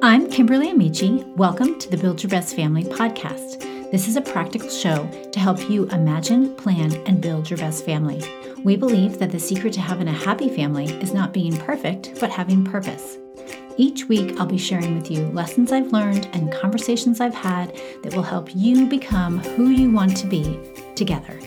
I'm 0.00 0.30
Kimberly 0.30 0.70
Amici. 0.70 1.24
Welcome 1.34 1.76
to 1.80 1.90
the 1.90 1.96
Build 1.96 2.22
Your 2.22 2.30
Best 2.30 2.54
Family 2.54 2.84
podcast. 2.84 3.90
This 3.90 4.06
is 4.06 4.14
a 4.14 4.20
practical 4.20 4.70
show 4.70 5.08
to 5.32 5.40
help 5.40 5.68
you 5.68 5.88
imagine, 5.88 6.54
plan, 6.54 6.94
and 7.08 7.20
build 7.20 7.50
your 7.50 7.58
best 7.58 7.84
family. 7.84 8.22
We 8.62 8.76
believe 8.76 9.18
that 9.18 9.32
the 9.32 9.40
secret 9.40 9.72
to 9.72 9.80
having 9.80 10.06
a 10.06 10.12
happy 10.12 10.48
family 10.50 10.86
is 11.00 11.12
not 11.12 11.32
being 11.32 11.56
perfect, 11.56 12.20
but 12.20 12.30
having 12.30 12.64
purpose. 12.64 13.18
Each 13.76 14.04
week, 14.04 14.38
I'll 14.38 14.46
be 14.46 14.56
sharing 14.56 14.94
with 14.94 15.10
you 15.10 15.26
lessons 15.30 15.72
I've 15.72 15.92
learned 15.92 16.28
and 16.32 16.52
conversations 16.52 17.20
I've 17.20 17.34
had 17.34 17.74
that 18.04 18.14
will 18.14 18.22
help 18.22 18.54
you 18.54 18.86
become 18.86 19.40
who 19.40 19.70
you 19.70 19.90
want 19.90 20.16
to 20.18 20.28
be 20.28 20.60
together. 20.94 21.40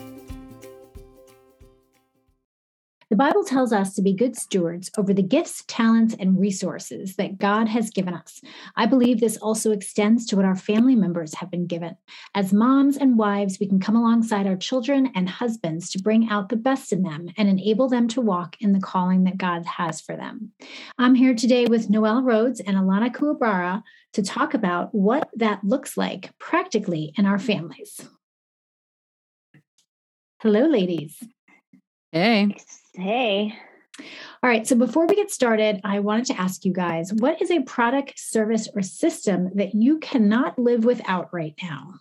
The 3.12 3.16
Bible 3.16 3.44
tells 3.44 3.74
us 3.74 3.94
to 3.96 4.00
be 4.00 4.14
good 4.14 4.36
stewards 4.36 4.90
over 4.96 5.12
the 5.12 5.22
gifts, 5.22 5.64
talents, 5.68 6.16
and 6.18 6.40
resources 6.40 7.16
that 7.16 7.36
God 7.36 7.68
has 7.68 7.90
given 7.90 8.14
us. 8.14 8.40
I 8.74 8.86
believe 8.86 9.20
this 9.20 9.36
also 9.36 9.70
extends 9.70 10.24
to 10.28 10.36
what 10.36 10.46
our 10.46 10.56
family 10.56 10.96
members 10.96 11.34
have 11.34 11.50
been 11.50 11.66
given. 11.66 11.94
As 12.34 12.54
moms 12.54 12.96
and 12.96 13.18
wives, 13.18 13.60
we 13.60 13.66
can 13.66 13.80
come 13.80 13.96
alongside 13.96 14.46
our 14.46 14.56
children 14.56 15.12
and 15.14 15.28
husbands 15.28 15.90
to 15.90 16.00
bring 16.00 16.30
out 16.30 16.48
the 16.48 16.56
best 16.56 16.90
in 16.90 17.02
them 17.02 17.28
and 17.36 17.50
enable 17.50 17.86
them 17.86 18.08
to 18.08 18.22
walk 18.22 18.56
in 18.60 18.72
the 18.72 18.80
calling 18.80 19.24
that 19.24 19.36
God 19.36 19.66
has 19.66 20.00
for 20.00 20.16
them. 20.16 20.52
I'm 20.96 21.14
here 21.14 21.34
today 21.34 21.66
with 21.66 21.90
Noelle 21.90 22.22
Rhodes 22.22 22.60
and 22.60 22.78
Alana 22.78 23.14
Kuwabara 23.14 23.82
to 24.14 24.22
talk 24.22 24.54
about 24.54 24.94
what 24.94 25.28
that 25.34 25.62
looks 25.62 25.98
like 25.98 26.30
practically 26.38 27.12
in 27.18 27.26
our 27.26 27.38
families. 27.38 28.08
Hello, 30.40 30.64
ladies. 30.64 31.22
Hey. 32.10 32.56
Hey. 32.94 33.54
All 34.42 34.50
right. 34.50 34.66
So 34.66 34.76
before 34.76 35.06
we 35.06 35.14
get 35.14 35.30
started, 35.30 35.80
I 35.84 36.00
wanted 36.00 36.26
to 36.26 36.40
ask 36.40 36.64
you 36.64 36.72
guys 36.72 37.12
what 37.12 37.40
is 37.40 37.50
a 37.50 37.62
product, 37.62 38.18
service, 38.18 38.68
or 38.74 38.82
system 38.82 39.50
that 39.54 39.74
you 39.74 39.98
cannot 39.98 40.58
live 40.58 40.84
without 40.84 41.32
right 41.32 41.54
now? 41.62 41.94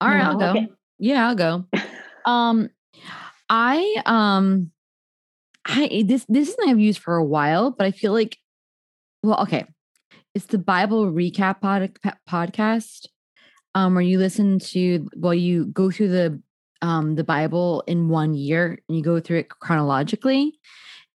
All 0.00 0.08
right, 0.08 0.22
I'll 0.22 0.38
go. 0.38 0.50
Okay. 0.50 0.68
Yeah, 0.98 1.28
I'll 1.28 1.34
go. 1.34 1.64
um, 2.24 2.70
I 3.48 4.02
um, 4.06 4.70
I 5.66 6.04
this 6.06 6.24
this 6.28 6.48
is 6.48 6.54
something 6.54 6.70
I've 6.70 6.80
used 6.80 7.00
for 7.00 7.16
a 7.16 7.24
while, 7.24 7.70
but 7.70 7.86
I 7.86 7.90
feel 7.90 8.12
like, 8.12 8.38
well, 9.22 9.40
okay, 9.42 9.66
it's 10.34 10.46
the 10.46 10.58
Bible 10.58 11.10
recap 11.10 11.60
pod, 11.60 11.98
podcast, 12.28 13.06
um, 13.74 13.94
where 13.94 14.02
you 14.02 14.18
listen 14.18 14.60
to 14.60 15.08
well, 15.16 15.34
you 15.34 15.66
go 15.66 15.90
through 15.90 16.08
the 16.08 16.40
um, 16.82 17.14
the 17.14 17.24
Bible 17.24 17.82
in 17.86 18.08
one 18.08 18.34
year 18.34 18.78
and 18.88 18.96
you 18.96 19.02
go 19.02 19.20
through 19.20 19.38
it 19.38 19.48
chronologically. 19.48 20.58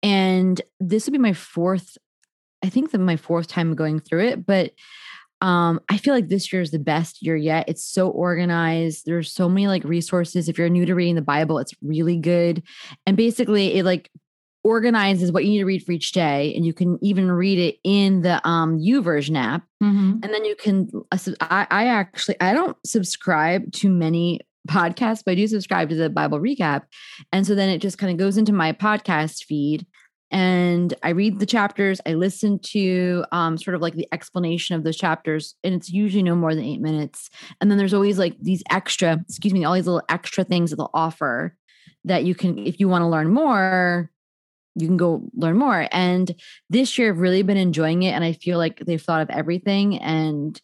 And 0.03 0.59
this 0.79 1.05
would 1.05 1.13
be 1.13 1.19
my 1.19 1.33
fourth, 1.33 1.97
I 2.63 2.69
think 2.69 2.91
that 2.91 2.99
my 2.99 3.17
fourth 3.17 3.47
time 3.47 3.75
going 3.75 3.99
through 3.99 4.25
it, 4.27 4.45
but 4.45 4.71
um, 5.41 5.79
I 5.89 5.97
feel 5.97 6.13
like 6.13 6.29
this 6.29 6.53
year 6.53 6.61
is 6.61 6.71
the 6.71 6.79
best 6.79 7.23
year 7.23 7.35
yet. 7.35 7.65
It's 7.67 7.83
so 7.83 8.09
organized. 8.09 9.05
There's 9.05 9.31
so 9.31 9.49
many 9.49 9.67
like 9.67 9.83
resources. 9.83 10.47
If 10.47 10.57
you're 10.57 10.69
new 10.69 10.85
to 10.85 10.93
reading 10.93 11.15
the 11.15 11.21
Bible, 11.21 11.57
it's 11.57 11.73
really 11.81 12.17
good. 12.17 12.61
And 13.07 13.17
basically, 13.17 13.75
it 13.75 13.83
like 13.83 14.11
organizes 14.63 15.31
what 15.31 15.43
you 15.43 15.49
need 15.49 15.59
to 15.59 15.65
read 15.65 15.83
for 15.83 15.93
each 15.93 16.11
day, 16.11 16.53
and 16.55 16.63
you 16.63 16.73
can 16.73 16.99
even 17.01 17.31
read 17.31 17.57
it 17.57 17.77
in 17.83 18.21
the 18.21 18.47
um 18.47 18.77
YouVersion 18.77 19.35
app. 19.35 19.63
Mm-hmm. 19.81 20.19
And 20.21 20.31
then 20.31 20.45
you 20.45 20.55
can. 20.55 20.89
Uh, 21.11 21.17
I, 21.41 21.65
I 21.71 21.87
actually 21.87 22.39
I 22.39 22.53
don't 22.53 22.77
subscribe 22.85 23.71
to 23.73 23.89
many 23.89 24.41
podcast, 24.67 25.23
but 25.25 25.31
I 25.31 25.35
do 25.35 25.47
subscribe 25.47 25.89
to 25.89 25.95
the 25.95 26.09
Bible 26.09 26.39
recap. 26.39 26.83
And 27.31 27.45
so 27.45 27.55
then 27.55 27.69
it 27.69 27.79
just 27.79 27.97
kind 27.97 28.11
of 28.11 28.17
goes 28.17 28.37
into 28.37 28.53
my 28.53 28.73
podcast 28.73 29.45
feed 29.45 29.85
and 30.31 30.93
I 31.03 31.09
read 31.09 31.39
the 31.39 31.45
chapters. 31.45 31.99
I 32.05 32.13
listen 32.13 32.59
to 32.67 33.25
um, 33.33 33.57
sort 33.57 33.75
of 33.75 33.81
like 33.81 33.95
the 33.95 34.07
explanation 34.13 34.75
of 34.75 34.83
those 34.83 34.95
chapters, 34.95 35.55
and 35.63 35.75
it's 35.75 35.91
usually 35.91 36.23
no 36.23 36.35
more 36.35 36.55
than 36.55 36.63
eight 36.63 36.79
minutes. 36.79 37.29
And 37.59 37.69
then 37.69 37.77
there's 37.77 37.93
always 37.93 38.17
like 38.17 38.37
these 38.39 38.63
extra, 38.71 39.19
excuse 39.27 39.53
me, 39.53 39.65
all 39.65 39.73
these 39.73 39.87
little 39.87 40.03
extra 40.07 40.45
things 40.45 40.69
that 40.69 40.77
they'll 40.77 40.89
offer 40.93 41.55
that 42.05 42.23
you 42.23 42.33
can, 42.33 42.57
if 42.57 42.79
you 42.79 42.87
want 42.87 43.01
to 43.01 43.07
learn 43.07 43.31
more, 43.31 44.09
you 44.75 44.87
can 44.87 44.97
go 44.97 45.29
learn 45.35 45.57
more. 45.57 45.87
And 45.91 46.33
this 46.69 46.97
year 46.97 47.11
I've 47.11 47.19
really 47.19 47.43
been 47.43 47.57
enjoying 47.57 48.03
it, 48.03 48.11
and 48.11 48.23
I 48.23 48.31
feel 48.31 48.57
like 48.57 48.79
they've 48.79 49.01
thought 49.01 49.21
of 49.21 49.29
everything 49.29 49.97
and 49.99 50.59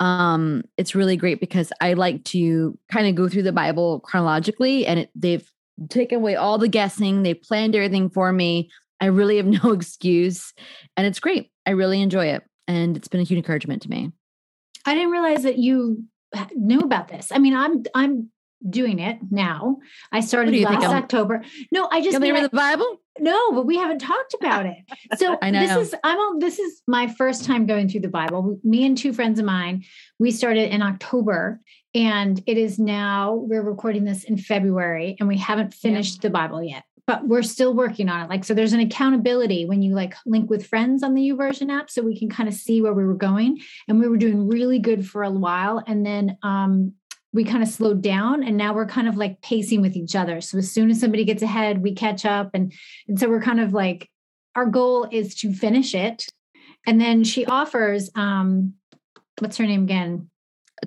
um 0.00 0.62
it's 0.76 0.94
really 0.94 1.16
great 1.16 1.40
because 1.40 1.72
i 1.80 1.94
like 1.94 2.22
to 2.24 2.78
kind 2.92 3.06
of 3.06 3.14
go 3.14 3.28
through 3.28 3.42
the 3.42 3.52
bible 3.52 4.00
chronologically 4.00 4.86
and 4.86 5.00
it, 5.00 5.10
they've 5.14 5.50
taken 5.88 6.18
away 6.18 6.36
all 6.36 6.58
the 6.58 6.68
guessing 6.68 7.22
they 7.22 7.34
planned 7.34 7.74
everything 7.74 8.08
for 8.08 8.32
me. 8.32 8.70
I 9.00 9.06
really 9.06 9.36
have 9.36 9.46
no 9.64 9.72
excuse 9.72 10.52
and 10.96 11.06
it's 11.06 11.20
great. 11.20 11.50
I 11.66 11.70
really 11.70 12.00
enjoy 12.00 12.26
it 12.26 12.42
and 12.66 12.96
it's 12.96 13.08
been 13.08 13.20
a 13.20 13.24
huge 13.24 13.38
encouragement 13.38 13.82
to 13.82 13.90
me. 13.90 14.12
I 14.84 14.94
didn't 14.94 15.10
realize 15.10 15.42
that 15.42 15.58
you 15.58 16.04
knew 16.54 16.80
about 16.80 17.08
this. 17.08 17.32
I 17.32 17.38
mean 17.38 17.54
i'm 17.54 17.84
i'm 17.94 18.30
doing 18.68 18.98
it 18.98 19.18
now. 19.30 19.78
I 20.12 20.20
started 20.20 20.54
last 20.60 20.84
October. 20.84 21.42
No, 21.70 21.88
I 21.90 22.00
just 22.00 22.12
you 22.22 22.34
read 22.34 22.44
the 22.44 22.56
Bible. 22.56 23.00
No, 23.18 23.52
but 23.52 23.66
we 23.66 23.76
haven't 23.76 24.00
talked 24.00 24.34
about 24.34 24.66
it. 24.66 24.76
So 25.16 25.38
I 25.40 25.50
know. 25.50 25.60
this 25.60 25.88
is 25.88 25.94
I'm 26.04 26.18
all, 26.18 26.38
this 26.38 26.58
is 26.58 26.82
my 26.86 27.06
first 27.06 27.44
time 27.44 27.64
going 27.66 27.88
through 27.88 28.00
the 28.00 28.08
Bible. 28.08 28.58
Me 28.64 28.84
and 28.84 28.98
two 28.98 29.12
friends 29.12 29.38
of 29.38 29.44
mine, 29.44 29.84
we 30.18 30.30
started 30.30 30.74
in 30.74 30.82
October, 30.82 31.60
and 31.94 32.42
it 32.46 32.58
is 32.58 32.78
now 32.78 33.34
we're 33.34 33.62
recording 33.62 34.04
this 34.04 34.24
in 34.24 34.36
February, 34.36 35.16
and 35.18 35.28
we 35.28 35.38
haven't 35.38 35.72
finished 35.72 36.16
yeah. 36.16 36.20
the 36.22 36.30
Bible 36.30 36.62
yet. 36.62 36.82
But 37.06 37.28
we're 37.28 37.44
still 37.44 37.72
working 37.72 38.08
on 38.08 38.24
it. 38.24 38.28
Like 38.28 38.44
so, 38.44 38.52
there's 38.52 38.72
an 38.72 38.80
accountability 38.80 39.64
when 39.64 39.80
you 39.80 39.94
like 39.94 40.14
link 40.26 40.50
with 40.50 40.66
friends 40.66 41.02
on 41.02 41.14
the 41.14 41.30
YouVersion 41.30 41.70
app, 41.70 41.88
so 41.88 42.02
we 42.02 42.18
can 42.18 42.28
kind 42.28 42.48
of 42.48 42.54
see 42.54 42.82
where 42.82 42.94
we 42.94 43.04
were 43.04 43.14
going. 43.14 43.60
And 43.88 44.00
we 44.00 44.08
were 44.08 44.18
doing 44.18 44.48
really 44.48 44.80
good 44.80 45.06
for 45.06 45.22
a 45.22 45.30
while, 45.30 45.82
and 45.86 46.04
then 46.04 46.36
um, 46.42 46.94
we 47.36 47.44
kind 47.44 47.62
of 47.62 47.68
slowed 47.68 48.02
down 48.02 48.42
and 48.42 48.56
now 48.56 48.74
we're 48.74 48.86
kind 48.86 49.06
of 49.06 49.16
like 49.16 49.40
pacing 49.42 49.82
with 49.82 49.94
each 49.94 50.16
other. 50.16 50.40
So 50.40 50.58
as 50.58 50.72
soon 50.72 50.90
as 50.90 50.98
somebody 50.98 51.24
gets 51.24 51.42
ahead, 51.42 51.82
we 51.82 51.94
catch 51.94 52.24
up. 52.24 52.50
And, 52.54 52.72
and 53.06 53.20
so 53.20 53.28
we're 53.28 53.42
kind 53.42 53.60
of 53.60 53.72
like, 53.72 54.10
our 54.56 54.66
goal 54.66 55.06
is 55.12 55.34
to 55.36 55.52
finish 55.52 55.94
it. 55.94 56.26
And 56.86 57.00
then 57.00 57.22
she 57.22 57.46
offers, 57.46 58.10
um, 58.14 58.74
what's 59.38 59.58
her 59.58 59.66
name 59.66 59.84
again? 59.84 60.30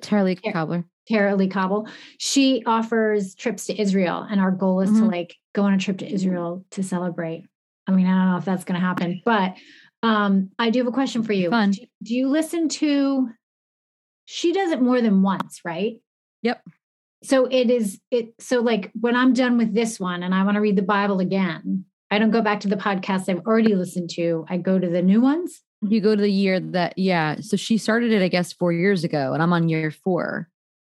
Tara 0.00 0.34
Cobbler. 0.34 0.84
Tara-Leigh 1.08 1.48
Cobble. 1.48 1.88
She 2.18 2.62
offers 2.66 3.34
trips 3.34 3.66
to 3.66 3.80
Israel. 3.80 4.26
And 4.28 4.40
our 4.40 4.50
goal 4.50 4.80
is 4.80 4.90
mm-hmm. 4.90 5.02
to 5.02 5.06
like 5.06 5.36
go 5.54 5.62
on 5.62 5.74
a 5.74 5.78
trip 5.78 5.98
to 5.98 6.12
Israel 6.12 6.64
to 6.72 6.82
celebrate. 6.82 7.46
I 7.86 7.92
mean, 7.92 8.06
I 8.06 8.10
don't 8.10 8.30
know 8.30 8.36
if 8.38 8.44
that's 8.44 8.64
going 8.64 8.80
to 8.80 8.86
happen, 8.86 9.22
but 9.24 9.56
um, 10.02 10.50
I 10.58 10.70
do 10.70 10.80
have 10.80 10.86
a 10.86 10.92
question 10.92 11.22
for 11.22 11.32
you. 11.32 11.50
Fun. 11.50 11.72
Do, 11.72 11.82
do 12.02 12.14
you 12.14 12.28
listen 12.28 12.68
to, 12.68 13.28
she 14.24 14.52
does 14.52 14.70
it 14.70 14.80
more 14.80 15.00
than 15.00 15.22
once, 15.22 15.60
right? 15.64 15.96
Yep. 16.42 16.62
So 17.22 17.46
it 17.46 17.70
is 17.70 18.00
it 18.10 18.34
so 18.38 18.60
like 18.60 18.90
when 18.98 19.14
I'm 19.14 19.34
done 19.34 19.58
with 19.58 19.74
this 19.74 20.00
one 20.00 20.22
and 20.22 20.34
I 20.34 20.42
want 20.44 20.54
to 20.54 20.60
read 20.60 20.76
the 20.76 20.82
Bible 20.82 21.20
again, 21.20 21.84
I 22.10 22.18
don't 22.18 22.30
go 22.30 22.42
back 22.42 22.60
to 22.60 22.68
the 22.68 22.76
podcast 22.76 23.28
I've 23.28 23.46
already 23.46 23.74
listened 23.74 24.10
to. 24.10 24.46
I 24.48 24.56
go 24.56 24.78
to 24.78 24.88
the 24.88 25.02
new 25.02 25.20
ones. 25.20 25.62
You 25.82 26.00
go 26.00 26.16
to 26.16 26.20
the 26.20 26.30
year 26.30 26.60
that 26.60 26.96
yeah. 26.96 27.36
So 27.40 27.56
she 27.56 27.78
started 27.78 28.12
it, 28.12 28.22
I 28.22 28.28
guess, 28.28 28.52
four 28.52 28.72
years 28.72 29.04
ago, 29.04 29.32
and 29.32 29.42
I'm 29.42 29.52
on 29.52 29.68
year 29.68 29.90
four. 29.90 30.48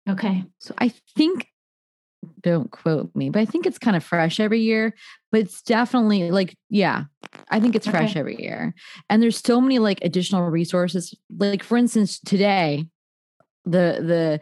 Okay. 0.08 0.44
So 0.58 0.74
I 0.78 0.92
think 1.16 1.46
don't 2.42 2.70
quote 2.70 3.14
me, 3.14 3.30
but 3.30 3.40
I 3.40 3.44
think 3.44 3.66
it's 3.66 3.78
kind 3.78 3.96
of 3.96 4.04
fresh 4.04 4.40
every 4.40 4.60
year. 4.60 4.94
But 5.30 5.42
it's 5.42 5.62
definitely 5.62 6.30
like, 6.30 6.56
yeah, 6.68 7.04
I 7.48 7.60
think 7.60 7.74
it's 7.74 7.86
fresh 7.86 8.10
okay. 8.10 8.20
every 8.20 8.40
year. 8.40 8.74
And 9.08 9.22
there's 9.22 9.38
so 9.38 9.60
many 9.60 9.78
like 9.78 10.00
additional 10.02 10.48
resources. 10.50 11.14
Like 11.36 11.62
for 11.62 11.76
instance, 11.76 12.18
today, 12.18 12.86
the 13.64 13.98
the 14.00 14.40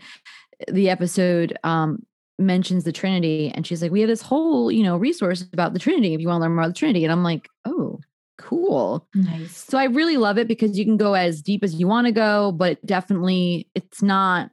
the 0.67 0.91
episode 0.91 1.57
um, 1.65 2.05
mentions 2.39 2.85
the 2.85 2.93
Trinity, 2.93 3.53
and 3.55 3.67
she's 3.67 3.83
like, 3.83 3.93
"We 3.93 4.01
have 4.01 4.09
this 4.09 4.23
whole, 4.23 4.71
you 4.73 4.83
know, 4.83 4.97
resource 4.97 5.45
about 5.53 5.73
the 5.73 5.79
Trinity. 5.79 6.15
If 6.15 6.21
you 6.21 6.29
want 6.29 6.41
to 6.41 6.43
learn 6.43 6.55
more 6.55 6.65
about 6.65 6.75
the 6.75 6.79
Trinity," 6.79 7.05
and 7.05 7.13
I'm 7.13 7.23
like, 7.23 7.49
"Oh, 7.65 8.01
cool, 8.39 9.07
nice." 9.15 9.57
So 9.57 9.79
I 9.79 9.85
really 9.85 10.17
love 10.17 10.39
it 10.39 10.49
because 10.49 10.79
you 10.79 10.85
can 10.85 10.97
go 10.97 11.15
as 11.15 11.43
deep 11.43 11.63
as 11.63 11.75
you 11.75 11.87
want 11.87 12.07
to 12.07 12.13
go, 12.13 12.53
but 12.53 12.85
definitely 12.85 13.69
it's 13.75 14.03
not 14.03 14.51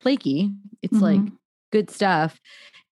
flaky. 0.00 0.50
It's 0.82 0.94
mm-hmm. 0.94 1.24
like 1.24 1.32
good 1.72 1.90
stuff. 1.90 2.40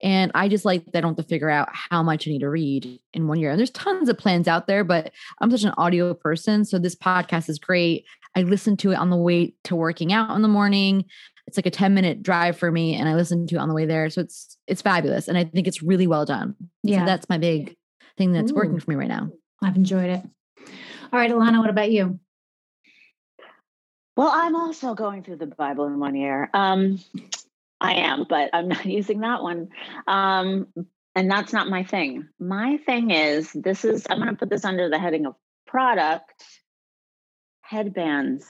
And 0.02 0.32
I 0.34 0.48
just 0.48 0.64
like 0.64 0.84
that 0.86 0.98
I 0.98 1.00
don't 1.00 1.16
have 1.16 1.24
to 1.24 1.28
figure 1.28 1.50
out 1.50 1.68
how 1.72 2.02
much 2.02 2.26
I 2.26 2.32
need 2.32 2.40
to 2.40 2.50
read 2.50 2.98
in 3.14 3.28
one 3.28 3.38
year. 3.38 3.50
And 3.50 3.58
there's 3.58 3.70
tons 3.70 4.08
of 4.08 4.18
plans 4.18 4.48
out 4.48 4.66
there, 4.66 4.82
but 4.82 5.12
I'm 5.40 5.50
such 5.50 5.62
an 5.62 5.74
audio 5.78 6.12
person. 6.12 6.64
So 6.64 6.78
this 6.78 6.96
podcast 6.96 7.48
is 7.48 7.60
great. 7.60 8.04
I 8.34 8.42
listen 8.42 8.76
to 8.78 8.90
it 8.90 8.96
on 8.96 9.10
the 9.10 9.16
way 9.16 9.54
to 9.64 9.76
working 9.76 10.12
out 10.12 10.34
in 10.34 10.42
the 10.42 10.48
morning 10.48 11.04
it's 11.46 11.56
like 11.56 11.66
a 11.66 11.70
10 11.70 11.94
minute 11.94 12.22
drive 12.22 12.56
for 12.56 12.70
me 12.70 12.94
and 12.94 13.08
I 13.08 13.14
listen 13.14 13.46
to 13.48 13.56
it 13.56 13.58
on 13.58 13.68
the 13.68 13.74
way 13.74 13.84
there. 13.84 14.08
So 14.10 14.20
it's 14.20 14.56
it's 14.66 14.82
fabulous. 14.82 15.28
And 15.28 15.36
I 15.36 15.44
think 15.44 15.66
it's 15.66 15.82
really 15.82 16.06
well 16.06 16.24
done. 16.24 16.54
Yeah. 16.82 17.00
So 17.00 17.06
that's 17.06 17.28
my 17.28 17.38
big 17.38 17.76
thing 18.16 18.32
that's 18.32 18.52
Ooh. 18.52 18.56
working 18.56 18.78
for 18.78 18.90
me 18.90 18.96
right 18.96 19.08
now. 19.08 19.30
I've 19.62 19.76
enjoyed 19.76 20.10
it. 20.10 20.22
All 21.12 21.18
right, 21.18 21.30
Alana, 21.30 21.58
what 21.58 21.70
about 21.70 21.90
you? 21.90 22.18
Well, 24.16 24.30
I'm 24.32 24.56
also 24.56 24.94
going 24.94 25.22
through 25.22 25.36
the 25.36 25.46
Bible 25.46 25.86
in 25.86 25.98
one 25.98 26.14
year. 26.14 26.50
Um, 26.52 27.00
I 27.80 27.94
am, 27.94 28.26
but 28.28 28.50
I'm 28.52 28.68
not 28.68 28.86
using 28.86 29.20
that 29.20 29.42
one. 29.42 29.68
Um, 30.06 30.68
and 31.14 31.30
that's 31.30 31.52
not 31.52 31.68
my 31.68 31.84
thing. 31.84 32.28
My 32.38 32.78
thing 32.86 33.10
is 33.10 33.52
this 33.52 33.84
is 33.84 34.06
I'm 34.08 34.18
going 34.18 34.30
to 34.30 34.36
put 34.36 34.48
this 34.48 34.64
under 34.64 34.88
the 34.88 34.98
heading 34.98 35.26
of 35.26 35.34
product, 35.66 36.44
headbands. 37.62 38.46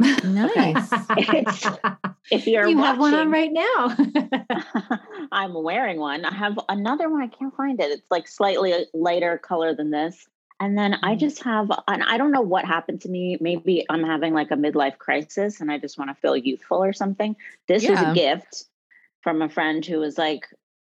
Nice. 0.24 0.90
if 2.30 2.46
you're 2.46 2.68
you 2.68 2.76
watching, 2.76 2.86
have 2.86 2.98
one 2.98 3.14
on 3.14 3.30
right 3.30 3.52
now. 3.52 4.98
I'm 5.32 5.54
wearing 5.54 5.98
one. 5.98 6.24
I 6.24 6.34
have 6.34 6.58
another 6.68 7.08
one. 7.08 7.22
I 7.22 7.28
can't 7.28 7.54
find 7.54 7.80
it. 7.80 7.90
It's 7.90 8.10
like 8.10 8.28
slightly 8.28 8.86
lighter 8.94 9.38
color 9.38 9.74
than 9.74 9.90
this. 9.90 10.26
And 10.60 10.76
then 10.76 10.98
I 11.02 11.14
mm. 11.14 11.18
just 11.18 11.42
have, 11.44 11.70
and 11.88 12.02
I 12.02 12.18
don't 12.18 12.32
know 12.32 12.42
what 12.42 12.66
happened 12.66 13.00
to 13.02 13.08
me. 13.08 13.38
Maybe 13.40 13.86
I'm 13.88 14.04
having 14.04 14.34
like 14.34 14.50
a 14.50 14.56
midlife 14.56 14.98
crisis 14.98 15.60
and 15.60 15.72
I 15.72 15.78
just 15.78 15.98
want 15.98 16.10
to 16.10 16.20
feel 16.20 16.36
youthful 16.36 16.84
or 16.84 16.92
something. 16.92 17.34
This 17.66 17.82
yeah. 17.82 17.92
was 17.92 18.00
a 18.00 18.14
gift 18.14 18.64
from 19.22 19.40
a 19.40 19.48
friend 19.48 19.84
who 19.84 19.98
was 19.98 20.18
like, 20.18 20.46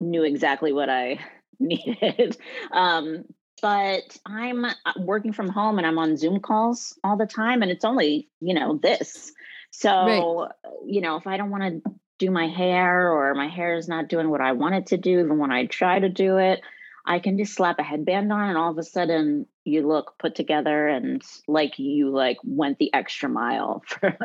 knew 0.00 0.24
exactly 0.24 0.72
what 0.72 0.88
I 0.88 1.20
needed. 1.60 2.36
Um, 2.72 3.24
but 3.62 4.18
I'm 4.24 4.64
uh, 4.64 4.72
working 4.96 5.34
from 5.34 5.48
home 5.48 5.76
and 5.76 5.86
I'm 5.86 5.98
on 5.98 6.16
Zoom 6.16 6.40
calls 6.40 6.98
all 7.04 7.16
the 7.16 7.26
time, 7.26 7.60
and 7.60 7.70
it's 7.70 7.84
only, 7.84 8.28
you 8.40 8.54
know, 8.54 8.78
this. 8.82 9.32
So, 9.70 10.48
right. 10.64 10.72
you 10.84 11.00
know, 11.00 11.16
if 11.16 11.26
I 11.26 11.36
don't 11.36 11.50
want 11.50 11.84
to 11.84 11.92
do 12.18 12.30
my 12.30 12.48
hair 12.48 13.10
or 13.10 13.34
my 13.34 13.48
hair 13.48 13.76
is 13.76 13.88
not 13.88 14.08
doing 14.08 14.28
what 14.28 14.40
I 14.40 14.52
want 14.52 14.74
it 14.74 14.86
to 14.88 14.96
do, 14.96 15.20
even 15.20 15.38
when 15.38 15.50
I 15.50 15.66
try 15.66 15.98
to 15.98 16.08
do 16.08 16.38
it, 16.38 16.60
I 17.06 17.18
can 17.18 17.38
just 17.38 17.54
slap 17.54 17.78
a 17.78 17.82
headband 17.82 18.32
on 18.32 18.48
and 18.48 18.58
all 18.58 18.70
of 18.70 18.78
a 18.78 18.82
sudden 18.82 19.46
you 19.64 19.86
look 19.86 20.14
put 20.18 20.34
together 20.34 20.88
and 20.88 21.22
like 21.48 21.78
you 21.78 22.10
like 22.10 22.36
went 22.44 22.78
the 22.78 22.92
extra 22.92 23.28
mile 23.28 23.82
for 23.86 24.16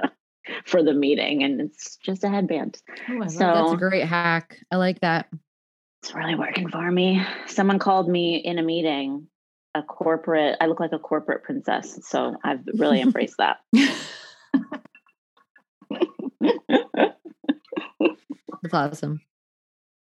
for 0.66 0.84
the 0.84 0.94
meeting 0.94 1.44
and 1.44 1.62
it's 1.62 1.96
just 1.98 2.24
a 2.24 2.30
headband. 2.30 2.82
Oh, 3.10 3.28
so 3.28 3.40
that's 3.40 3.74
a 3.74 3.78
great 3.78 4.06
hack. 4.06 4.60
I 4.72 4.76
like 4.76 5.00
that. 5.02 5.30
It's 6.04 6.14
really 6.14 6.36
working 6.36 6.70
for 6.70 6.92
me. 6.92 7.26
Someone 7.48 7.80
called 7.80 8.08
me 8.08 8.36
in 8.36 8.60
a 8.60 8.64
meeting 8.64 9.28
a 9.76 9.84
corporate, 9.84 10.58
I 10.62 10.68
look 10.68 10.80
like 10.80 10.94
a 10.94 11.00
corporate 11.00 11.44
princess. 11.44 12.00
So 12.08 12.38
I've 12.44 12.62
really 12.78 13.02
embraced 13.06 13.38
that. 13.38 13.58
That's 18.62 18.74
awesome. 18.74 19.22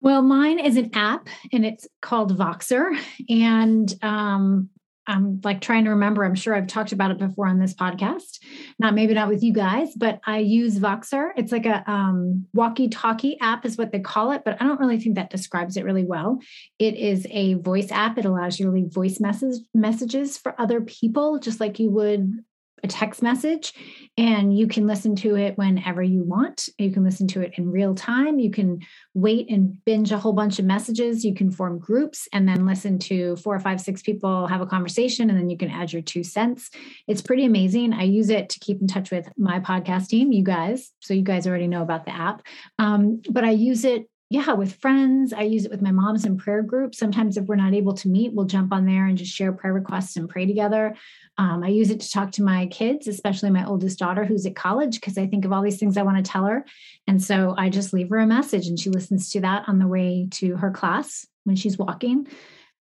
Well, 0.01 0.21
mine 0.21 0.59
is 0.59 0.77
an 0.77 0.91
app 0.93 1.27
and 1.51 1.65
it's 1.65 1.87
called 2.01 2.37
Voxer. 2.37 2.97
And 3.29 3.93
um, 4.01 4.69
I'm 5.05 5.41
like 5.43 5.59
trying 5.59 5.83
to 5.83 5.91
remember. 5.91 6.23
I'm 6.23 6.35
sure 6.35 6.55
I've 6.55 6.67
talked 6.67 6.93
about 6.93 7.11
it 7.11 7.17
before 7.17 7.47
on 7.47 7.59
this 7.59 7.73
podcast. 7.73 8.39
Not 8.79 8.95
maybe 8.95 9.13
not 9.13 9.27
with 9.27 9.43
you 9.43 9.53
guys, 9.53 9.93
but 9.95 10.19
I 10.25 10.37
use 10.39 10.79
Voxer. 10.79 11.31
It's 11.35 11.51
like 11.51 11.65
a 11.65 11.89
um, 11.91 12.47
walkie-talkie 12.53 13.37
app, 13.41 13.65
is 13.65 13.77
what 13.77 13.91
they 13.91 13.99
call 13.99 14.31
it. 14.31 14.43
But 14.45 14.61
I 14.61 14.65
don't 14.65 14.79
really 14.79 14.99
think 14.99 15.15
that 15.15 15.29
describes 15.29 15.75
it 15.77 15.85
really 15.85 16.05
well. 16.05 16.39
It 16.79 16.95
is 16.95 17.27
a 17.29 17.55
voice 17.55 17.91
app. 17.91 18.17
It 18.17 18.25
allows 18.25 18.59
you 18.59 18.65
to 18.67 18.71
leave 18.71 18.93
voice 18.93 19.19
message 19.19 19.55
messages 19.73 20.37
for 20.37 20.59
other 20.59 20.79
people, 20.79 21.39
just 21.39 21.59
like 21.59 21.79
you 21.79 21.89
would 21.91 22.43
a 22.83 22.87
text 22.87 23.21
message 23.21 23.73
and 24.17 24.55
you 24.55 24.67
can 24.67 24.85
listen 24.85 25.15
to 25.15 25.35
it 25.35 25.57
whenever 25.57 26.03
you 26.03 26.23
want. 26.23 26.67
You 26.77 26.91
can 26.91 27.03
listen 27.03 27.27
to 27.29 27.41
it 27.41 27.53
in 27.57 27.71
real 27.71 27.95
time. 27.95 28.39
You 28.39 28.51
can 28.51 28.81
wait 29.13 29.49
and 29.49 29.83
binge 29.85 30.11
a 30.11 30.17
whole 30.17 30.33
bunch 30.33 30.59
of 30.59 30.65
messages. 30.65 31.23
You 31.23 31.33
can 31.33 31.49
form 31.49 31.79
groups 31.79 32.27
and 32.33 32.47
then 32.47 32.65
listen 32.65 32.99
to 32.99 33.37
four 33.37 33.55
or 33.55 33.59
five, 33.59 33.81
six 33.81 34.01
people 34.01 34.47
have 34.47 34.61
a 34.61 34.65
conversation, 34.65 35.29
and 35.29 35.39
then 35.39 35.49
you 35.49 35.57
can 35.57 35.69
add 35.69 35.93
your 35.93 36.01
two 36.01 36.23
cents. 36.23 36.69
It's 37.07 37.21
pretty 37.21 37.45
amazing. 37.45 37.93
I 37.93 38.03
use 38.03 38.29
it 38.29 38.49
to 38.49 38.59
keep 38.59 38.81
in 38.81 38.87
touch 38.87 39.09
with 39.11 39.27
my 39.37 39.59
podcast 39.59 40.09
team, 40.09 40.31
you 40.31 40.43
guys. 40.43 40.91
So 40.99 41.13
you 41.13 41.23
guys 41.23 41.47
already 41.47 41.67
know 41.67 41.81
about 41.81 42.05
the 42.05 42.13
app. 42.13 42.43
Um, 42.77 43.21
but 43.29 43.43
I 43.43 43.51
use 43.51 43.85
it 43.85 44.07
yeah, 44.29 44.53
with 44.53 44.75
friends. 44.75 45.31
I 45.33 45.43
use 45.43 45.65
it 45.65 45.71
with 45.71 45.81
my 45.81 45.91
moms 45.91 46.25
in 46.25 46.37
prayer 46.37 46.63
group. 46.63 46.95
Sometimes, 46.95 47.37
if 47.37 47.45
we're 47.45 47.55
not 47.55 47.73
able 47.73 47.93
to 47.93 48.07
meet, 48.07 48.33
we'll 48.33 48.45
jump 48.45 48.73
on 48.73 48.85
there 48.85 49.05
and 49.05 49.17
just 49.17 49.31
share 49.31 49.51
prayer 49.51 49.73
requests 49.73 50.15
and 50.17 50.27
pray 50.27 50.45
together. 50.45 50.95
Um, 51.37 51.63
I 51.63 51.67
use 51.67 51.89
it 51.89 51.99
to 51.99 52.11
talk 52.11 52.31
to 52.33 52.43
my 52.43 52.67
kids, 52.67 53.07
especially 53.07 53.49
my 53.49 53.65
oldest 53.65 53.99
daughter 53.99 54.23
who's 54.23 54.45
at 54.45 54.55
college, 54.55 54.99
because 54.99 55.17
I 55.17 55.27
think 55.27 55.45
of 55.45 55.51
all 55.51 55.61
these 55.61 55.79
things 55.79 55.97
I 55.97 56.03
want 56.03 56.23
to 56.23 56.31
tell 56.31 56.45
her. 56.45 56.65
And 57.07 57.21
so 57.21 57.55
I 57.57 57.69
just 57.69 57.93
leave 57.93 58.09
her 58.09 58.19
a 58.19 58.27
message 58.27 58.67
and 58.67 58.79
she 58.79 58.89
listens 58.89 59.29
to 59.31 59.41
that 59.41 59.67
on 59.67 59.79
the 59.79 59.87
way 59.87 60.27
to 60.31 60.55
her 60.57 60.71
class 60.71 61.27
when 61.43 61.55
she's 61.55 61.77
walking. 61.77 62.27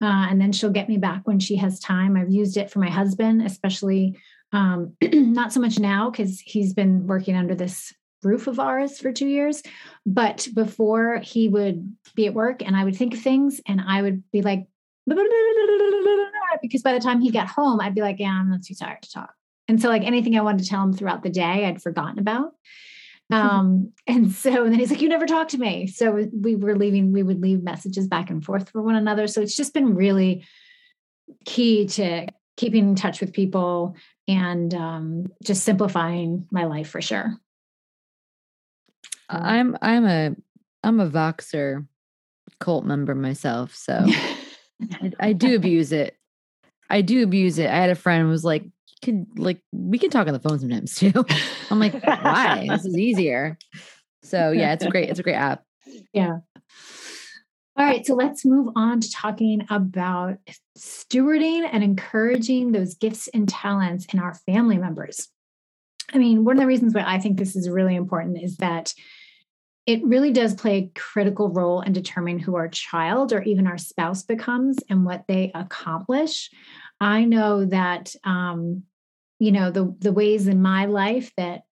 Uh, 0.01 0.27
and 0.29 0.41
then 0.41 0.51
she'll 0.51 0.71
get 0.71 0.89
me 0.89 0.97
back 0.97 1.21
when 1.25 1.39
she 1.39 1.55
has 1.57 1.79
time. 1.79 2.17
I've 2.17 2.31
used 2.31 2.57
it 2.57 2.71
for 2.71 2.79
my 2.79 2.89
husband, 2.89 3.41
especially 3.41 4.17
um, 4.51 4.95
not 5.01 5.53
so 5.53 5.59
much 5.59 5.79
now 5.79 6.09
because 6.09 6.39
he's 6.39 6.73
been 6.73 7.07
working 7.07 7.35
under 7.35 7.55
this 7.55 7.93
roof 8.23 8.47
of 8.47 8.59
ours 8.59 8.99
for 8.99 9.11
two 9.11 9.27
years. 9.27 9.61
But 10.05 10.47
before 10.53 11.19
he 11.23 11.47
would 11.47 11.95
be 12.15 12.27
at 12.27 12.33
work 12.33 12.61
and 12.61 12.75
I 12.75 12.83
would 12.83 12.95
think 12.95 13.13
of 13.13 13.21
things 13.21 13.61
and 13.67 13.81
I 13.81 14.01
would 14.01 14.23
be 14.31 14.41
like, 14.41 14.67
because 16.61 16.81
by 16.83 16.93
the 16.93 16.99
time 16.99 17.21
he 17.21 17.31
got 17.31 17.47
home, 17.47 17.79
I'd 17.81 17.95
be 17.95 18.01
like, 18.01 18.19
yeah, 18.19 18.31
I'm 18.31 18.49
not 18.49 18.63
too 18.63 18.75
tired 18.75 19.01
to 19.01 19.11
talk. 19.11 19.33
And 19.67 19.81
so, 19.81 19.87
like 19.87 20.03
anything 20.03 20.37
I 20.37 20.41
wanted 20.41 20.63
to 20.63 20.69
tell 20.69 20.83
him 20.83 20.93
throughout 20.93 21.23
the 21.23 21.29
day, 21.29 21.65
I'd 21.65 21.81
forgotten 21.81 22.19
about. 22.19 22.53
Um, 23.33 23.93
and 24.07 24.29
so, 24.29 24.65
and 24.65 24.73
then 24.73 24.79
he's 24.79 24.91
like, 24.91 24.99
You 24.99 25.07
never 25.07 25.25
talk 25.25 25.47
to 25.49 25.57
me. 25.57 25.87
So 25.87 26.27
we 26.33 26.57
were 26.57 26.75
leaving, 26.75 27.13
we 27.13 27.23
would 27.23 27.41
leave 27.41 27.63
messages 27.63 28.05
back 28.05 28.29
and 28.29 28.43
forth 28.43 28.69
for 28.69 28.81
one 28.81 28.95
another. 28.95 29.25
So 29.27 29.39
it's 29.39 29.55
just 29.55 29.73
been 29.73 29.95
really 29.95 30.43
key 31.45 31.87
to 31.87 32.27
keeping 32.57 32.89
in 32.89 32.95
touch 32.95 33.21
with 33.21 33.31
people 33.31 33.95
and 34.27 34.73
um, 34.73 35.31
just 35.45 35.63
simplifying 35.63 36.45
my 36.51 36.65
life 36.65 36.89
for 36.89 37.01
sure. 37.01 37.37
Mm-hmm. 39.31 39.45
I'm 39.45 39.77
I'm 39.81 40.05
a 40.05 40.35
I'm 40.83 40.99
a 40.99 41.09
Voxer 41.09 41.87
cult 42.59 42.85
member 42.85 43.15
myself, 43.15 43.73
so 43.75 44.05
I, 45.01 45.11
I, 45.19 45.33
do 45.33 45.55
abuse 45.55 45.91
it. 45.91 46.17
I 46.89 47.01
do 47.01 47.23
abuse 47.23 47.57
it. 47.59 47.69
I 47.69 47.75
had 47.75 47.89
a 47.89 47.95
friend 47.95 48.23
who 48.23 48.29
was 48.29 48.43
like, 48.43 48.65
"Can 49.01 49.27
like 49.35 49.61
we 49.71 49.97
can 49.97 50.09
talk 50.09 50.27
on 50.27 50.33
the 50.33 50.39
phone 50.39 50.59
sometimes 50.59 50.95
too." 50.99 51.25
I'm 51.69 51.79
like, 51.79 51.93
"Why? 52.03 52.67
this 52.69 52.85
is 52.85 52.97
easier." 52.97 53.57
So 54.23 54.51
yeah, 54.51 54.73
it's 54.73 54.83
a 54.83 54.89
great 54.89 55.09
it's 55.09 55.19
a 55.19 55.23
great 55.23 55.35
app. 55.35 55.63
Yeah. 56.13 56.37
All 57.77 57.85
right, 57.85 58.05
so 58.05 58.15
let's 58.15 58.45
move 58.45 58.73
on 58.75 58.99
to 58.99 59.09
talking 59.09 59.65
about 59.69 60.37
stewarding 60.77 61.67
and 61.71 61.83
encouraging 61.83 62.73
those 62.73 62.95
gifts 62.95 63.29
and 63.29 63.47
talents 63.47 64.05
in 64.13 64.19
our 64.19 64.33
family 64.45 64.77
members. 64.77 65.29
I 66.13 66.17
mean, 66.17 66.43
one 66.43 66.57
of 66.57 66.59
the 66.59 66.67
reasons 66.67 66.93
why 66.93 67.03
I 67.05 67.17
think 67.17 67.37
this 67.37 67.55
is 67.55 67.69
really 67.69 67.95
important 67.95 68.43
is 68.43 68.57
that 68.57 68.93
it 69.85 70.03
really 70.03 70.31
does 70.31 70.53
play 70.53 70.77
a 70.77 70.99
critical 70.99 71.49
role 71.49 71.81
in 71.81 71.93
determining 71.93 72.39
who 72.39 72.55
our 72.55 72.67
child 72.67 73.33
or 73.33 73.41
even 73.41 73.67
our 73.67 73.77
spouse 73.77 74.23
becomes 74.23 74.77
and 74.89 75.05
what 75.05 75.25
they 75.27 75.51
accomplish. 75.55 76.51
I 76.99 77.25
know 77.25 77.65
that 77.65 78.15
um, 78.23 78.83
you 79.39 79.51
know 79.51 79.71
the 79.71 79.95
the 79.99 80.13
ways 80.13 80.47
in 80.47 80.61
my 80.61 80.85
life 80.85 81.31
that 81.37 81.63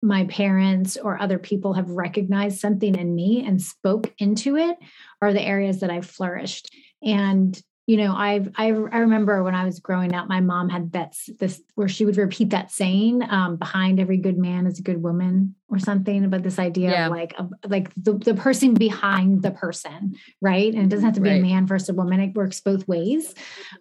my 0.00 0.24
parents 0.24 0.96
or 0.96 1.20
other 1.20 1.38
people 1.38 1.74
have 1.74 1.90
recognized 1.90 2.60
something 2.60 2.94
in 2.94 3.14
me 3.14 3.44
and 3.46 3.60
spoke 3.60 4.12
into 4.18 4.56
it 4.56 4.76
are 5.20 5.32
the 5.32 5.42
areas 5.42 5.80
that 5.80 5.90
I've 5.90 6.06
flourished. 6.06 6.74
And 7.02 7.60
you 7.88 7.96
know 7.96 8.14
i've 8.14 8.50
I, 8.54 8.66
I 8.66 8.98
remember 8.98 9.42
when 9.42 9.54
i 9.54 9.64
was 9.64 9.80
growing 9.80 10.14
up 10.14 10.28
my 10.28 10.40
mom 10.40 10.68
had 10.68 10.92
that 10.92 11.16
this 11.38 11.62
where 11.74 11.88
she 11.88 12.04
would 12.04 12.18
repeat 12.18 12.50
that 12.50 12.70
saying 12.70 13.22
um, 13.28 13.56
behind 13.56 13.98
every 13.98 14.18
good 14.18 14.36
man 14.36 14.66
is 14.66 14.78
a 14.78 14.82
good 14.82 15.02
woman 15.02 15.54
or 15.70 15.78
something 15.78 16.24
about 16.24 16.42
this 16.42 16.58
idea 16.58 16.90
yeah. 16.90 17.06
of 17.06 17.12
like 17.12 17.34
like 17.66 17.90
the, 17.96 18.12
the 18.12 18.34
person 18.34 18.74
behind 18.74 19.42
the 19.42 19.50
person 19.50 20.14
right 20.42 20.74
and 20.74 20.84
it 20.84 20.88
doesn't 20.90 21.06
have 21.06 21.14
to 21.14 21.22
be 21.22 21.30
right. 21.30 21.40
a 21.40 21.42
man 21.42 21.66
versus 21.66 21.88
a 21.88 21.94
woman 21.94 22.20
it 22.20 22.34
works 22.34 22.60
both 22.60 22.86
ways 22.86 23.34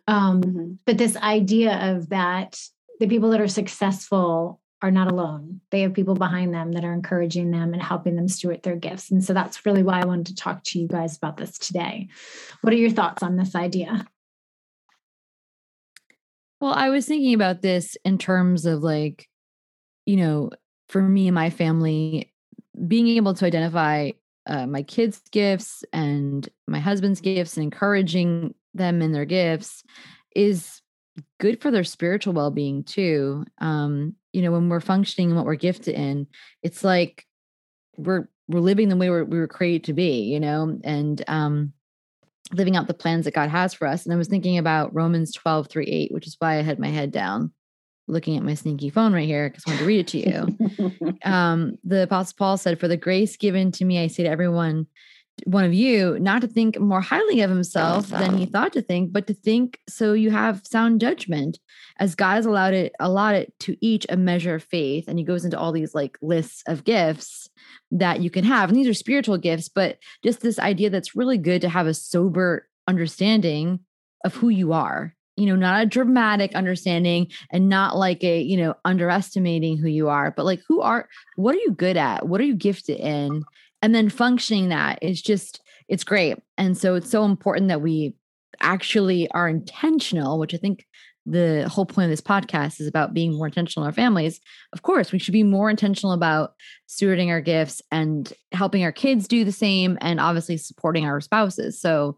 um, 0.07 0.41
mm-hmm. 0.41 0.71
but 0.85 0.97
this 0.97 1.17
idea 1.17 1.93
of 1.93 2.07
that 2.09 2.57
the 3.01 3.07
people 3.07 3.29
that 3.31 3.41
are 3.41 3.47
successful 3.47 4.61
are 4.81 4.91
not 4.91 5.11
alone. 5.11 5.61
They 5.71 5.81
have 5.81 5.93
people 5.93 6.13
behind 6.13 6.53
them 6.53 6.73
that 6.73 6.83
are 6.83 6.93
encouraging 6.93 7.51
them 7.51 7.73
and 7.73 7.81
helping 7.81 8.15
them 8.15 8.27
steward 8.27 8.61
their 8.63 8.75
gifts. 8.75 9.09
And 9.09 9.23
so 9.23 9.33
that's 9.33 9.65
really 9.65 9.83
why 9.83 10.01
I 10.01 10.05
wanted 10.05 10.27
to 10.27 10.35
talk 10.35 10.63
to 10.65 10.79
you 10.79 10.87
guys 10.87 11.17
about 11.17 11.37
this 11.37 11.57
today. 11.57 12.09
What 12.61 12.73
are 12.73 12.77
your 12.77 12.91
thoughts 12.91 13.23
on 13.23 13.37
this 13.37 13.55
idea? 13.55 14.05
Well, 16.59 16.73
I 16.73 16.89
was 16.89 17.05
thinking 17.05 17.33
about 17.33 17.61
this 17.61 17.97
in 18.03 18.17
terms 18.17 18.65
of 18.65 18.81
like, 18.81 19.27
you 20.05 20.17
know, 20.17 20.51
for 20.89 21.01
me 21.01 21.27
and 21.27 21.35
my 21.35 21.49
family, 21.49 22.33
being 22.87 23.07
able 23.09 23.33
to 23.35 23.45
identify 23.45 24.11
uh, 24.45 24.65
my 24.65 24.81
kids' 24.83 25.21
gifts 25.31 25.83
and 25.91 26.47
my 26.67 26.79
husband's 26.79 27.21
gifts 27.21 27.57
and 27.57 27.63
encouraging 27.63 28.53
them 28.73 29.01
in 29.01 29.11
their 29.11 29.25
gifts 29.25 29.83
is 30.35 30.81
good 31.39 31.61
for 31.61 31.71
their 31.71 31.83
spiritual 31.83 32.33
well-being 32.33 32.83
too 32.83 33.45
um 33.59 34.13
you 34.33 34.41
know 34.41 34.51
when 34.51 34.69
we're 34.69 34.79
functioning 34.79 35.29
and 35.29 35.37
what 35.37 35.45
we're 35.45 35.55
gifted 35.55 35.95
in 35.95 36.27
it's 36.63 36.83
like 36.83 37.25
we're 37.97 38.27
we're 38.47 38.59
living 38.59 38.89
the 38.89 38.95
way 38.95 39.09
we're, 39.09 39.23
we 39.23 39.39
were 39.39 39.47
created 39.47 39.83
to 39.83 39.93
be 39.93 40.21
you 40.21 40.39
know 40.39 40.79
and 40.83 41.23
um 41.27 41.73
living 42.53 42.75
out 42.75 42.87
the 42.87 42.93
plans 42.93 43.25
that 43.25 43.33
god 43.33 43.49
has 43.49 43.73
for 43.73 43.87
us 43.87 44.05
and 44.05 44.13
i 44.13 44.17
was 44.17 44.27
thinking 44.27 44.57
about 44.57 44.93
romans 44.93 45.33
12 45.33 45.67
3 45.67 45.85
8 45.85 46.11
which 46.11 46.27
is 46.27 46.35
why 46.39 46.57
i 46.57 46.61
had 46.61 46.79
my 46.79 46.89
head 46.89 47.11
down 47.11 47.51
looking 48.07 48.37
at 48.37 48.43
my 48.43 48.53
sneaky 48.53 48.89
phone 48.89 49.13
right 49.13 49.27
here 49.27 49.49
because 49.49 49.63
i 49.67 49.71
wanted 49.71 49.79
to 49.79 49.85
read 49.85 49.99
it 49.99 50.07
to 50.07 50.19
you. 50.19 51.17
Um 51.23 51.77
the 51.83 52.03
apostle 52.03 52.35
paul 52.37 52.57
said 52.57 52.79
for 52.79 52.87
the 52.87 52.95
grace 52.95 53.35
given 53.35 53.71
to 53.73 53.85
me 53.85 53.99
i 53.99 54.07
say 54.07 54.23
to 54.23 54.29
everyone 54.29 54.87
one 55.45 55.63
of 55.63 55.73
you 55.73 56.17
not 56.19 56.41
to 56.41 56.47
think 56.47 56.79
more 56.79 57.01
highly 57.01 57.41
of 57.41 57.49
himself 57.49 58.07
than 58.07 58.37
he 58.37 58.45
thought 58.45 58.73
to 58.73 58.81
think, 58.81 59.13
but 59.13 59.27
to 59.27 59.33
think 59.33 59.79
so 59.87 60.13
you 60.13 60.31
have 60.31 60.65
sound 60.65 60.99
judgment, 60.99 61.59
as 61.99 62.15
God 62.15 62.35
has 62.35 62.45
allowed 62.45 62.73
it 62.73 62.93
allotted 62.99 63.53
to 63.61 63.77
each 63.79 64.05
a 64.09 64.17
measure 64.17 64.55
of 64.55 64.63
faith. 64.63 65.07
And 65.07 65.19
he 65.19 65.25
goes 65.25 65.45
into 65.45 65.57
all 65.57 65.71
these 65.71 65.93
like 65.93 66.17
lists 66.21 66.63
of 66.67 66.83
gifts 66.83 67.49
that 67.91 68.21
you 68.21 68.29
can 68.29 68.43
have. 68.43 68.69
And 68.69 68.77
these 68.77 68.87
are 68.87 68.93
spiritual 68.93 69.37
gifts, 69.37 69.69
but 69.69 69.97
just 70.23 70.41
this 70.41 70.59
idea 70.59 70.89
that's 70.89 71.15
really 71.15 71.37
good 71.37 71.61
to 71.61 71.69
have 71.69 71.87
a 71.87 71.93
sober 71.93 72.67
understanding 72.87 73.79
of 74.25 74.35
who 74.35 74.49
you 74.49 74.73
are. 74.73 75.13
You 75.35 75.45
know, 75.45 75.55
not 75.55 75.83
a 75.83 75.85
dramatic 75.85 76.55
understanding 76.55 77.27
and 77.51 77.69
not 77.69 77.95
like 77.95 78.23
a, 78.23 78.41
you 78.41 78.57
know, 78.57 78.73
underestimating 78.85 79.77
who 79.77 79.87
you 79.87 80.09
are, 80.09 80.31
but 80.31 80.45
like 80.45 80.63
who 80.67 80.81
are, 80.81 81.07
what 81.35 81.53
are 81.53 81.59
you 81.59 81.73
good 81.73 81.95
at? 81.95 82.27
What 82.27 82.41
are 82.41 82.45
you 82.45 82.55
gifted 82.55 82.99
in? 82.99 83.43
And 83.81 83.93
then 83.93 84.09
functioning 84.09 84.69
that 84.69 84.99
is 85.01 85.21
just 85.21 85.61
it's 85.87 86.03
great. 86.03 86.37
And 86.57 86.77
so 86.77 86.95
it's 86.95 87.09
so 87.09 87.23
important 87.23 87.69
that 87.69 87.81
we 87.81 88.15
actually 88.59 89.29
are 89.31 89.47
intentional 89.47 90.39
which 90.39 90.51
i 90.51 90.57
think 90.57 90.83
the 91.27 91.67
whole 91.69 91.85
point 91.85 92.05
of 92.05 92.09
this 92.09 92.21
podcast 92.21 92.79
is 92.79 92.87
about 92.87 93.13
being 93.13 93.35
more 93.35 93.47
intentional 93.47 93.83
in 93.83 93.89
our 93.89 93.93
families. 93.93 94.39
Of 94.71 94.81
course 94.81 95.11
we 95.11 95.19
should 95.19 95.33
be 95.33 95.43
more 95.43 95.69
intentional 95.69 96.13
about 96.13 96.53
stewarding 96.87 97.27
our 97.27 97.41
gifts 97.41 97.81
and 97.91 98.31
helping 98.53 98.83
our 98.83 98.93
kids 98.93 99.27
do 99.27 99.43
the 99.43 99.51
same 99.51 99.97
and 99.99 100.21
obviously 100.21 100.55
supporting 100.55 101.05
our 101.05 101.19
spouses. 101.19 101.79
So 101.79 102.15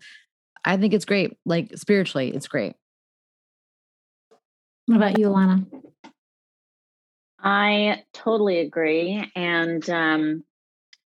i 0.63 0.77
think 0.77 0.93
it's 0.93 1.05
great. 1.05 1.35
Like 1.43 1.75
spiritually 1.75 2.33
it's 2.33 2.47
great. 2.47 2.75
What 4.85 4.97
about 4.97 5.17
you 5.17 5.27
alana? 5.27 5.65
I 7.41 8.03
totally 8.13 8.59
agree. 8.59 9.29
And 9.35 9.89
um 9.89 10.43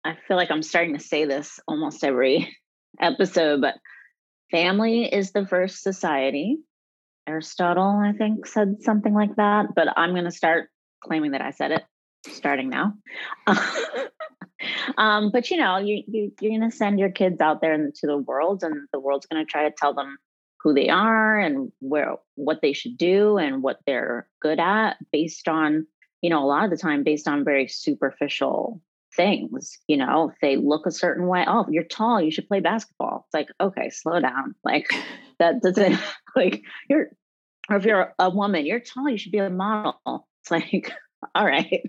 I 0.10 0.18
feel 0.28 0.38
like 0.38 0.50
I'm 0.50 0.63
starting 0.63 0.98
to 0.98 1.04
say 1.04 1.25
this 1.25 1.60
almost 1.68 2.04
every 2.04 2.58
episode, 3.00 3.62
but 3.62 3.75
family 4.50 5.06
is 5.06 5.32
the 5.32 5.46
first 5.46 5.84
society. 5.84 6.58
Aristotle, 7.28 8.01
I 8.04 8.13
think, 8.18 8.48
said 8.48 8.78
something 8.82 9.13
like 9.13 9.36
that, 9.36 9.75
but 9.75 9.88
I'm 9.96 10.13
going 10.13 10.25
to 10.25 10.32
start 10.32 10.70
claiming 11.04 11.32
that 11.32 11.42
I 11.42 11.51
said 11.51 11.72
it 11.72 11.84
starting 12.25 12.70
now. 12.70 12.94
um, 14.98 15.30
but 15.32 15.51
you 15.51 15.58
know, 15.58 15.78
you, 15.78 16.01
you 16.08 16.32
you're 16.42 16.58
going 16.58 16.68
to 16.68 16.75
send 16.75 17.00
your 17.00 17.12
kids 17.12 17.39
out 17.39 17.62
there 17.62 17.75
into 17.75 18.08
the 18.08 18.18
world, 18.18 18.63
and 18.63 18.88
the 18.92 19.00
world's 19.00 19.28
going 19.28 19.46
to 19.46 19.50
try 19.50 19.70
to 19.70 19.75
tell 19.78 19.94
them 19.94 20.18
who 20.62 20.74
they 20.74 20.89
are 20.89 21.39
and 21.39 21.72
where 21.82 22.16
what 22.34 22.62
they 22.63 22.74
should 22.74 22.98
do 22.98 23.38
and 23.38 23.62
what 23.62 23.78
they're 23.86 24.28
good 24.42 24.60
at 24.60 24.98
based 25.12 25.48
on 25.48 25.86
you 26.22 26.32
know 26.32 26.44
a 26.44 26.48
lot 26.48 26.66
of 26.66 26.72
the 26.72 26.78
time 26.78 27.04
based 27.04 27.28
on 27.28 27.46
very 27.46 27.68
superficial 27.68 28.82
things 29.16 29.78
you 29.88 29.98
know 29.98 30.30
if 30.30 30.36
they 30.42 30.56
look 30.56 30.86
a 30.86 30.92
certain 30.92 31.28
way 31.28 31.44
oh 31.48 31.66
you're 31.70 31.84
tall 31.84 32.22
you 32.22 32.32
should 32.32 32.48
play 32.48 32.60
basketball. 32.60 33.25
It's 33.25 33.34
like 33.34 33.50
okay 33.60 33.89
slow 33.89 34.20
down. 34.20 34.56
Like 34.63 34.88
that 35.39 35.62
doesn't 35.62 36.00
like 36.36 36.63
you're 36.89 37.10
or 37.70 37.78
if 37.78 37.86
you're 37.86 38.13
a 38.20 38.30
woman 38.30 38.66
you're 38.66 38.80
tall 38.80 39.10
you 39.10 39.18
should 39.18 39.32
be 39.32 39.39
a 39.39 39.50
model. 39.50 40.28
It's 40.44 40.51
like 40.51 40.92
all 41.36 41.46
right. 41.46 41.84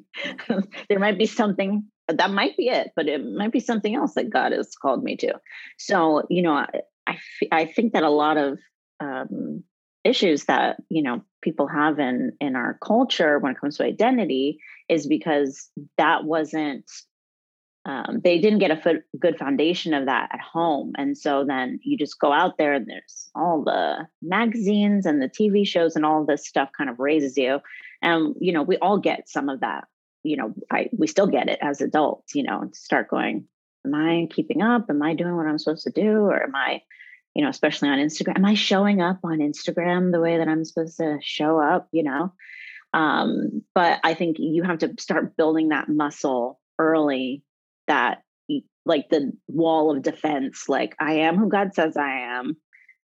There 0.88 0.98
might 0.98 1.18
be 1.18 1.26
something 1.26 1.84
that 2.08 2.30
might 2.30 2.56
be 2.56 2.68
it 2.68 2.90
but 2.96 3.06
it 3.06 3.24
might 3.24 3.52
be 3.52 3.60
something 3.60 3.94
else 3.94 4.14
that 4.14 4.30
god 4.30 4.52
has 4.52 4.74
called 4.74 5.04
me 5.04 5.16
to. 5.16 5.34
So 5.78 6.26
you 6.30 6.42
know 6.42 6.54
i 6.54 6.68
i, 7.06 7.18
I 7.52 7.64
think 7.66 7.92
that 7.92 8.02
a 8.02 8.10
lot 8.10 8.36
of 8.36 8.58
um, 9.00 9.64
issues 10.04 10.44
that 10.44 10.76
you 10.88 11.02
know 11.02 11.22
people 11.42 11.66
have 11.66 11.98
in 11.98 12.32
in 12.40 12.56
our 12.56 12.78
culture 12.82 13.38
when 13.38 13.52
it 13.52 13.60
comes 13.60 13.76
to 13.76 13.84
identity 13.84 14.58
is 14.88 15.06
because 15.06 15.70
that 15.98 16.24
wasn't 16.24 16.90
um, 17.86 18.20
they 18.22 18.38
didn't 18.38 18.58
get 18.58 18.70
a 18.70 19.02
good 19.18 19.38
foundation 19.38 19.94
of 19.94 20.06
that 20.06 20.28
at 20.32 20.40
home. 20.40 20.92
And 20.98 21.16
so 21.16 21.44
then 21.46 21.80
you 21.82 21.96
just 21.96 22.20
go 22.20 22.30
out 22.32 22.58
there 22.58 22.74
and 22.74 22.86
there's 22.86 23.30
all 23.34 23.64
the 23.64 24.06
magazines 24.20 25.06
and 25.06 25.20
the 25.20 25.28
TV 25.28 25.66
shows 25.66 25.96
and 25.96 26.04
all 26.04 26.26
this 26.26 26.46
stuff 26.46 26.68
kind 26.76 26.90
of 26.90 26.98
raises 26.98 27.38
you. 27.38 27.60
And, 28.02 28.34
you 28.38 28.52
know, 28.52 28.62
we 28.62 28.76
all 28.78 28.98
get 28.98 29.28
some 29.28 29.48
of 29.48 29.60
that. 29.60 29.84
You 30.22 30.36
know, 30.36 30.54
I 30.70 30.90
we 30.92 31.06
still 31.06 31.26
get 31.26 31.48
it 31.48 31.58
as 31.62 31.80
adults, 31.80 32.34
you 32.34 32.42
know, 32.42 32.68
start 32.74 33.08
going, 33.08 33.46
am 33.86 33.94
I 33.94 34.28
keeping 34.30 34.60
up? 34.60 34.86
Am 34.90 35.02
I 35.02 35.14
doing 35.14 35.34
what 35.34 35.46
I'm 35.46 35.58
supposed 35.58 35.84
to 35.84 35.90
do? 35.90 36.18
Or 36.18 36.42
am 36.42 36.54
I, 36.54 36.82
you 37.34 37.42
know, 37.42 37.48
especially 37.48 37.88
on 37.88 37.98
Instagram, 37.98 38.36
am 38.36 38.44
I 38.44 38.54
showing 38.54 39.00
up 39.00 39.20
on 39.24 39.38
Instagram 39.38 40.12
the 40.12 40.20
way 40.20 40.36
that 40.36 40.48
I'm 40.48 40.66
supposed 40.66 40.98
to 40.98 41.18
show 41.22 41.58
up, 41.58 41.88
you 41.92 42.02
know? 42.02 42.34
Um, 42.92 43.62
but 43.74 44.00
I 44.04 44.12
think 44.12 44.36
you 44.38 44.64
have 44.64 44.80
to 44.80 44.94
start 44.98 45.36
building 45.36 45.68
that 45.68 45.88
muscle 45.88 46.60
early 46.78 47.42
that 47.90 48.22
like 48.86 49.08
the 49.10 49.32
wall 49.48 49.94
of 49.94 50.02
defense 50.02 50.68
like 50.68 50.94
i 51.00 51.12
am 51.14 51.36
who 51.36 51.48
god 51.48 51.74
says 51.74 51.96
i 51.96 52.36
am. 52.38 52.56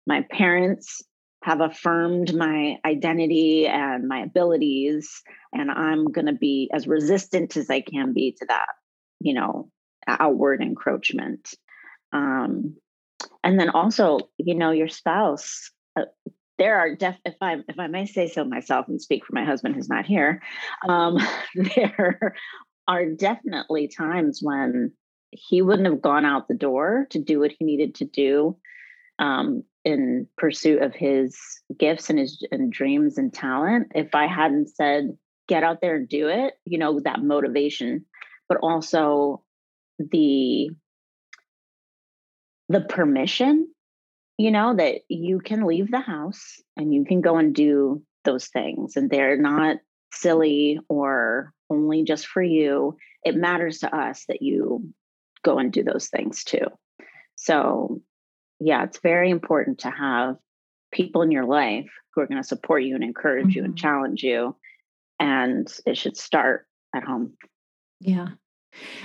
My 0.08 0.24
parents 0.32 1.02
have 1.44 1.62
affirmed 1.62 2.36
my 2.36 2.78
identity 2.86 3.66
and 3.66 4.08
my 4.08 4.20
abilities 4.20 5.22
and 5.52 5.72
i'm 5.72 6.12
going 6.12 6.28
to 6.28 6.34
be 6.34 6.70
as 6.72 6.88
resistant 6.88 7.58
as 7.58 7.70
i 7.70 7.82
can 7.82 8.14
be 8.14 8.36
to 8.40 8.46
that 8.48 8.70
you 9.20 9.34
know 9.34 9.70
outward 10.08 10.62
encroachment. 10.62 11.50
Um 12.14 12.76
and 13.44 13.60
then 13.60 13.70
also 13.70 14.20
you 14.38 14.56
know 14.56 14.72
your 14.72 14.88
spouse 14.88 15.72
uh, 16.00 16.06
there 16.58 16.78
are 16.78 16.96
def 16.96 17.18
if 17.26 17.36
i 17.42 17.56
if 17.68 17.80
i 17.80 17.88
may 17.88 18.06
say 18.06 18.28
so 18.28 18.44
myself 18.44 18.88
and 18.88 19.02
speak 19.02 19.26
for 19.26 19.34
my 19.34 19.46
husband 19.46 19.76
who's 19.76 19.90
not 19.90 20.06
here 20.06 20.42
um 20.88 21.18
there 21.76 22.36
are 22.88 23.06
definitely 23.06 23.88
times 23.88 24.40
when 24.42 24.92
he 25.32 25.62
wouldn't 25.62 25.88
have 25.88 26.02
gone 26.02 26.26
out 26.26 26.48
the 26.48 26.54
door 26.54 27.08
to 27.10 27.20
do 27.20 27.40
what 27.40 27.52
he 27.58 27.66
needed 27.66 27.96
to 27.96 28.06
do 28.06 28.58
um, 29.20 29.64
in 29.84 30.28
pursuit 30.38 30.82
of 30.82 30.94
his 30.94 31.38
gifts 31.78 32.10
and 32.10 32.20
his 32.20 32.46
and 32.52 32.72
dreams 32.72 33.18
and 33.18 33.34
talent. 33.34 33.92
If 33.96 34.14
i 34.16 34.28
hadn't 34.28 34.70
said 34.70 35.18
get 35.48 35.64
out 35.64 35.80
there 35.82 35.96
and 35.96 36.10
do 36.10 36.28
it 36.28 36.56
you 36.66 36.78
know 36.78 37.00
that 37.00 37.22
motivation 37.22 38.06
but 38.50 38.58
also 38.62 39.44
the 40.00 40.70
the 42.70 42.82
permission 42.82 43.68
you 44.38 44.52
know 44.52 44.76
that 44.76 45.02
you 45.08 45.40
can 45.40 45.66
leave 45.66 45.92
the 45.92 46.00
house 46.00 46.62
and 46.76 46.94
you 46.94 47.06
can 47.06 47.22
go 47.22 47.38
and 47.38 47.54
do 47.54 48.02
those 48.24 48.48
things 48.48 48.96
and 48.96 49.10
they're 49.10 49.38
not 49.38 49.78
silly 50.12 50.80
or 50.90 51.54
only 51.70 52.04
just 52.04 52.28
for 52.28 52.42
you. 52.42 52.98
It 53.24 53.36
matters 53.36 53.80
to 53.80 53.96
us 53.96 54.26
that 54.28 54.42
you 54.42 54.94
go 55.44 55.58
and 55.60 55.72
do 55.72 55.84
those 55.84 56.08
things 56.08 56.44
too. 56.44 56.66
So, 57.36 58.02
yeah, 58.60 58.84
it's 58.84 59.00
very 59.00 59.30
important 59.30 59.80
to 59.80 59.92
have 59.92 60.38
people 60.92 61.22
in 61.22 61.32
your 61.32 61.46
life 61.46 61.90
who 62.14 62.22
are 62.22 62.28
going 62.28 62.42
to 62.42 62.48
support 62.48 62.84
you 62.84 62.96
and 62.96 63.04
encourage 63.04 63.48
mm-hmm. 63.48 63.58
you 63.58 63.64
and 63.66 63.74
mm-hmm. 63.74 63.82
challenge 63.82 64.24
you. 64.24 64.56
And 65.20 65.72
it 65.86 65.98
should 65.98 66.18
start 66.18 66.68
at 66.96 67.04
home. 67.04 67.34
Yeah. 68.00 68.30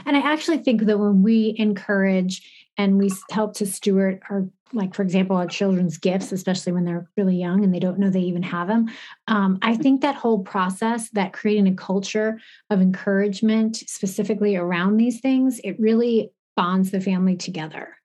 And 0.04 0.16
I 0.16 0.20
actually 0.20 0.58
think 0.58 0.84
that 0.84 0.98
when 0.98 1.22
we 1.22 1.54
encourage 1.58 2.70
and 2.76 2.98
we 2.98 3.10
help 3.30 3.54
to 3.54 3.66
steward 3.66 4.20
our 4.30 4.48
like 4.72 4.94
for 4.94 5.02
example 5.02 5.36
our 5.36 5.46
children's 5.46 5.98
gifts 5.98 6.32
especially 6.32 6.72
when 6.72 6.84
they're 6.84 7.08
really 7.16 7.36
young 7.36 7.64
and 7.64 7.74
they 7.74 7.78
don't 7.80 7.98
know 7.98 8.08
they 8.08 8.20
even 8.20 8.42
have 8.42 8.68
them 8.68 8.88
um, 9.28 9.58
i 9.62 9.76
think 9.76 10.00
that 10.00 10.14
whole 10.14 10.40
process 10.40 11.10
that 11.10 11.32
creating 11.32 11.66
a 11.66 11.74
culture 11.74 12.38
of 12.70 12.80
encouragement 12.80 13.76
specifically 13.76 14.56
around 14.56 14.96
these 14.96 15.20
things 15.20 15.60
it 15.64 15.78
really 15.80 16.30
bonds 16.60 16.90
the 16.90 17.00
family 17.00 17.36
together. 17.36 17.96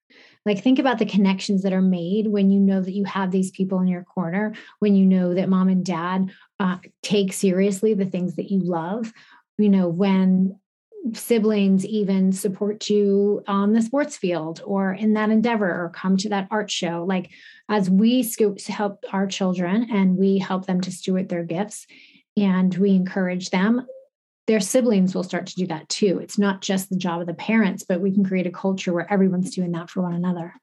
Like 0.45 0.63
think 0.63 0.79
about 0.79 0.97
the 0.97 1.05
connections 1.05 1.63
that 1.63 1.73
are 1.73 1.81
made 1.81 2.27
when 2.27 2.51
you 2.51 2.59
know 2.61 2.79
that 2.79 2.93
you 2.93 3.03
have 3.03 3.29
these 3.29 3.51
people 3.51 3.81
in 3.81 3.87
your 3.87 4.03
corner 4.03 4.53
when 4.79 4.95
you 4.95 5.05
know 5.05 5.33
that 5.33 5.49
mom 5.49 5.67
and 5.67 5.83
dad 5.83 6.31
uh, 6.59 6.77
take 7.03 7.33
seriously 7.33 7.95
the 7.95 8.05
things 8.05 8.37
that 8.37 8.49
you 8.49 8.59
love. 8.59 9.11
You 9.57 9.69
know 9.69 9.89
when 9.89 10.57
siblings 11.13 11.85
even 11.85 12.31
support 12.31 12.89
you 12.89 13.43
on 13.47 13.73
the 13.73 13.81
sports 13.81 14.17
field 14.17 14.61
or 14.65 14.93
in 14.93 15.13
that 15.13 15.29
endeavor 15.29 15.69
or 15.69 15.91
come 15.93 16.17
to 16.17 16.29
that 16.29 16.47
art 16.49 16.71
show. 16.71 17.05
Like 17.07 17.29
as 17.69 17.89
we 17.89 18.27
help 18.67 19.03
our 19.13 19.27
children 19.27 19.87
and 19.91 20.17
we 20.17 20.39
help 20.39 20.65
them 20.65 20.81
to 20.81 20.91
steward 20.91 21.29
their 21.29 21.43
gifts 21.43 21.85
and 22.35 22.75
we 22.75 22.91
encourage 22.91 23.49
them 23.49 23.85
their 24.47 24.59
siblings 24.59 25.15
will 25.15 25.23
start 25.23 25.47
to 25.47 25.55
do 25.55 25.65
that 25.65 25.89
too. 25.89 26.19
It's 26.19 26.37
not 26.37 26.61
just 26.61 26.91
the 26.91 26.97
job 26.97 27.21
of 27.21 27.27
the 27.27 27.33
parents 27.33 27.83
but 27.83 28.01
we 28.01 28.11
can 28.11 28.23
create 28.23 28.47
a 28.47 28.51
culture 28.51 28.93
where 28.93 29.11
everyone's 29.11 29.53
doing 29.55 29.71
that 29.71 29.89
for 29.89 30.01
one 30.01 30.13
another. 30.13 30.53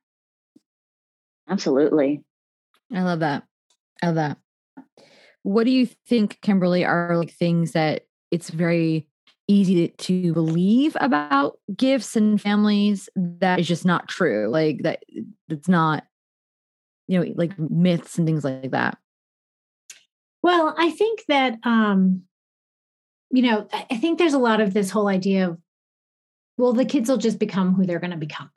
Absolutely. 1.49 2.23
I 2.93 3.03
love 3.03 3.21
that. 3.21 3.45
I 4.03 4.07
love 4.07 4.15
that. 4.17 4.39
What 5.43 5.65
do 5.65 5.71
you 5.71 5.87
think 6.09 6.39
kimberly 6.41 6.85
are 6.85 7.17
like 7.17 7.33
things 7.33 7.73
that 7.73 8.03
it's 8.31 8.51
very 8.51 9.09
easy 9.49 9.89
to 9.89 10.33
believe 10.33 10.97
about 11.01 11.59
gifts 11.77 12.17
and 12.17 12.41
families 12.41 13.09
that 13.17 13.59
is 13.59 13.69
just 13.69 13.85
not 13.85 14.09
true 14.09 14.49
like 14.49 14.83
that 14.83 15.03
it's 15.49 15.69
not 15.69 16.05
you 17.09 17.19
know 17.19 17.33
like 17.35 17.59
myths 17.59 18.19
and 18.19 18.27
things 18.27 18.45
like 18.45 18.71
that 18.71 18.97
well 20.43 20.75
i 20.79 20.91
think 20.91 21.25
that 21.29 21.59
um 21.65 22.23
you 23.31 23.43
know 23.43 23.67
i 23.73 23.97
think 23.97 24.19
there's 24.19 24.33
a 24.35 24.39
lot 24.39 24.61
of 24.61 24.73
this 24.73 24.91
whole 24.91 25.09
idea 25.09 25.49
of 25.49 25.59
well 26.57 26.73
the 26.73 26.85
kids 26.85 27.11
will 27.11 27.17
just 27.17 27.39
become 27.39 27.75
who 27.75 27.85
they're 27.85 27.99
going 27.99 28.13
to 28.13 28.17
become 28.17 28.51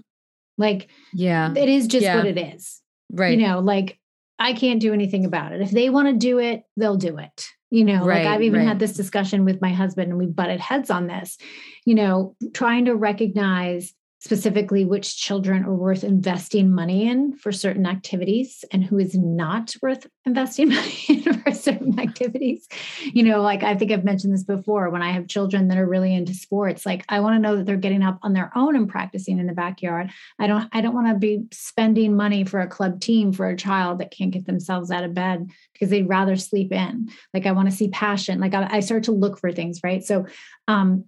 Like, 0.58 0.90
yeah, 1.14 1.54
it 1.56 1.70
is 1.70 1.88
just 1.88 2.04
yeah. 2.04 2.16
what 2.18 2.26
it 2.26 2.38
is. 2.38 2.82
Right. 3.12 3.38
You 3.38 3.46
know, 3.46 3.60
like 3.60 4.00
I 4.40 4.54
can't 4.54 4.80
do 4.80 4.94
anything 4.94 5.26
about 5.26 5.52
it. 5.52 5.62
If 5.62 5.72
they 5.72 5.90
want 5.90 6.08
to 6.08 6.14
do 6.14 6.40
it, 6.40 6.64
they'll 6.78 6.98
do 6.98 7.18
it. 7.18 7.48
You 7.72 7.84
know, 7.84 8.06
right, 8.06 8.24
like 8.24 8.34
I've 8.34 8.44
even 8.44 8.60
right. 8.60 8.68
had 8.68 8.80
this 8.80 8.94
discussion 8.94 9.44
with 9.44 9.62
my 9.62 9.72
husband 9.72 10.10
and 10.10 10.20
we 10.20 10.28
butted 10.28 10.60
heads 10.60 10.90
on 10.90 11.08
this, 11.08 11.38
you 11.86 11.96
know, 11.96 12.36
trying 12.54 12.86
to 12.86 12.96
recognize 12.96 13.94
specifically 14.26 14.86
which 14.86 15.18
children 15.18 15.64
are 15.66 15.76
worth 15.76 16.04
investing 16.04 16.72
money 16.72 17.08
in 17.08 17.32
for 17.38 17.52
certain 17.52 17.86
activities 17.86 18.66
and 18.72 18.84
who 18.84 18.98
is 18.98 19.14
not 19.16 19.76
worth 19.84 20.08
investing 20.26 20.70
money 20.70 20.98
in 21.08 21.22
for 21.22 21.52
certain 21.52 22.00
activities. 22.00 22.68
You 23.04 23.22
know, 23.22 23.44
like 23.44 23.62
I 23.62 23.76
think 23.76 23.92
I've 23.92 24.04
mentioned 24.04 24.34
this 24.34 24.44
before 24.44 24.90
when 24.90 25.04
I 25.04 25.12
have 25.12 25.28
children 25.28 25.68
that 25.68 25.78
are 25.78 25.88
really 25.88 26.12
into 26.12 26.34
sports, 26.34 26.88
like 26.88 27.06
I 27.08 27.20
want 27.20 27.36
to 27.36 27.40
know 27.40 27.56
that 27.56 27.68
they're 27.68 27.78
getting 27.78 28.02
up 28.02 28.18
on 28.24 28.34
their 28.34 28.52
own 28.56 28.76
and 28.76 28.90
practicing 28.90 29.38
in 29.38 29.46
the 29.46 29.54
backyard. 29.54 30.10
I 30.40 30.48
don't 30.48 30.68
I 30.74 30.82
don't 30.82 30.96
want 30.96 31.10
to 31.10 31.20
be 31.20 31.44
spending 31.52 32.18
money 32.18 32.46
for 32.46 32.62
a 32.62 32.68
club 32.68 33.02
team 33.02 33.32
for 33.32 33.48
a 33.48 33.56
child 33.56 34.00
that 34.00 34.10
can't 34.10 34.32
get 34.32 34.48
themselves 34.48 34.90
out 34.90 35.04
of 35.04 35.14
bed 35.14 35.52
because 35.74 35.92
they'd 35.92 36.10
rather 36.10 36.36
sleep 36.36 36.72
in. 36.72 37.12
Like 37.32 37.46
I 37.46 37.52
want 37.52 37.70
to 37.70 37.76
see 37.76 37.90
passion. 37.90 38.40
Like 38.40 38.56
I, 38.56 38.78
I 38.78 38.80
start 38.80 39.04
to 39.04 39.12
look 39.12 39.38
for 39.38 39.52
things, 39.52 39.82
right? 39.84 40.04
So 40.04 40.26
um 40.68 41.06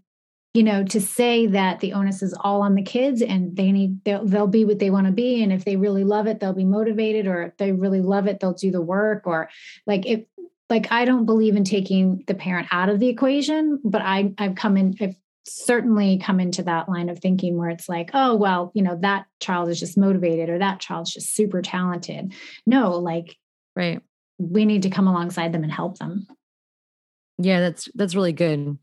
you 0.58 0.64
know 0.64 0.84
to 0.84 1.00
say 1.00 1.46
that 1.46 1.82
the 1.82 1.94
onus 1.94 2.24
is 2.24 2.34
all 2.42 2.64
on 2.64 2.74
the 2.74 2.82
kids 2.82 3.22
and 3.22 3.56
they 3.56 3.72
need 3.72 4.04
they'll, 4.04 4.26
they'll 4.26 4.48
be 4.48 4.66
what 4.66 4.80
they 4.80 4.90
want 4.90 5.06
to 5.06 5.14
be. 5.14 5.44
And 5.44 5.54
if 5.54 5.64
they 5.66 5.76
really 5.76 6.04
love 6.04 6.26
it 6.26 6.40
they'll 6.40 6.52
be 6.52 6.66
motivated. 6.66 7.28
Or 7.28 7.44
if 7.44 7.58
they 7.58 7.72
really 7.74 8.02
love 8.02 8.26
it 8.26 8.40
they'll 8.40 8.54
do 8.54 8.72
the 8.72 8.82
work. 8.82 9.28
Or 9.28 9.50
like 9.86 10.08
if 10.08 10.26
like 10.68 10.92
i 10.92 11.06
don't 11.06 11.28
believe 11.28 11.56
in 11.56 11.64
taking 11.64 12.24
the 12.26 12.34
parent 12.34 12.68
out 12.72 12.90
of 12.90 13.00
the 13.00 13.08
equation 13.08 13.80
but 13.86 14.02
i 14.02 14.34
i've 14.38 14.56
come 14.56 14.76
in 14.76 14.96
i've 15.00 15.16
certainly 15.46 16.18
come 16.18 16.42
into 16.42 16.62
that 16.64 16.90
line 16.90 17.08
of 17.08 17.20
thinking 17.20 17.58
where 17.58 17.70
it's 17.70 17.88
like 17.88 18.10
oh 18.14 18.36
well 18.36 18.72
you 18.74 18.82
know 18.82 18.98
that 19.00 19.28
child 19.40 19.70
is 19.70 19.80
just 19.80 19.98
motivated 19.98 20.50
or 20.50 20.58
that 20.58 20.80
child's 20.80 21.14
just 21.14 21.36
super 21.36 21.62
talented. 21.62 22.34
No 22.66 22.98
like 22.98 23.38
right. 23.76 24.02
we 24.40 24.66
need 24.66 24.82
to 24.84 24.90
come 24.90 25.08
alongside 25.08 25.54
them 25.54 25.64
and 25.64 25.72
help 25.72 26.00
them. 26.00 26.28
Yeah 27.38 27.62
that's 27.62 27.88
that's 27.94 28.16
really 28.16 28.34
good 28.34 28.78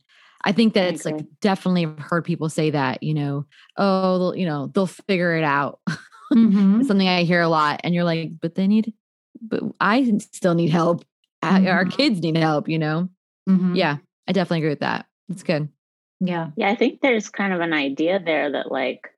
I 0.45 0.53
think 0.53 0.75
that 0.75 0.93
it's 0.93 1.05
like 1.05 1.25
definitely 1.41 1.85
heard 1.99 2.25
people 2.25 2.49
say 2.49 2.71
that, 2.71 3.03
you 3.03 3.15
know, 3.15 3.47
oh, 3.77 4.35
you 4.35 4.47
know, 4.47 4.69
they'll 4.69 4.87
figure 4.87 5.37
it 5.37 5.45
out. 5.45 5.81
Mm-hmm. 6.33 6.83
something 6.85 7.07
I 7.07 7.23
hear 7.23 7.43
a 7.43 7.49
lot. 7.49 7.83
And 7.85 7.95
you're 7.95 8.03
like, 8.03 8.41
but 8.41 8.55
they 8.55 8.67
need, 8.67 8.93
but 9.41 9.63
I 9.79 10.19
still 10.19 10.55
need 10.55 10.71
help. 10.71 11.05
Mm-hmm. 11.45 11.69
Our 11.69 11.85
kids 11.85 12.21
need 12.21 12.37
help, 12.37 12.69
you 12.69 12.79
know? 12.79 13.09
Mm-hmm. 13.49 13.77
Yeah, 13.77 13.99
I 14.27 14.33
definitely 14.33 14.59
agree 14.61 14.71
with 14.71 14.81
that. 14.81 15.07
It's 15.29 15.43
good. 15.43 15.69
Yeah. 16.21 16.51
Yeah. 16.57 16.71
I 16.71 16.77
think 16.77 17.03
there's 17.03 17.29
kind 17.29 17.53
of 17.53 17.61
an 17.61 17.73
idea 17.73 18.19
there 18.19 18.51
that 18.51 18.73
like 18.73 19.11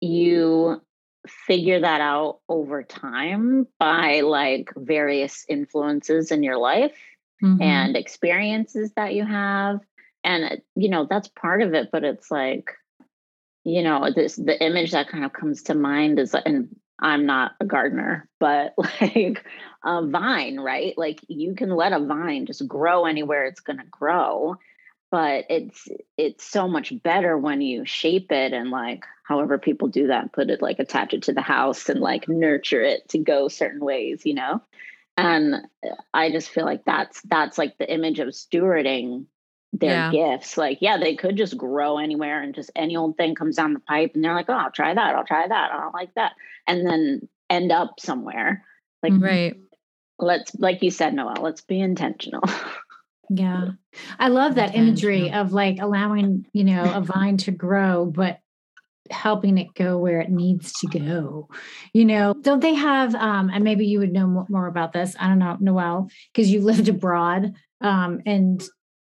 you 0.00 0.80
figure 1.26 1.80
that 1.80 2.00
out 2.00 2.38
over 2.48 2.82
time 2.82 3.66
by 3.78 4.20
like 4.20 4.70
various 4.76 5.44
influences 5.48 6.30
in 6.30 6.42
your 6.42 6.56
life 6.56 6.96
mm-hmm. 7.42 7.60
and 7.60 7.96
experiences 7.96 8.92
that 8.96 9.14
you 9.14 9.24
have 9.24 9.80
and 10.24 10.60
you 10.74 10.88
know 10.88 11.06
that's 11.08 11.28
part 11.28 11.62
of 11.62 11.74
it 11.74 11.90
but 11.90 12.04
it's 12.04 12.30
like 12.30 12.72
you 13.64 13.82
know 13.82 14.10
this 14.14 14.36
the 14.36 14.62
image 14.62 14.92
that 14.92 15.08
kind 15.08 15.24
of 15.24 15.32
comes 15.32 15.62
to 15.62 15.74
mind 15.74 16.18
is 16.18 16.34
and 16.46 16.68
i'm 17.00 17.26
not 17.26 17.52
a 17.60 17.64
gardener 17.64 18.28
but 18.38 18.74
like 19.00 19.44
a 19.84 20.06
vine 20.06 20.60
right? 20.60 20.96
Like 20.98 21.20
you 21.28 21.54
can 21.54 21.70
let 21.70 21.92
a 21.92 22.04
vine 22.04 22.46
just 22.46 22.66
grow 22.66 23.06
anywhere 23.06 23.46
it's 23.46 23.60
going 23.60 23.78
to 23.78 23.84
grow 23.84 24.56
but 25.10 25.44
it's 25.48 25.88
it's 26.16 26.44
so 26.44 26.68
much 26.68 26.92
better 27.02 27.36
when 27.36 27.60
you 27.60 27.84
shape 27.84 28.30
it 28.30 28.52
and 28.52 28.70
like 28.70 29.04
however 29.24 29.58
people 29.58 29.88
do 29.88 30.08
that 30.08 30.32
put 30.32 30.50
it 30.50 30.62
like 30.62 30.78
attach 30.78 31.14
it 31.14 31.22
to 31.24 31.32
the 31.32 31.40
house 31.40 31.88
and 31.88 32.00
like 32.00 32.28
nurture 32.28 32.82
it 32.82 33.08
to 33.08 33.18
go 33.18 33.48
certain 33.48 33.80
ways 33.80 34.22
you 34.24 34.34
know? 34.34 34.60
And 35.16 35.54
uh, 35.54 35.94
i 36.12 36.30
just 36.30 36.50
feel 36.50 36.64
like 36.64 36.84
that's 36.84 37.20
that's 37.22 37.58
like 37.58 37.78
the 37.78 37.92
image 37.92 38.18
of 38.20 38.28
stewarding 38.28 39.24
their 39.72 39.90
yeah. 39.90 40.10
gifts. 40.10 40.56
Like, 40.56 40.78
yeah, 40.80 40.98
they 40.98 41.14
could 41.14 41.36
just 41.36 41.56
grow 41.56 41.98
anywhere 41.98 42.42
and 42.42 42.54
just 42.54 42.70
any 42.74 42.96
old 42.96 43.16
thing 43.16 43.34
comes 43.34 43.56
down 43.56 43.72
the 43.72 43.80
pipe 43.80 44.12
and 44.14 44.24
they're 44.24 44.34
like, 44.34 44.48
oh, 44.48 44.54
I'll 44.54 44.70
try 44.70 44.94
that. 44.94 45.14
I'll 45.14 45.26
try 45.26 45.46
that. 45.46 45.72
I 45.72 45.80
don't 45.80 45.94
like 45.94 46.14
that. 46.14 46.32
And 46.66 46.86
then 46.86 47.28
end 47.48 47.72
up 47.72 48.00
somewhere. 48.00 48.64
Like, 49.02 49.12
right. 49.16 49.56
Let's, 50.18 50.54
like 50.56 50.82
you 50.82 50.90
said, 50.90 51.14
Noelle, 51.14 51.42
let's 51.42 51.62
be 51.62 51.80
intentional. 51.80 52.42
yeah. 53.30 53.70
I 54.18 54.28
love 54.28 54.56
that 54.56 54.74
imagery 54.74 55.32
of 55.32 55.52
like 55.52 55.78
allowing, 55.80 56.46
you 56.52 56.64
know, 56.64 56.92
a 56.94 57.00
vine 57.00 57.38
to 57.38 57.50
grow, 57.50 58.04
but 58.04 58.40
helping 59.10 59.58
it 59.58 59.74
go 59.74 59.98
where 59.98 60.20
it 60.20 60.30
needs 60.30 60.72
to 60.72 60.86
go 60.86 61.48
you 61.92 62.04
know 62.04 62.32
don't 62.42 62.60
they 62.60 62.74
have 62.74 63.12
um 63.16 63.50
and 63.52 63.64
maybe 63.64 63.84
you 63.84 63.98
would 63.98 64.12
know 64.12 64.46
more 64.48 64.68
about 64.68 64.92
this 64.92 65.16
i 65.18 65.26
don't 65.26 65.40
know 65.40 65.56
noelle 65.58 66.08
because 66.32 66.48
you 66.48 66.60
lived 66.60 66.88
abroad 66.88 67.52
um 67.80 68.20
and 68.24 68.62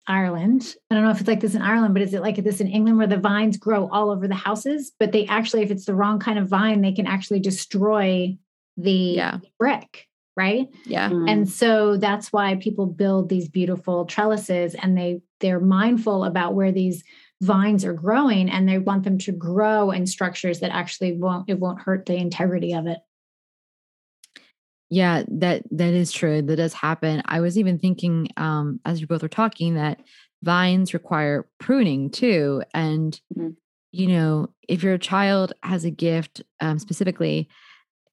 Ireland. 0.07 0.75
I 0.91 0.95
don't 0.95 1.05
know 1.05 1.11
if 1.11 1.21
it's 1.21 1.29
like 1.29 1.41
this 1.41 1.55
in 1.55 1.63
Ireland, 1.63 1.95
but 1.95 2.03
is 2.03 2.15
it 2.15 2.21
like 2.21 2.37
this 2.37 2.61
in 2.61 2.69
England 2.69 2.99
where 2.99 3.07
the 3.07 3.17
vines 3.17 3.57
grow 3.57 3.89
all 3.91 4.11
over 4.11 4.29
the 4.29 4.35
houses? 4.35 4.93
But 4.99 5.13
they 5.13 5.27
actually, 5.27 5.63
if 5.63 5.71
it's 5.71 5.87
the 5.87 5.95
wrong 5.95 6.19
kind 6.19 6.39
of 6.39 6.49
vine, 6.49 6.81
they 6.81 6.93
can 6.93 7.07
actually 7.07 7.41
destroy 7.41 8.37
the 8.77 8.91
yeah. 8.91 9.39
brick, 9.59 10.09
right? 10.37 10.69
Yeah. 10.85 11.11
Mm. 11.11 11.31
And 11.31 11.49
so 11.49 11.97
that's 11.97 12.33
why 12.33 12.57
people 12.57 12.87
build 12.87 13.29
these 13.29 13.49
beautiful 13.49 14.05
trellises 14.05 14.75
and 14.75 14.97
they 14.97 15.21
they're 15.41 15.61
mindful 15.61 16.25
about 16.25 16.55
where 16.55 16.73
these 16.73 17.03
vines 17.43 17.85
are 17.85 17.93
growing 17.93 18.51
and 18.51 18.69
they 18.69 18.79
want 18.79 19.05
them 19.05 19.19
to 19.19 19.33
grow 19.33 19.91
in 19.91 20.07
structures 20.07 20.61
that 20.61 20.73
actually 20.73 21.13
won't 21.13 21.49
it 21.49 21.59
won't 21.59 21.81
hurt 21.81 22.07
the 22.07 22.17
integrity 22.17 22.73
of 22.73 22.87
it. 22.87 22.99
Yeah, 24.91 25.23
that 25.29 25.65
that 25.71 25.95
is 25.95 26.13
true. 26.13 26.43
That 26.43 26.57
does 26.57 26.75
happen. 26.75 27.23
I 27.27 27.41
was 27.41 27.59
even 27.59 27.79
thinking, 27.79 28.29
um, 28.37 28.81
as 28.85 29.01
you 29.01 29.07
both 29.07 29.23
were 29.23 29.29
talking, 29.29 29.75
that 29.75 30.01
vines 30.43 30.95
require 30.95 31.49
pruning 31.59 32.11
too. 32.11 32.63
And 32.75 33.19
mm-hmm. 33.37 33.51
you 33.93 34.09
know, 34.09 34.51
if 34.69 34.83
your 34.83 34.99
child 34.99 35.53
has 35.63 35.85
a 35.85 35.91
gift 35.91 36.43
um, 36.61 36.79
specifically, 36.79 37.49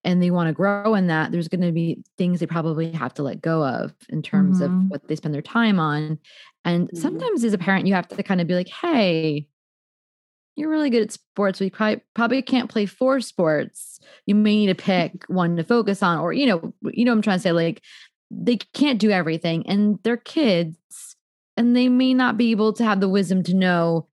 and 0.04 0.22
they 0.22 0.32
want 0.32 0.48
to 0.48 0.54
grow 0.54 0.96
in 0.96 1.08
that, 1.08 1.32
there's 1.32 1.48
going 1.48 1.62
to 1.62 1.72
be 1.72 2.04
things 2.18 2.40
they 2.40 2.48
probably 2.48 2.92
have 2.92 3.14
to 3.16 3.24
let 3.24 3.42
go 3.42 3.64
of 3.66 3.94
in 4.10 4.22
terms 4.22 4.60
mm-hmm. 4.60 4.86
of 4.86 4.90
what 4.90 5.08
they 5.08 5.16
spend 5.16 5.34
their 5.34 5.42
time 5.42 5.80
on. 5.80 6.18
And 6.66 6.88
mm-hmm. 6.88 6.98
sometimes, 6.98 7.44
as 7.44 7.54
a 7.54 7.58
parent, 7.58 7.86
you 7.86 7.94
have 7.94 8.08
to 8.08 8.24
kind 8.24 8.42
of 8.42 8.48
be 8.48 8.56
like, 8.56 8.70
"Hey, 8.70 9.48
you're 10.56 10.70
really 10.70 10.90
good 10.90 11.04
at 11.04 11.12
sports. 11.12 11.60
We 11.60 11.70
probably 11.70 12.02
probably 12.14 12.42
can't 12.42 12.70
play 12.70 12.86
four 12.86 13.22
sports. 13.22 14.00
You 14.26 14.36
may 14.36 14.58
need 14.58 14.68
to 14.68 14.76
pick 14.76 15.24
one 15.28 15.56
to 15.58 15.64
focus 15.64 16.04
on, 16.04 16.20
or 16.20 16.34
you 16.34 16.46
know, 16.46 16.74
you 16.92 17.06
know, 17.06 17.12
I'm 17.12 17.22
trying 17.22 17.38
to 17.38 17.44
say 17.44 17.52
like 17.52 17.82
they 18.30 18.58
can't 18.58 19.00
do 19.00 19.12
everything, 19.12 19.68
and 19.68 20.00
they're 20.04 20.18
kids, 20.18 21.16
and 21.58 21.76
they 21.76 21.90
may 21.90 22.14
not 22.14 22.38
be 22.38 22.52
able 22.52 22.74
to 22.74 22.84
have 22.84 23.00
the 23.00 23.10
wisdom 23.10 23.44
to 23.44 23.54
know, 23.54 24.08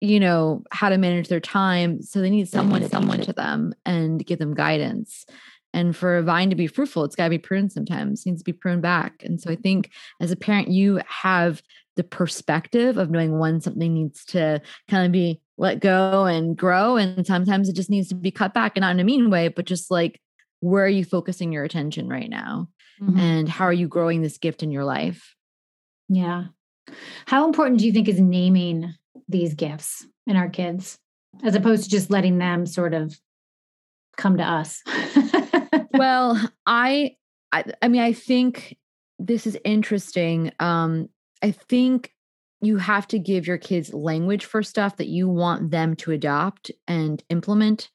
you 0.00 0.20
know, 0.20 0.62
how 0.70 0.88
to 0.88 0.98
manage 0.98 1.28
their 1.28 1.40
time. 1.40 2.02
So 2.02 2.20
they 2.20 2.30
need 2.30 2.48
someone, 2.48 2.88
someone 2.88 3.20
to 3.22 3.32
them 3.32 3.74
and 3.84 4.24
give 4.24 4.38
them 4.38 4.54
guidance. 4.54 5.26
And 5.74 5.94
for 5.94 6.16
a 6.16 6.22
vine 6.22 6.48
to 6.48 6.56
be 6.56 6.66
fruitful, 6.66 7.04
it's 7.04 7.14
got 7.14 7.24
to 7.24 7.30
be 7.30 7.38
pruned 7.38 7.72
sometimes, 7.72 8.24
it 8.24 8.30
needs 8.30 8.40
to 8.40 8.44
be 8.44 8.54
pruned 8.54 8.80
back. 8.80 9.22
And 9.22 9.40
so 9.40 9.50
I 9.50 9.56
think 9.56 9.90
as 10.18 10.30
a 10.30 10.36
parent, 10.36 10.68
you 10.68 11.00
have 11.06 11.62
the 11.96 12.04
perspective 12.04 12.96
of 12.96 13.10
knowing 13.10 13.38
when 13.38 13.60
something 13.60 13.92
needs 13.92 14.24
to 14.26 14.62
kind 14.88 15.04
of 15.04 15.12
be 15.12 15.42
let 15.58 15.80
go 15.80 16.24
and 16.24 16.56
grow. 16.56 16.96
And 16.96 17.26
sometimes 17.26 17.68
it 17.68 17.74
just 17.74 17.90
needs 17.90 18.08
to 18.08 18.14
be 18.14 18.30
cut 18.30 18.54
back 18.54 18.72
and 18.76 18.82
not 18.82 18.92
in 18.92 19.00
a 19.00 19.04
mean 19.04 19.28
way, 19.28 19.48
but 19.48 19.66
just 19.66 19.90
like, 19.90 20.20
where 20.60 20.84
are 20.84 20.88
you 20.88 21.04
focusing 21.04 21.52
your 21.52 21.64
attention 21.64 22.08
right 22.08 22.30
now? 22.30 22.68
Mm-hmm. 23.02 23.18
And 23.18 23.48
how 23.48 23.64
are 23.64 23.72
you 23.72 23.88
growing 23.88 24.22
this 24.22 24.38
gift 24.38 24.62
in 24.62 24.70
your 24.70 24.84
life? 24.84 25.34
Yeah. 26.08 26.44
How 27.26 27.46
important 27.46 27.80
do 27.80 27.86
you 27.86 27.92
think 27.92 28.08
is 28.08 28.20
naming 28.20 28.94
these 29.28 29.54
gifts 29.54 30.06
in 30.26 30.36
our 30.36 30.48
kids 30.48 30.98
as 31.44 31.54
opposed 31.54 31.84
to 31.84 31.90
just 31.90 32.10
letting 32.10 32.38
them 32.38 32.64
sort 32.64 32.94
of 32.94 33.18
come 34.16 34.36
to 34.38 34.44
us? 34.44 34.82
well, 35.92 36.40
I, 36.66 37.16
I 37.52 37.64
I 37.82 37.88
mean 37.88 38.00
I 38.00 38.12
think 38.12 38.76
this 39.18 39.46
is 39.46 39.58
interesting. 39.64 40.52
Um 40.60 41.08
I 41.42 41.50
think 41.50 42.12
you 42.60 42.76
have 42.76 43.06
to 43.08 43.18
give 43.18 43.46
your 43.46 43.58
kids 43.58 43.94
language 43.94 44.44
for 44.44 44.62
stuff 44.62 44.96
that 44.96 45.08
you 45.08 45.28
want 45.28 45.70
them 45.70 45.94
to 45.96 46.12
adopt 46.12 46.70
and 46.86 47.22
implement. 47.28 47.90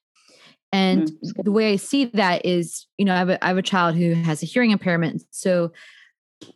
And 0.72 1.04
mm-hmm. 1.04 1.42
the 1.42 1.52
way 1.52 1.72
I 1.72 1.76
see 1.76 2.06
that 2.06 2.44
is, 2.44 2.86
you 2.98 3.04
know, 3.04 3.14
I 3.14 3.18
have, 3.18 3.28
a, 3.30 3.44
I 3.44 3.48
have 3.48 3.58
a 3.58 3.62
child 3.62 3.94
who 3.94 4.14
has 4.14 4.42
a 4.42 4.46
hearing 4.46 4.70
impairment. 4.70 5.22
So 5.30 5.72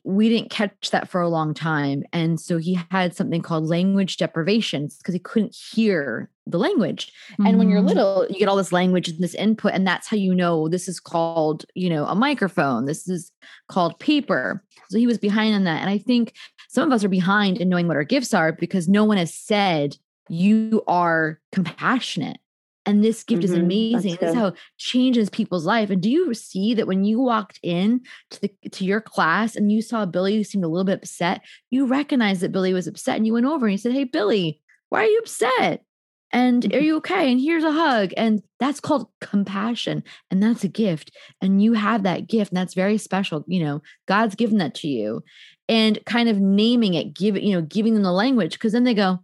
we 0.05 0.29
didn't 0.29 0.51
catch 0.51 0.91
that 0.91 1.09
for 1.09 1.21
a 1.21 1.29
long 1.29 1.55
time. 1.55 2.03
And 2.13 2.41
so 2.41 2.59
he 2.59 2.79
had 2.91 3.15
something 3.15 3.43
called 3.43 3.67
language 3.67 4.17
deprivation 4.17 4.89
because 4.99 5.15
he 5.15 5.21
couldn't 5.21 5.55
hear 5.55 6.31
the 6.47 6.59
language. 6.59 7.13
Mm-hmm. 7.33 7.47
And 7.47 7.59
when 7.59 7.69
you're 7.69 7.79
mm-hmm. 7.79 7.89
little, 7.89 8.27
you 8.29 8.39
get 8.39 8.49
all 8.49 8.57
this 8.57 8.73
language 8.73 9.09
and 9.09 9.21
this 9.21 9.35
input, 9.35 9.73
and 9.73 9.87
that's 9.87 10.09
how 10.09 10.17
you 10.17 10.35
know 10.35 10.69
this 10.69 10.89
is 10.89 10.99
called, 10.99 11.65
you 11.75 11.89
know, 11.89 12.05
a 12.07 12.15
microphone. 12.15 12.87
This 12.87 13.09
is 13.09 13.31
called 13.69 13.99
paper. 13.99 14.65
So 14.91 14.99
he 14.99 15.07
was 15.07 15.19
behind 15.19 15.55
on 15.55 15.65
that. 15.65 15.81
And 15.81 15.91
I 15.91 15.99
think 15.99 16.35
some 16.69 16.89
of 16.89 16.95
us 16.95 17.05
are 17.05 17.09
behind 17.09 17.59
in 17.59 17.69
knowing 17.69 17.89
what 17.89 17.97
our 17.97 18.05
gifts 18.05 18.33
are 18.33 18.53
because 18.53 18.89
no 18.89 19.05
one 19.05 19.17
has 19.17 19.35
said 19.35 19.97
you 20.29 20.83
are 20.87 21.41
compassionate. 21.53 22.39
And 22.87 23.05
this 23.05 23.23
gift 23.23 23.43
mm-hmm. 23.43 23.53
is 23.53 23.59
amazing. 23.59 24.17
This 24.19 24.31
is 24.31 24.35
how 24.35 24.47
it 24.47 24.55
changes 24.79 25.29
people's 25.29 25.67
life. 25.67 25.91
And 25.91 26.01
do 26.01 26.09
you 26.09 26.33
see 26.33 26.73
that 26.75 26.87
when 26.87 27.05
you 27.05 27.21
walked 27.21 27.61
in 27.63 28.01
to 28.31 28.41
the 28.41 28.51
to 28.71 28.85
your 28.85 29.03
class 29.03 29.57
and 29.57 29.71
you 29.71 29.83
saw 29.83 30.07
billy 30.07 30.37
who 30.37 30.45
seemed 30.45 30.65
a 30.65 30.69
little 30.69 30.85
bit 30.85 30.99
upset 30.99 31.43
you 31.69 31.85
recognized 31.85 32.41
that 32.41 32.53
billy 32.53 32.73
was 32.73 32.87
upset 32.87 33.17
and 33.17 33.27
you 33.27 33.35
went 33.35 33.45
over 33.45 33.67
and 33.67 33.73
you 33.73 33.79
said 33.79 33.93
hey 33.93 34.05
billy 34.05 34.63
why 34.89 35.03
are 35.03 35.07
you 35.07 35.19
upset? 35.19 35.83
And 36.31 36.65
are 36.65 36.69
mm-hmm. 36.69 36.85
you 36.85 36.97
okay? 36.97 37.33
And 37.33 37.41
here's 37.41 37.65
a 37.65 37.73
hug. 37.73 38.13
And 38.17 38.43
that's 38.61 38.81
called 38.81 39.09
compassion 39.21 40.03
and 40.31 40.43
that's 40.43 40.65
a 40.65 40.69
gift. 40.69 41.11
And 41.41 41.63
you 41.63 41.73
have 41.73 42.03
that 42.03 42.27
gift 42.27 42.53
and 42.53 42.57
that's 42.57 42.75
very 42.75 42.99
special 42.99 43.45
you 43.47 43.63
know 43.63 43.83
god's 44.07 44.35
given 44.35 44.59
that 44.59 44.75
to 44.75 44.89
you 44.89 45.23
and 45.69 45.99
kind 46.07 46.29
of 46.29 46.39
naming 46.39 46.95
it 46.95 47.15
giving 47.15 47.45
you 47.45 47.55
know 47.55 47.63
giving 47.63 47.95
them 47.95 48.03
the 48.03 48.13
language 48.13 48.53
because 48.53 48.73
then 48.73 48.85
they 48.85 48.95
go 48.95 49.19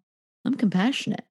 i'm 0.45 0.55
compassionate 0.55 1.25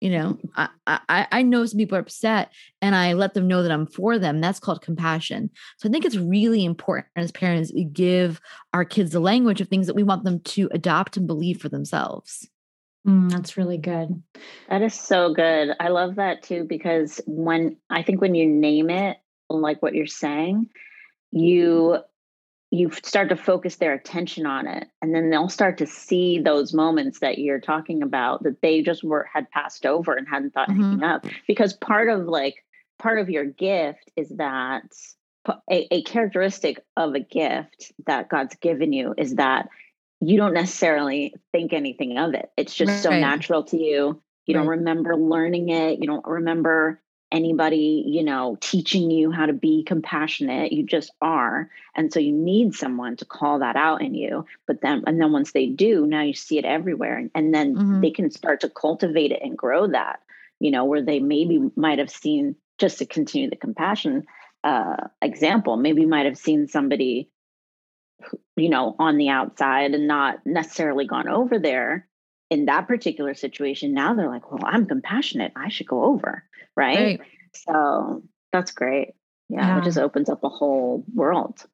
you 0.00 0.10
know 0.10 0.38
I, 0.56 0.68
I 0.86 1.26
i 1.32 1.42
know 1.42 1.64
some 1.64 1.78
people 1.78 1.96
are 1.96 2.00
upset 2.00 2.52
and 2.82 2.94
i 2.94 3.12
let 3.12 3.34
them 3.34 3.48
know 3.48 3.62
that 3.62 3.72
i'm 3.72 3.86
for 3.86 4.18
them 4.18 4.40
that's 4.40 4.60
called 4.60 4.82
compassion 4.82 5.50
so 5.78 5.88
i 5.88 5.92
think 5.92 6.04
it's 6.04 6.16
really 6.16 6.64
important 6.64 7.06
as 7.16 7.32
parents 7.32 7.72
we 7.72 7.84
give 7.84 8.40
our 8.74 8.84
kids 8.84 9.12
the 9.12 9.20
language 9.20 9.60
of 9.60 9.68
things 9.68 9.86
that 9.86 9.96
we 9.96 10.02
want 10.02 10.24
them 10.24 10.40
to 10.40 10.68
adopt 10.72 11.16
and 11.16 11.26
believe 11.26 11.60
for 11.60 11.68
themselves 11.68 12.48
Mm, 13.06 13.30
that's 13.30 13.56
really 13.56 13.78
good. 13.78 14.20
That 14.68 14.82
is 14.82 14.94
so 14.94 15.32
good. 15.32 15.70
I 15.78 15.88
love 15.88 16.16
that 16.16 16.42
too 16.42 16.64
because 16.64 17.20
when 17.26 17.76
I 17.88 18.02
think 18.02 18.20
when 18.20 18.34
you 18.34 18.46
name 18.46 18.90
it 18.90 19.18
like 19.48 19.80
what 19.80 19.94
you're 19.94 20.06
saying, 20.06 20.68
you 21.30 21.98
you 22.76 22.90
start 23.02 23.28
to 23.28 23.36
focus 23.36 23.76
their 23.76 23.92
attention 23.92 24.46
on 24.46 24.66
it 24.66 24.88
and 25.00 25.14
then 25.14 25.30
they'll 25.30 25.48
start 25.48 25.78
to 25.78 25.86
see 25.86 26.38
those 26.38 26.74
moments 26.74 27.20
that 27.20 27.38
you're 27.38 27.60
talking 27.60 28.02
about 28.02 28.42
that 28.42 28.60
they 28.60 28.82
just 28.82 29.02
were 29.02 29.28
had 29.32 29.50
passed 29.50 29.86
over 29.86 30.14
and 30.14 30.28
hadn't 30.28 30.52
thought 30.52 30.68
mm-hmm. 30.68 30.82
anything 30.82 31.02
up 31.02 31.26
because 31.46 31.72
part 31.74 32.08
of 32.08 32.26
like 32.26 32.64
part 32.98 33.18
of 33.18 33.30
your 33.30 33.44
gift 33.44 34.10
is 34.16 34.28
that 34.36 34.82
a, 35.70 35.94
a 35.94 36.02
characteristic 36.02 36.80
of 36.96 37.14
a 37.14 37.20
gift 37.20 37.92
that 38.06 38.28
God's 38.28 38.56
given 38.56 38.92
you 38.92 39.14
is 39.16 39.36
that 39.36 39.68
you 40.20 40.36
don't 40.36 40.54
necessarily 40.54 41.34
think 41.52 41.72
anything 41.72 42.18
of 42.18 42.34
it. 42.34 42.50
It's 42.56 42.74
just 42.74 42.90
right. 42.90 43.02
so 43.02 43.10
natural 43.10 43.62
to 43.64 43.76
you. 43.76 44.22
You 44.46 44.54
right. 44.54 44.60
don't 44.62 44.68
remember 44.68 45.16
learning 45.16 45.68
it. 45.68 46.00
You 46.00 46.06
don't 46.06 46.26
remember 46.26 47.00
anybody, 47.32 48.04
you 48.06 48.22
know, 48.22 48.56
teaching 48.60 49.10
you 49.10 49.30
how 49.30 49.46
to 49.46 49.52
be 49.52 49.82
compassionate. 49.84 50.72
You 50.72 50.84
just 50.84 51.10
are. 51.20 51.68
And 51.94 52.12
so 52.12 52.20
you 52.20 52.32
need 52.32 52.74
someone 52.74 53.16
to 53.16 53.24
call 53.24 53.60
that 53.60 53.76
out 53.76 54.02
in 54.02 54.14
you. 54.14 54.46
But 54.66 54.80
then, 54.80 55.04
and 55.06 55.20
then 55.20 55.32
once 55.32 55.52
they 55.52 55.66
do, 55.66 56.06
now 56.06 56.22
you 56.22 56.34
see 56.34 56.58
it 56.58 56.64
everywhere. 56.64 57.16
And, 57.16 57.30
and 57.34 57.54
then 57.54 57.74
mm-hmm. 57.74 58.00
they 58.00 58.10
can 58.10 58.30
start 58.30 58.60
to 58.60 58.70
cultivate 58.70 59.32
it 59.32 59.42
and 59.42 59.56
grow 59.56 59.88
that, 59.88 60.20
you 60.60 60.70
know, 60.70 60.84
where 60.84 61.02
they 61.02 61.20
maybe 61.20 61.70
might 61.74 61.98
have 61.98 62.10
seen, 62.10 62.56
just 62.78 62.98
to 62.98 63.06
continue 63.06 63.50
the 63.50 63.56
compassion 63.56 64.24
uh, 64.62 64.96
example, 65.22 65.76
maybe 65.76 66.04
might 66.04 66.26
have 66.26 66.38
seen 66.38 66.68
somebody 66.68 67.30
you 68.56 68.70
know, 68.70 68.96
on 68.98 69.18
the 69.18 69.28
outside 69.28 69.92
and 69.92 70.08
not 70.08 70.44
necessarily 70.46 71.06
gone 71.06 71.28
over 71.28 71.58
there 71.58 72.08
in 72.50 72.66
that 72.66 72.86
particular 72.86 73.34
situation. 73.34 73.92
Now 73.92 74.14
they're 74.14 74.28
like, 74.28 74.50
well, 74.50 74.62
I'm 74.64 74.86
compassionate. 74.86 75.52
I 75.56 75.68
should 75.68 75.88
go 75.88 76.04
over. 76.04 76.44
Right. 76.76 77.18
right. 77.18 77.20
So 77.54 78.22
that's 78.52 78.72
great. 78.72 79.14
Yeah, 79.48 79.66
yeah. 79.66 79.78
It 79.78 79.84
just 79.84 79.98
opens 79.98 80.28
up 80.28 80.44
a 80.44 80.48
whole 80.48 81.04
world. 81.14 81.64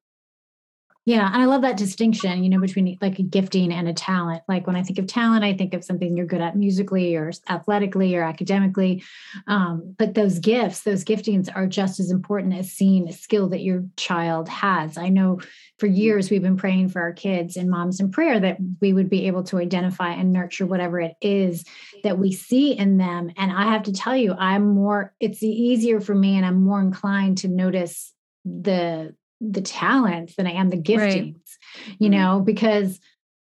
Yeah, 1.05 1.27
and 1.27 1.43
I 1.43 1.47
love 1.47 1.62
that 1.62 1.77
distinction, 1.77 2.45
you 2.45 2.51
know, 2.51 2.61
between 2.61 2.97
like 3.03 3.19
a 3.19 3.25
gifting 3.25 3.73
and 3.73 3.88
a 3.88 3.93
talent. 3.93 4.45
Like 4.49 4.69
when 4.69 4.77
I 4.77 4.85
think 4.85 5.01
of 5.01 5.09
talent, 5.09 5.43
I 5.43 5.53
think 5.53 5.75
of 5.75 5.83
something 5.83 6.17
you're 6.17 6.27
good 6.27 6.41
at 6.41 6.57
musically 6.57 7.17
or 7.17 7.33
athletically 7.49 8.15
or 8.15 8.23
academically. 8.23 9.03
Um, 9.49 9.97
but 9.99 10.15
those 10.15 10.38
gifts, 10.38 10.83
those 10.83 11.03
giftings 11.03 11.49
are 11.53 11.67
just 11.67 11.99
as 11.99 12.12
important 12.12 12.55
as 12.55 12.71
seeing 12.71 13.09
a 13.09 13.12
skill 13.12 13.49
that 13.49 13.62
your 13.62 13.85
child 13.97 14.49
has. 14.49 14.97
I 14.97 15.09
know 15.09 15.41
for 15.81 15.88
years 15.88 16.31
we've 16.31 16.41
been 16.41 16.57
praying 16.57 16.91
for 16.91 17.03
our 17.03 17.12
kids 17.12 17.57
and 17.57 17.69
moms 17.69 17.99
in 17.99 18.12
prayer 18.12 18.38
that 18.38 18.59
we 18.81 18.93
would 18.93 19.11
be 19.11 19.27
able 19.27 19.43
to 19.45 19.59
identify 19.59 20.12
and 20.12 20.33
nurture 20.33 20.67
whatever 20.67 21.01
it 21.01 21.17
is 21.21 21.65
that 22.05 22.19
we 22.19 22.31
see 22.31 22.79
in 22.79 22.99
them. 22.99 23.33
And 23.37 23.51
I 23.51 23.73
have 23.73 23.83
to 23.85 23.93
tell 23.93 24.17
you, 24.17 24.35
I'm 24.35 24.73
more, 24.73 25.12
it's 25.19 25.43
easier 25.43 26.01
for 26.01 26.15
me 26.15 26.37
and 26.37 26.47
I'm 26.47 26.62
more 26.62 26.81
inclined 26.81 27.38
to 27.38 27.49
notice 27.49 28.12
the 28.45 29.17
the 29.50 29.61
talents 29.61 30.37
than 30.37 30.46
I 30.46 30.52
am 30.52 30.70
the 30.70 30.76
giftings, 30.76 30.98
right. 31.05 31.96
you 31.98 32.09
mm-hmm. 32.09 32.11
know, 32.11 32.40
because 32.40 33.00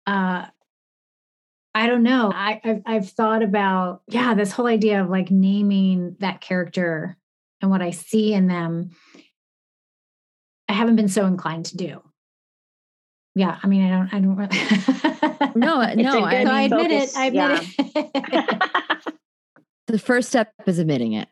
uh 0.06 0.46
I 1.74 1.86
don't 1.86 2.02
know. 2.02 2.30
I, 2.34 2.60
I've, 2.62 2.82
I've 2.84 3.10
thought 3.10 3.42
about, 3.42 4.02
yeah, 4.06 4.34
this 4.34 4.52
whole 4.52 4.66
idea 4.66 5.02
of 5.02 5.08
like 5.08 5.30
naming 5.30 6.16
that 6.20 6.42
character 6.42 7.16
and 7.62 7.70
what 7.70 7.80
I 7.80 7.92
see 7.92 8.34
in 8.34 8.46
them. 8.46 8.90
I 10.68 10.74
haven't 10.74 10.96
been 10.96 11.08
so 11.08 11.24
inclined 11.26 11.66
to 11.66 11.76
do. 11.76 12.02
Yeah, 13.34 13.58
I 13.62 13.66
mean, 13.66 13.90
I 13.90 13.96
don't, 13.96 14.14
I 14.14 14.20
don't 14.20 14.36
really. 14.36 15.54
no, 15.54 15.94
no, 15.94 16.24
I, 16.24 16.44
I, 16.44 16.62
admit 16.62 16.90
it. 16.90 17.16
I 17.16 17.26
admit 17.26 17.68
yeah. 17.78 18.42
it. 19.06 19.14
the 19.86 19.98
first 19.98 20.28
step 20.28 20.52
is 20.66 20.78
admitting 20.78 21.14
it. 21.14 21.28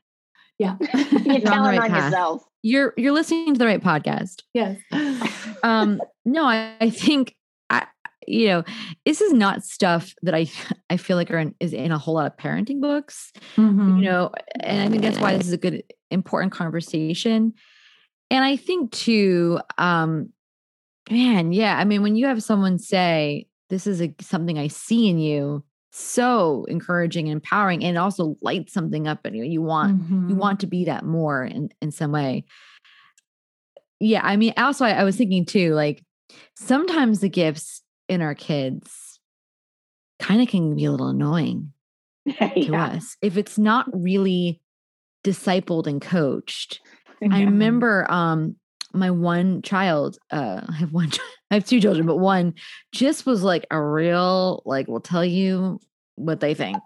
Yeah, 0.60 0.76
you're 1.24 1.40
telling 1.40 1.78
right 1.78 1.90
on 1.90 2.04
yourself 2.04 2.44
you're 2.62 2.94
you're 2.96 3.12
listening 3.12 3.54
to 3.54 3.58
the 3.58 3.66
right 3.66 3.82
podcast. 3.82 4.42
Yes. 4.54 4.78
um, 5.62 6.00
no, 6.24 6.44
I, 6.44 6.74
I 6.80 6.90
think 6.90 7.34
I 7.68 7.86
you 8.26 8.48
know, 8.48 8.64
this 9.04 9.20
is 9.20 9.32
not 9.32 9.64
stuff 9.64 10.14
that 10.22 10.34
I 10.34 10.50
I 10.88 10.96
feel 10.96 11.16
like 11.16 11.30
are 11.30 11.38
in, 11.38 11.54
is 11.60 11.72
in 11.72 11.92
a 11.92 11.98
whole 11.98 12.14
lot 12.14 12.26
of 12.26 12.36
parenting 12.36 12.80
books. 12.80 13.32
Mm-hmm. 13.56 13.98
You 13.98 14.04
know, 14.04 14.30
and 14.60 14.82
I 14.82 14.88
think 14.88 15.02
that's 15.02 15.18
why 15.18 15.36
this 15.36 15.46
is 15.46 15.52
a 15.52 15.58
good 15.58 15.82
important 16.10 16.52
conversation. 16.52 17.54
And 18.30 18.44
I 18.44 18.56
think 18.56 18.92
too, 18.92 19.60
um, 19.78 20.30
man, 21.10 21.52
yeah. 21.52 21.76
I 21.76 21.84
mean, 21.84 22.02
when 22.02 22.14
you 22.14 22.26
have 22.26 22.42
someone 22.42 22.78
say, 22.78 23.46
"This 23.70 23.86
is 23.86 24.00
a, 24.00 24.14
something 24.20 24.58
I 24.58 24.68
see 24.68 25.08
in 25.08 25.18
you," 25.18 25.64
so 25.92 26.64
encouraging 26.68 27.28
and 27.28 27.36
empowering 27.36 27.84
and 27.84 27.98
also 27.98 28.36
lights 28.42 28.72
something 28.72 29.08
up 29.08 29.26
in 29.26 29.34
you 29.34 29.44
you 29.44 29.60
want 29.60 30.00
mm-hmm. 30.00 30.28
you 30.28 30.36
want 30.36 30.60
to 30.60 30.66
be 30.66 30.84
that 30.84 31.04
more 31.04 31.44
in 31.44 31.68
in 31.80 31.90
some 31.90 32.12
way 32.12 32.44
yeah 33.98 34.20
i 34.22 34.36
mean 34.36 34.52
also 34.56 34.84
I, 34.84 34.92
I 34.92 35.04
was 35.04 35.16
thinking 35.16 35.44
too 35.44 35.74
like 35.74 36.04
sometimes 36.56 37.20
the 37.20 37.28
gifts 37.28 37.82
in 38.08 38.22
our 38.22 38.34
kids 38.34 39.18
kind 40.20 40.40
of 40.40 40.48
can 40.48 40.76
be 40.76 40.84
a 40.84 40.90
little 40.92 41.08
annoying 41.08 41.72
yeah. 42.24 42.48
to 42.50 42.74
us 42.76 43.16
if 43.20 43.36
it's 43.36 43.58
not 43.58 43.86
really 43.92 44.60
discipled 45.24 45.88
and 45.88 46.00
coached 46.00 46.80
yeah. 47.20 47.34
i 47.34 47.40
remember 47.42 48.06
um 48.10 48.54
my 48.92 49.10
one 49.10 49.62
child 49.62 50.18
uh 50.30 50.60
i 50.68 50.72
have 50.72 50.92
one 50.92 51.10
i 51.50 51.54
have 51.54 51.64
two 51.64 51.80
children 51.80 52.06
but 52.06 52.16
one 52.16 52.54
just 52.92 53.26
was 53.26 53.42
like 53.42 53.66
a 53.70 53.80
real 53.80 54.62
like 54.64 54.88
will 54.88 55.00
tell 55.00 55.24
you 55.24 55.80
what 56.16 56.40
they 56.40 56.54
think 56.54 56.78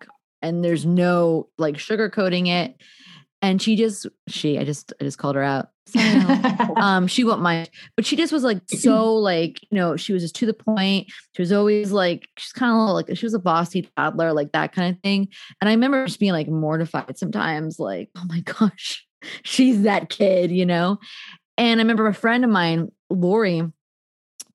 and 0.43 0.65
there's 0.65 0.85
no 0.85 1.49
like 1.59 1.77
sugarcoating 1.77 2.49
it 2.49 2.77
and 3.43 3.61
she 3.61 3.77
just 3.77 4.07
she 4.27 4.59
i 4.59 4.65
just 4.65 4.93
i 5.01 5.05
just 5.05 5.19
called 5.19 5.37
her 5.37 5.43
out. 5.43 5.69
Um 6.77 7.07
she 7.07 7.25
won't 7.25 7.41
mind 7.41 7.71
but 7.95 8.05
she 8.05 8.17
just 8.17 8.33
was 8.33 8.43
like 8.43 8.61
so 8.67 9.15
like 9.15 9.61
you 9.63 9.77
know 9.77 9.97
she 9.97 10.13
was 10.13 10.23
just 10.23 10.35
to 10.37 10.47
the 10.47 10.55
point. 10.55 11.07
She 11.33 11.43
was 11.43 11.53
always 11.53 11.93
like 11.93 12.29
she's 12.37 12.53
kind 12.53 12.73
of 12.73 12.95
like 12.95 13.17
she 13.17 13.25
was 13.25 13.35
a 13.35 13.39
bossy 13.39 13.89
toddler 13.97 14.33
like 14.33 14.53
that 14.53 14.73
kind 14.73 14.95
of 14.95 15.01
thing 15.03 15.29
and 15.61 15.69
i 15.69 15.73
remember 15.73 16.05
just 16.07 16.19
being 16.19 16.33
like 16.33 16.49
mortified 16.49 17.17
sometimes 17.17 17.79
like 17.79 18.09
oh 18.17 18.25
my 18.27 18.41
gosh 18.59 19.07
she's 19.43 19.83
that 19.83 20.09
kid 20.09 20.51
you 20.51 20.67
know 20.67 20.99
and 21.57 21.81
I 21.81 21.83
remember 21.83 22.07
a 22.07 22.15
friend 22.15 22.45
of 22.45 22.51
mine, 22.51 22.91
Lori, 23.11 23.63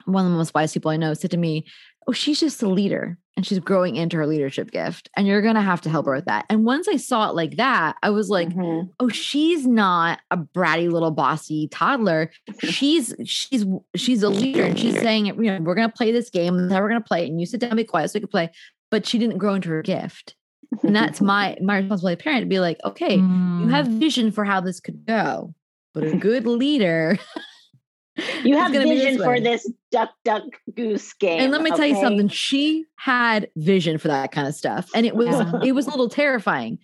one 0.05 0.25
of 0.25 0.31
the 0.31 0.38
most 0.38 0.53
wise 0.53 0.73
people 0.73 0.91
I 0.91 0.97
know, 0.97 1.13
said 1.13 1.31
to 1.31 1.38
me, 1.38 1.65
Oh, 2.07 2.12
she's 2.12 2.39
just 2.39 2.63
a 2.63 2.67
leader 2.67 3.19
and 3.35 3.45
she's 3.45 3.59
growing 3.59 3.95
into 3.95 4.17
her 4.17 4.25
leadership 4.25 4.71
gift. 4.71 5.09
And 5.15 5.27
you're 5.27 5.41
going 5.43 5.55
to 5.55 5.62
have 5.62 5.79
to 5.81 5.89
help 5.89 6.07
her 6.07 6.15
with 6.15 6.25
that. 6.25 6.45
And 6.49 6.65
once 6.65 6.88
I 6.88 6.97
saw 6.97 7.29
it 7.29 7.35
like 7.35 7.57
that, 7.57 7.97
I 8.01 8.09
was 8.09 8.29
like, 8.29 8.49
mm-hmm. 8.49 8.89
Oh, 8.99 9.09
she's 9.09 9.67
not 9.67 10.19
a 10.31 10.38
bratty 10.38 10.91
little 10.91 11.12
bossy 11.12 11.67
toddler. 11.67 12.31
She's, 12.59 13.13
she's, 13.25 13.65
she's 13.95 14.23
a 14.23 14.29
leader. 14.29 14.63
And 14.63 14.79
she's 14.79 14.99
saying, 14.99 15.27
you 15.27 15.35
know, 15.35 15.59
we're 15.62 15.75
going 15.75 15.88
to 15.88 15.95
play 15.95 16.12
this 16.12 16.29
game. 16.29 16.57
and 16.57 16.71
how 16.71 16.81
we're 16.81 16.89
going 16.89 17.01
to 17.01 17.07
play 17.07 17.25
it. 17.25 17.29
And 17.29 17.39
you 17.39 17.45
sit 17.45 17.62
down, 17.62 17.75
be 17.75 17.83
quiet 17.83 18.09
so 18.09 18.15
we 18.15 18.21
can 18.21 18.29
play. 18.29 18.49
But 18.89 19.05
she 19.05 19.19
didn't 19.19 19.38
grow 19.38 19.53
into 19.53 19.69
her 19.69 19.83
gift. 19.83 20.35
And 20.81 20.95
that's 20.95 21.21
my, 21.21 21.57
my 21.62 21.77
responsibility 21.77 22.21
parent 22.21 22.41
to 22.41 22.47
be 22.47 22.59
like, 22.59 22.79
okay, 22.83 23.19
mm. 23.19 23.62
you 23.62 23.67
have 23.67 23.88
vision 23.88 24.31
for 24.31 24.43
how 24.43 24.62
this 24.62 24.79
could 24.79 25.05
go 25.05 25.53
but 25.93 26.04
a 26.04 26.15
good 26.15 26.45
leader. 26.45 27.17
you 28.43 28.58
have 28.58 28.71
vision 28.71 29.17
this 29.17 29.23
for 29.23 29.39
this 29.39 29.71
duck, 29.91 30.12
duck, 30.23 30.43
goose 30.73 31.13
game. 31.13 31.41
And 31.41 31.52
let 31.52 31.62
me 31.62 31.71
okay? 31.71 31.78
tell 31.78 31.88
you 31.88 32.02
something. 32.02 32.28
She 32.28 32.86
had 32.97 33.49
vision 33.56 33.97
for 33.97 34.08
that 34.08 34.32
kind 34.32 34.47
of 34.47 34.56
stuff, 34.56 34.89
and 34.93 35.06
it 35.06 35.15
was 35.15 35.28
yeah. 35.28 35.60
it 35.63 35.71
was 35.73 35.88
a 35.88 35.89
little 35.89 36.10
terrifying. 36.10 36.80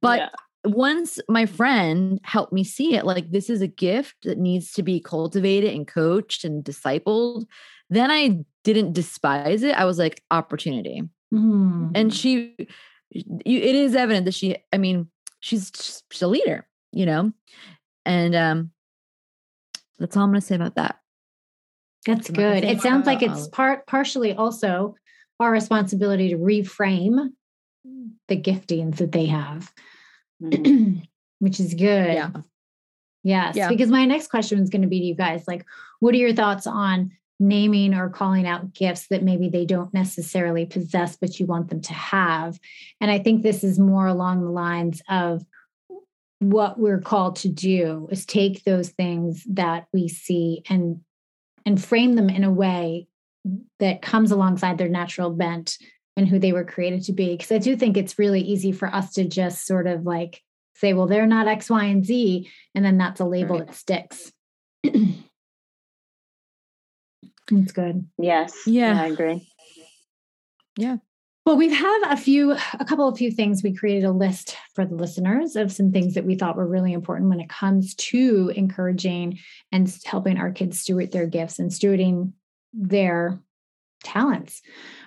But 0.00 0.20
yeah. 0.20 0.28
once 0.64 1.18
my 1.28 1.46
friend 1.46 2.20
helped 2.24 2.52
me 2.52 2.64
see 2.64 2.94
it, 2.94 3.04
like 3.04 3.30
this 3.30 3.50
is 3.50 3.60
a 3.60 3.66
gift 3.66 4.16
that 4.24 4.38
needs 4.38 4.72
to 4.72 4.82
be 4.82 5.00
cultivated 5.00 5.74
and 5.74 5.86
coached 5.86 6.44
and 6.44 6.64
discipled. 6.64 7.46
Then 7.88 8.10
I 8.10 8.44
didn't 8.62 8.92
despise 8.92 9.62
it. 9.62 9.74
I 9.74 9.84
was 9.84 9.98
like 9.98 10.22
opportunity, 10.30 11.02
mm. 11.32 11.90
and 11.94 12.12
she. 12.12 12.56
You, 13.12 13.24
it 13.44 13.74
is 13.74 13.96
evident 13.96 14.24
that 14.26 14.34
she. 14.34 14.56
I 14.72 14.78
mean, 14.78 15.08
she's 15.40 15.72
she's 16.10 16.22
a 16.22 16.28
leader, 16.28 16.68
you 16.92 17.04
know, 17.04 17.32
and 18.04 18.34
um, 18.34 18.70
that's 19.98 20.16
all 20.16 20.24
I'm 20.24 20.30
going 20.30 20.40
to 20.40 20.46
say 20.46 20.56
about 20.56 20.76
that. 20.76 20.96
That's 22.06 22.30
good. 22.30 22.64
It 22.64 22.80
sounds 22.80 23.06
like 23.06 23.22
it's 23.22 23.48
part 23.48 23.86
partially 23.86 24.32
also 24.32 24.94
our 25.38 25.50
responsibility 25.50 26.30
to 26.30 26.36
reframe 26.36 27.30
the 28.28 28.36
giftings 28.36 28.96
that 28.96 29.12
they 29.12 29.26
have, 29.26 29.72
mm-hmm. 30.42 31.00
which 31.40 31.60
is 31.60 31.74
good. 31.74 32.14
Yeah. 32.14 32.30
Yes. 33.22 33.56
Yeah. 33.56 33.68
Because 33.68 33.90
my 33.90 34.06
next 34.06 34.28
question 34.28 34.60
is 34.60 34.70
going 34.70 34.82
to 34.82 34.88
be 34.88 35.00
to 35.00 35.06
you 35.06 35.14
guys 35.14 35.44
like, 35.46 35.66
what 35.98 36.14
are 36.14 36.18
your 36.18 36.34
thoughts 36.34 36.66
on 36.66 37.10
naming 37.38 37.94
or 37.94 38.08
calling 38.08 38.46
out 38.46 38.72
gifts 38.72 39.08
that 39.08 39.22
maybe 39.22 39.48
they 39.48 39.66
don't 39.66 39.92
necessarily 39.92 40.64
possess, 40.64 41.16
but 41.16 41.38
you 41.38 41.46
want 41.46 41.68
them 41.68 41.82
to 41.82 41.92
have? 41.92 42.58
And 43.00 43.10
I 43.10 43.18
think 43.18 43.42
this 43.42 43.62
is 43.62 43.78
more 43.78 44.06
along 44.06 44.42
the 44.42 44.50
lines 44.50 45.02
of 45.08 45.44
what 46.40 46.78
we're 46.78 47.00
called 47.00 47.36
to 47.36 47.48
do 47.48 48.08
is 48.10 48.26
take 48.26 48.64
those 48.64 48.88
things 48.88 49.44
that 49.48 49.86
we 49.92 50.08
see 50.08 50.62
and 50.68 51.00
and 51.66 51.82
frame 51.82 52.14
them 52.14 52.30
in 52.30 52.42
a 52.42 52.50
way 52.50 53.06
that 53.78 54.00
comes 54.02 54.32
alongside 54.32 54.78
their 54.78 54.88
natural 54.88 55.30
bent 55.30 55.76
and 56.16 56.26
who 56.26 56.38
they 56.38 56.52
were 56.52 56.64
created 56.64 57.04
to 57.04 57.12
be. 57.12 57.36
Because 57.36 57.52
i 57.52 57.58
do 57.58 57.76
think 57.76 57.96
it's 57.96 58.18
really 58.18 58.40
easy 58.40 58.72
for 58.72 58.92
us 58.92 59.12
to 59.14 59.24
just 59.24 59.66
sort 59.66 59.86
of 59.86 60.04
like 60.04 60.42
say 60.74 60.94
well 60.94 61.06
they're 61.06 61.26
not 61.26 61.46
x 61.46 61.68
y 61.68 61.84
and 61.84 62.04
z 62.06 62.50
and 62.74 62.84
then 62.84 62.96
that's 62.96 63.20
a 63.20 63.24
label 63.24 63.58
right. 63.58 63.66
that 63.68 63.76
sticks. 63.76 64.32
It's 67.52 67.72
good. 67.72 68.06
Yes. 68.16 68.54
Yeah. 68.64 68.94
yeah 68.94 69.02
i 69.02 69.06
agree. 69.08 69.48
Yeah 70.76 70.96
well, 71.50 71.58
we've 71.58 71.76
had 71.76 72.02
a 72.12 72.16
few, 72.16 72.52
a 72.78 72.84
couple 72.84 73.08
of 73.08 73.18
few 73.18 73.32
things. 73.32 73.60
We 73.60 73.74
created 73.74 74.04
a 74.04 74.12
list 74.12 74.56
for 74.72 74.86
the 74.86 74.94
listeners 74.94 75.56
of 75.56 75.72
some 75.72 75.90
things 75.90 76.14
that 76.14 76.24
we 76.24 76.36
thought 76.36 76.56
were 76.56 76.64
really 76.64 76.92
important 76.92 77.28
when 77.28 77.40
it 77.40 77.48
comes 77.48 77.96
to 77.96 78.52
encouraging 78.54 79.40
and 79.72 79.92
helping 80.04 80.38
our 80.38 80.52
kids 80.52 80.78
steward 80.78 81.10
their 81.10 81.26
gifts 81.26 81.58
and 81.58 81.72
stewarding 81.72 82.34
their 82.72 83.40
talents. 84.04 84.62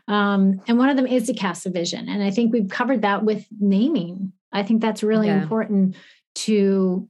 Um, 0.10 0.60
and 0.67 0.77
one 0.77 0.89
of 0.89 0.97
them 0.97 1.08
is 1.08 1.27
to 1.27 1.34
cast 1.34 1.65
a 1.65 1.69
vision. 1.69 2.10
And 2.10 2.21
I 2.21 2.29
think 2.29 2.51
we've 2.51 2.67
covered 2.67 3.03
that 3.03 3.23
with 3.23 3.45
naming. 3.58 4.34
I 4.51 4.63
think 4.63 4.82
that's 4.82 5.01
really 5.01 5.27
yeah. 5.27 5.41
important 5.41 5.95
to 6.36 7.08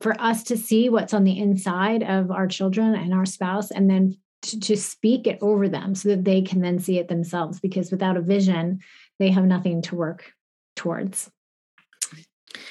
for 0.00 0.18
us 0.18 0.44
to 0.44 0.56
see 0.56 0.88
what's 0.88 1.12
on 1.12 1.24
the 1.24 1.38
inside 1.38 2.02
of 2.02 2.30
our 2.30 2.46
children 2.46 2.94
and 2.94 3.12
our 3.12 3.26
spouse 3.26 3.70
and 3.70 3.90
then 3.90 4.16
to, 4.46 4.60
to 4.60 4.76
speak 4.76 5.26
it 5.26 5.38
over 5.40 5.68
them 5.68 5.94
so 5.94 6.08
that 6.10 6.24
they 6.24 6.42
can 6.42 6.60
then 6.60 6.78
see 6.78 6.98
it 6.98 7.08
themselves 7.08 7.60
because 7.60 7.90
without 7.90 8.16
a 8.16 8.22
vision 8.22 8.80
they 9.18 9.30
have 9.30 9.44
nothing 9.44 9.82
to 9.82 9.94
work 9.94 10.32
towards 10.74 11.30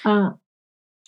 uh, 0.03 0.31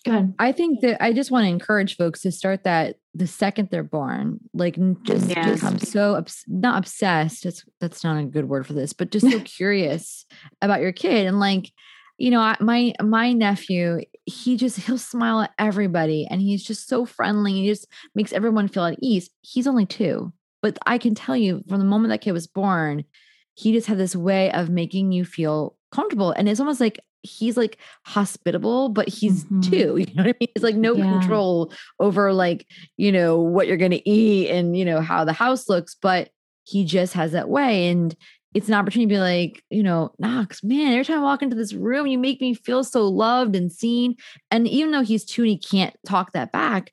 Good. 0.08 0.34
I 0.40 0.54
think 0.54 0.82
that 0.82 1.04
I 1.04 1.12
just 1.12 1.32
want 1.32 1.44
to 1.44 1.50
encourage 1.50 1.98
folks 1.98 2.22
to 2.22 2.32
start 2.32 2.64
that 2.64 2.96
the 3.14 3.28
second 3.28 3.70
they're 3.70 3.84
born, 3.84 4.40
like 4.54 4.78
just 5.04 5.28
yes. 5.28 5.56
become 5.56 5.80
so 5.80 6.16
obs- 6.16 6.46
not 6.48 6.78
obsessed. 6.78 7.44
That's 7.44 7.66
that's 7.82 8.04
not 8.06 8.18
a 8.18 8.26
good 8.26 8.48
word 8.48 8.66
for 8.66 8.74
this, 8.74 8.94
but 8.94 9.12
just 9.12 9.30
so 9.30 9.40
curious 9.46 10.26
about 10.62 10.80
your 10.80 10.94
kid 10.94 11.26
and 11.26 11.42
like, 11.42 11.74
you 12.18 12.32
know, 12.32 12.56
my 12.62 12.94
my 13.02 13.34
nephew, 13.34 14.00
he 14.24 14.56
just 14.56 14.78
he'll 14.78 14.98
smile 14.98 15.42
at 15.42 15.52
everybody 15.60 16.26
and 16.30 16.40
he's 16.40 16.64
just 16.64 16.88
so 16.88 17.06
friendly. 17.06 17.54
He 17.54 17.68
just 17.68 17.88
makes 18.16 18.32
everyone 18.32 18.70
feel 18.70 18.86
at 18.86 19.00
ease. 19.02 19.30
He's 19.42 19.68
only 19.68 19.86
two, 19.86 20.32
but 20.68 20.78
I 20.86 20.98
can 20.98 21.16
tell 21.16 21.38
you 21.38 21.64
from 21.70 21.80
the 21.80 21.86
moment 21.86 22.12
that 22.12 22.22
kid 22.22 22.34
was 22.34 22.48
born, 22.48 23.06
he 23.54 23.72
just 23.72 23.88
had 23.88 23.98
this 23.98 24.16
way 24.16 24.52
of 24.52 24.70
making 24.70 25.12
you 25.12 25.24
feel 25.24 25.78
comfortable. 25.92 26.32
And 26.32 26.50
it's 26.50 26.60
almost 26.60 26.82
like 26.82 27.00
he's 27.22 27.56
like 27.56 27.78
hospitable, 28.06 28.90
but 28.90 29.08
he's 29.08 29.46
mm-hmm. 29.46 29.62
two. 29.62 29.98
You 30.08 30.14
know 30.14 30.24
what 30.24 30.36
I 30.36 30.38
mean? 30.40 30.50
It's 30.56 30.64
like 30.64 30.76
no 30.76 30.94
yeah. 30.94 31.04
control 31.04 31.72
over 32.00 32.34
like, 32.34 32.68
you 32.98 33.12
know, 33.12 33.40
what 33.40 33.68
you're 33.68 33.78
gonna 33.78 34.02
eat 34.06 34.50
and 34.50 34.78
you 34.78 34.84
know 34.84 35.02
how 35.02 35.24
the 35.24 35.34
house 35.34 35.70
looks, 35.70 35.96
but 35.96 36.30
he 36.66 36.84
just 36.84 37.14
has 37.14 37.32
that 37.32 37.48
way. 37.48 37.88
And 37.88 38.14
it's 38.54 38.68
an 38.68 38.74
opportunity 38.74 39.08
to 39.08 39.16
be 39.16 39.20
like, 39.20 39.64
you 39.70 39.84
know, 39.84 40.12
Knox, 40.20 40.64
man, 40.64 40.92
every 40.92 41.06
time 41.06 41.20
I 41.20 41.24
walk 41.24 41.42
into 41.42 41.56
this 41.56 41.74
room, 41.74 42.08
you 42.08 42.18
make 42.18 42.42
me 42.42 42.54
feel 42.54 42.84
so 42.84 43.08
loved 43.08 43.56
and 43.56 43.72
seen. 43.72 44.16
And 44.52 44.68
even 44.68 44.92
though 44.92 45.04
he's 45.04 45.24
two 45.24 45.44
and 45.44 45.52
he 45.52 45.58
can't 45.58 45.96
talk 46.06 46.34
that 46.34 46.52
back, 46.52 46.92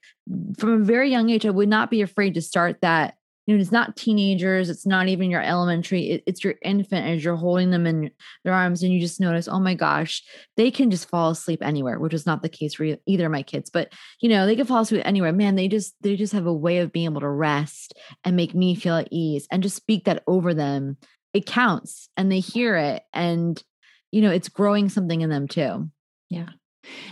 from 0.59 0.71
a 0.71 0.85
very 0.85 1.11
young 1.11 1.31
age, 1.31 1.45
I 1.45 1.51
would 1.51 1.69
not 1.69 1.91
be 1.91 2.03
afraid 2.03 2.35
to 2.35 2.43
start 2.43 2.81
that 2.83 3.17
you 3.47 3.55
know, 3.55 3.61
it's 3.61 3.73
not 3.73 3.97
teenagers, 3.97 4.71
it's 4.71 4.87
not 4.87 5.09
even 5.09 5.31
your 5.31 5.43
elementary, 5.43 6.11
it, 6.11 6.23
it's 6.27 6.43
your 6.43 6.55
infant 6.63 7.07
as 7.07 7.25
you're 7.25 7.37
holding 7.37 7.71
them 7.71 7.87
in 7.87 8.11
their 8.45 8.55
arms 8.55 8.83
and 8.83 8.93
you 8.93 9.01
just 9.01 9.21
notice, 9.21 9.49
oh 9.49 9.61
my 9.61 9.75
gosh, 9.75 10.23
they 10.57 10.71
can 10.71 10.91
just 10.91 11.09
fall 11.09 11.31
asleep 11.31 11.61
anywhere, 11.63 11.99
which 11.99 12.15
is 12.15 12.27
not 12.27 12.43
the 12.43 12.49
case 12.49 12.75
for 12.75 12.87
either 13.07 13.27
of 13.27 13.33
my 13.33 13.43
kids, 13.43 13.71
but 13.71 13.93
you 14.21 14.29
know, 14.29 14.47
they 14.47 14.57
can 14.57 14.67
fall 14.67 14.81
asleep 14.83 15.03
anywhere. 15.05 15.33
Man, 15.33 15.57
they 15.57 15.69
just 15.69 15.95
they 16.01 16.17
just 16.17 16.33
have 16.33 16.47
a 16.47 16.53
way 16.53 16.79
of 16.79 16.93
being 16.93 17.07
able 17.07 17.21
to 17.21 17.29
rest 17.29 17.95
and 18.25 18.37
make 18.37 18.55
me 18.55 18.75
feel 18.75 18.97
at 18.97 19.09
ease 19.11 19.47
and 19.51 19.63
just 19.63 19.77
speak 19.77 20.05
that 20.05 20.23
over 20.27 20.55
them. 20.55 20.97
It 21.33 21.47
counts 21.47 22.09
and 22.17 22.31
they 22.31 22.41
hear 22.41 22.77
it 22.77 23.03
and 23.13 23.63
you 24.11 24.21
know, 24.21 24.31
it's 24.31 24.49
growing 24.49 24.89
something 24.89 25.23
in 25.23 25.29
them 25.29 25.49
too. 25.49 25.91
Yeah. 26.31 26.51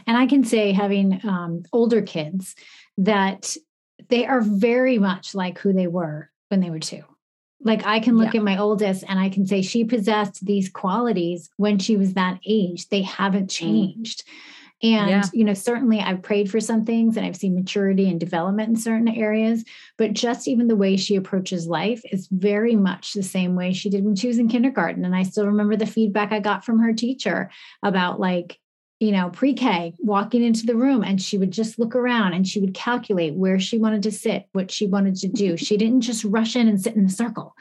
And 0.07 0.17
I 0.17 0.27
can 0.27 0.45
say 0.45 0.73
having 0.73 1.21
um, 1.25 1.65
older 1.73 2.01
kids 2.01 2.55
that 2.99 3.57
they 4.09 4.27
are 4.27 4.41
very 4.41 4.99
much 4.99 5.35
like 5.35 5.59
who 5.59 5.73
they 5.73 5.87
were 5.87 6.31
when 6.49 6.61
they 6.61 6.71
were 6.71 6.79
two. 6.79 7.03
Like 7.65 7.87
I 7.87 8.01
can 8.01 8.17
look 8.17 8.35
yeah. 8.35 8.41
at 8.41 8.45
my 8.45 8.59
oldest 8.59 9.05
and 9.09 9.21
I 9.21 9.29
can 9.29 9.47
say 9.47 9.63
she 9.63 9.85
possessed 9.85 10.45
these 10.45 10.69
qualities 10.69 11.49
when 11.57 11.79
she 11.79 11.97
was 11.97 12.15
that 12.15 12.41
age. 12.45 12.89
They 12.89 13.03
haven't 13.03 13.47
mm. 13.47 13.51
changed. 13.51 14.25
And, 14.83 15.11
yeah. 15.11 15.23
you 15.33 15.45
know, 15.45 15.55
certainly 15.55 16.01
I've 16.01 16.23
prayed 16.23 16.51
for 16.51 16.59
some 16.59 16.85
things 16.85 17.17
and 17.17 17.25
I've 17.25 17.37
seen 17.37 17.55
maturity 17.55 18.11
and 18.11 18.19
development 18.19 18.69
in 18.69 18.77
certain 18.77 19.07
areas, 19.07 19.65
but 19.97 20.13
just 20.13 20.49
even 20.49 20.67
the 20.67 20.75
way 20.75 20.97
she 20.97 21.15
approaches 21.15 21.69
life 21.69 22.03
is 22.11 22.27
very 22.33 22.75
much 22.75 23.13
the 23.13 23.23
same 23.23 23.55
way 23.55 23.73
she 23.73 23.91
did 23.91 24.05
when 24.05 24.17
she 24.17 24.27
was 24.27 24.39
in 24.39 24.49
kindergarten. 24.49 25.05
And 25.05 25.15
I 25.15 25.23
still 25.23 25.47
remember 25.47 25.77
the 25.77 25.87
feedback 25.87 26.33
I 26.33 26.41
got 26.41 26.65
from 26.65 26.81
her 26.81 26.93
teacher 26.93 27.49
about 27.85 28.19
like, 28.19 28.59
you 29.03 29.11
know, 29.11 29.31
pre 29.31 29.53
K, 29.53 29.95
walking 29.99 30.45
into 30.45 30.65
the 30.65 30.77
room, 30.77 31.03
and 31.03 31.21
she 31.21 31.37
would 31.37 31.51
just 31.51 31.77
look 31.77 31.97
around 31.97 32.35
and 32.35 32.47
she 32.47 32.61
would 32.61 32.73
calculate 32.73 33.35
where 33.35 33.59
she 33.59 33.77
wanted 33.77 34.05
to 34.05 34.13
sit, 34.13 34.47
what 34.53 34.71
she 34.71 34.87
wanted 34.87 35.17
to 35.17 35.29
do. 35.29 35.57
She 35.63 35.77
didn't 35.77 36.03
just 36.03 36.25
rush 36.25 36.55
in 36.55 36.69
and 36.69 36.81
sit 36.81 36.95
in 36.95 37.05
the 37.05 37.11
circle, 37.11 37.55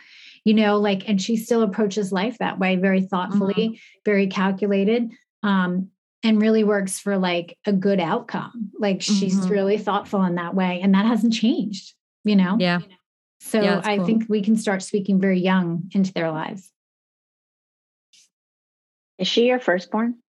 you 0.43 0.53
know, 0.53 0.77
like, 0.77 1.09
and 1.09 1.19
she 1.19 1.37
still 1.37 1.63
approaches 1.63 2.11
life 2.11 2.37
that 2.37 2.59
way, 2.59 2.75
very 2.75 3.01
thoughtfully, 3.01 3.53
mm-hmm. 3.55 3.75
very 4.05 4.27
calculated. 4.27 5.09
Um, 5.41 5.89
and 6.23 6.39
really 6.39 6.63
works 6.63 6.99
for 6.99 7.17
like 7.17 7.57
a 7.65 7.73
good 7.73 7.99
outcome. 7.99 8.69
Like 8.77 9.01
she's 9.01 9.39
mm-hmm. 9.39 9.49
really 9.49 9.77
thoughtful 9.79 10.23
in 10.23 10.35
that 10.35 10.53
way. 10.53 10.79
And 10.83 10.93
that 10.93 11.07
hasn't 11.07 11.33
changed, 11.33 11.95
you 12.23 12.35
know? 12.35 12.57
Yeah. 12.59 12.81
So 13.39 13.59
yeah, 13.59 13.81
I 13.83 13.97
cool. 13.97 14.05
think 14.05 14.25
we 14.29 14.43
can 14.43 14.55
start 14.55 14.83
speaking 14.83 15.19
very 15.19 15.39
young 15.39 15.89
into 15.95 16.13
their 16.13 16.29
lives. 16.29 16.71
Is 19.17 19.27
she 19.27 19.47
your 19.47 19.59
firstborn? 19.59 20.20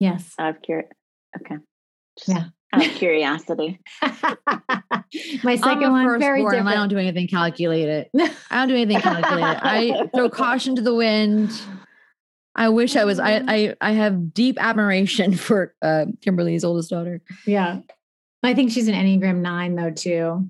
Yes. 0.00 0.34
Out 0.38 0.56
of 0.56 0.62
cur- 0.66 0.88
okay. 1.40 1.56
Just 2.18 2.30
yeah. 2.30 2.44
Out 2.72 2.86
of 2.86 2.92
curiosity. 2.92 3.80
My 4.02 5.56
2nd 5.56 5.90
one, 5.90 6.20
very 6.20 6.42
different. 6.42 6.68
I 6.68 6.74
don't 6.74 6.88
do 6.88 6.98
anything 6.98 7.26
calculated. 7.28 8.08
I 8.14 8.28
don't 8.50 8.68
do 8.68 8.74
anything 8.74 9.00
calculated. 9.00 9.60
I 9.62 10.08
throw 10.14 10.30
caution 10.30 10.76
to 10.76 10.82
the 10.82 10.94
wind. 10.94 11.50
I 12.54 12.68
wish 12.68 12.96
I 12.96 13.04
was. 13.04 13.18
I 13.18 13.42
I 13.46 13.74
I 13.80 13.92
have 13.92 14.32
deep 14.32 14.56
admiration 14.60 15.36
for 15.36 15.74
uh, 15.82 16.06
Kimberly's 16.20 16.64
oldest 16.64 16.90
daughter. 16.90 17.22
Yeah, 17.46 17.80
I 18.42 18.54
think 18.54 18.70
she's 18.70 18.88
an 18.88 18.94
Enneagram 18.94 19.38
Nine 19.38 19.74
though 19.74 19.90
too. 19.90 20.48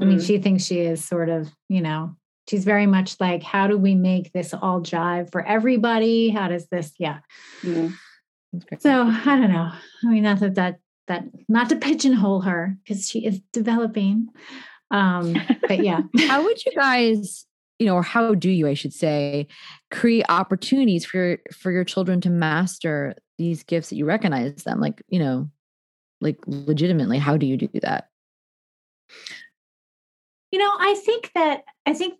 I 0.00 0.04
mean, 0.04 0.18
mm. 0.18 0.26
she 0.26 0.38
thinks 0.38 0.64
she 0.64 0.80
is 0.80 1.04
sort 1.04 1.28
of, 1.28 1.50
you 1.68 1.82
know, 1.82 2.16
she's 2.48 2.64
very 2.64 2.86
much 2.86 3.16
like, 3.20 3.42
how 3.42 3.66
do 3.66 3.76
we 3.76 3.94
make 3.94 4.32
this 4.32 4.54
all 4.54 4.80
jive 4.80 5.30
for 5.30 5.44
everybody? 5.44 6.30
How 6.30 6.48
does 6.48 6.68
this? 6.68 6.92
Yeah. 6.98 7.18
Mm. 7.62 7.92
So 8.78 9.02
I 9.06 9.36
don't 9.36 9.52
know. 9.52 9.70
I 10.04 10.06
mean, 10.06 10.24
not 10.24 10.40
that 10.40 10.54
that 10.56 10.80
that 11.06 11.24
not 11.48 11.68
to 11.68 11.76
pigeonhole 11.76 12.40
her 12.42 12.76
because 12.82 13.08
she 13.08 13.26
is 13.26 13.40
developing. 13.52 14.28
Um, 14.90 15.36
but 15.68 15.84
yeah. 15.84 16.02
how 16.28 16.42
would 16.42 16.64
you 16.64 16.72
guys, 16.72 17.46
you 17.78 17.86
know, 17.86 17.94
or 17.94 18.02
how 18.02 18.34
do 18.34 18.50
you, 18.50 18.68
I 18.68 18.74
should 18.74 18.92
say, 18.92 19.48
create 19.90 20.24
opportunities 20.28 21.04
for 21.04 21.16
your, 21.18 21.38
for 21.52 21.72
your 21.72 21.84
children 21.84 22.20
to 22.22 22.30
master 22.30 23.14
these 23.38 23.62
gifts 23.62 23.90
that 23.90 23.96
you 23.96 24.04
recognize 24.04 24.62
them? 24.64 24.80
Like, 24.80 25.02
you 25.08 25.18
know, 25.18 25.50
like 26.20 26.38
legitimately, 26.46 27.18
how 27.18 27.36
do 27.36 27.46
you 27.46 27.56
do 27.56 27.68
that? 27.82 28.08
You 30.52 30.58
know, 30.58 30.72
I 30.78 30.94
think 31.04 31.30
that 31.34 31.62
I 31.86 31.94
think, 31.94 32.14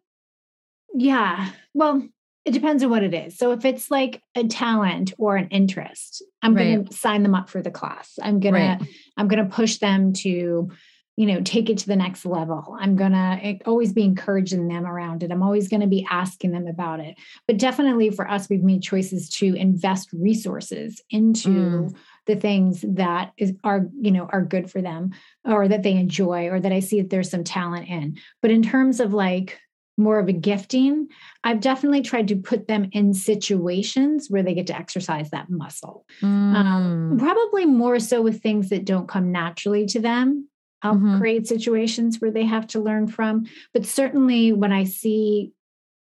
yeah. 0.95 1.51
Well, 1.75 2.09
it 2.45 2.53
depends 2.53 2.83
on 2.83 2.91
what 2.91 3.03
it 3.03 3.13
is. 3.13 3.37
So 3.37 3.53
if 3.53 3.65
it's 3.65 3.91
like 3.91 4.23
a 4.35 4.47
talent 4.47 5.13
or 5.19 5.37
an 5.37 5.49
interest, 5.49 6.23
I'm 6.43 6.55
right. 6.55 6.65
going 6.65 6.87
to 6.87 6.95
sign 6.95 7.23
them 7.23 7.35
up 7.35 7.51
for 7.51 7.61
the 7.61 7.71
class. 7.71 8.19
I'm 8.23 8.41
going 8.41 8.55
right. 8.55 8.81
to 8.81 8.87
I'm 9.17 9.29
going 9.29 9.45
to 9.45 9.55
push 9.55 9.79
them 9.79 10.13
to 10.15 10.71
you 11.17 11.27
know 11.27 11.43
take 11.43 11.69
it 11.69 11.77
to 11.77 11.87
the 11.87 11.97
next 11.97 12.25
level 12.25 12.77
i'm 12.81 12.97
going 12.97 13.13
to 13.13 13.59
always 13.67 13.93
be 13.93 14.05
encouraging 14.05 14.69
them 14.69 14.87
around 14.87 15.23
it 15.23 15.31
i'm 15.31 15.43
always 15.43 15.69
going 15.69 15.83
to 15.83 15.87
be 15.87 16.07
asking 16.09 16.51
them 16.53 16.67
about 16.67 16.99
it 16.99 17.15
but 17.47 17.59
definitely 17.59 18.09
for 18.09 18.27
us 18.31 18.49
we've 18.49 18.63
made 18.63 18.83
choices 18.83 19.29
to 19.29 19.55
invest 19.55 20.09
resources 20.15 21.03
into 21.11 21.49
mm. 21.51 21.97
the 22.27 22.37
things 22.37 22.83
that 22.89 23.33
is, 23.37 23.53
are 23.65 23.87
you 24.01 24.11
know 24.11 24.31
are 24.33 24.43
good 24.43 24.71
for 24.71 24.81
them 24.81 25.11
or 25.45 25.69
that 25.69 25.83
they 25.83 25.93
enjoy 25.93 26.49
or 26.49 26.59
that 26.59 26.73
i 26.73 26.81
see 26.81 27.03
that 27.03 27.11
there's 27.11 27.31
some 27.31 27.45
talent 27.45 27.87
in 27.87 28.17
but 28.41 28.51
in 28.51 28.63
terms 28.63 28.99
of 28.99 29.13
like 29.13 29.59
more 30.01 30.19
of 30.19 30.29
a 30.29 30.33
gifting, 30.33 31.09
I've 31.45 31.61
definitely 31.61 32.03
tried 32.03 32.29
to 32.29 32.37
put 32.37 32.67
them 32.67 32.89
in 32.93 33.15
situations 33.15 34.29
where 34.29 34.43
they 34.43 34.55
get 34.55 34.67
to 34.69 34.77
exercise 34.77 35.31
that 35.31 35.51
muscle. 35.51 36.07
Um, 36.23 36.55
mm. 36.55 36.57
Um, 36.57 37.19
probably 37.19 37.67
more 37.67 38.01
so 38.01 38.23
with 38.23 38.43
things 38.43 38.71
that 38.71 38.85
don't 38.85 39.09
come 39.09 39.31
naturally 39.31 39.87
to 39.87 40.01
them. 40.01 40.49
I'll 40.83 40.95
mm-hmm. 40.95 41.19
create 41.19 41.47
situations 41.47 42.21
where 42.21 42.31
they 42.31 42.45
have 42.47 42.67
to 42.69 42.81
learn 42.81 43.07
from. 43.07 43.47
But 43.75 43.87
certainly 43.87 44.53
when 44.53 44.73
I 44.73 44.85
see 44.85 45.53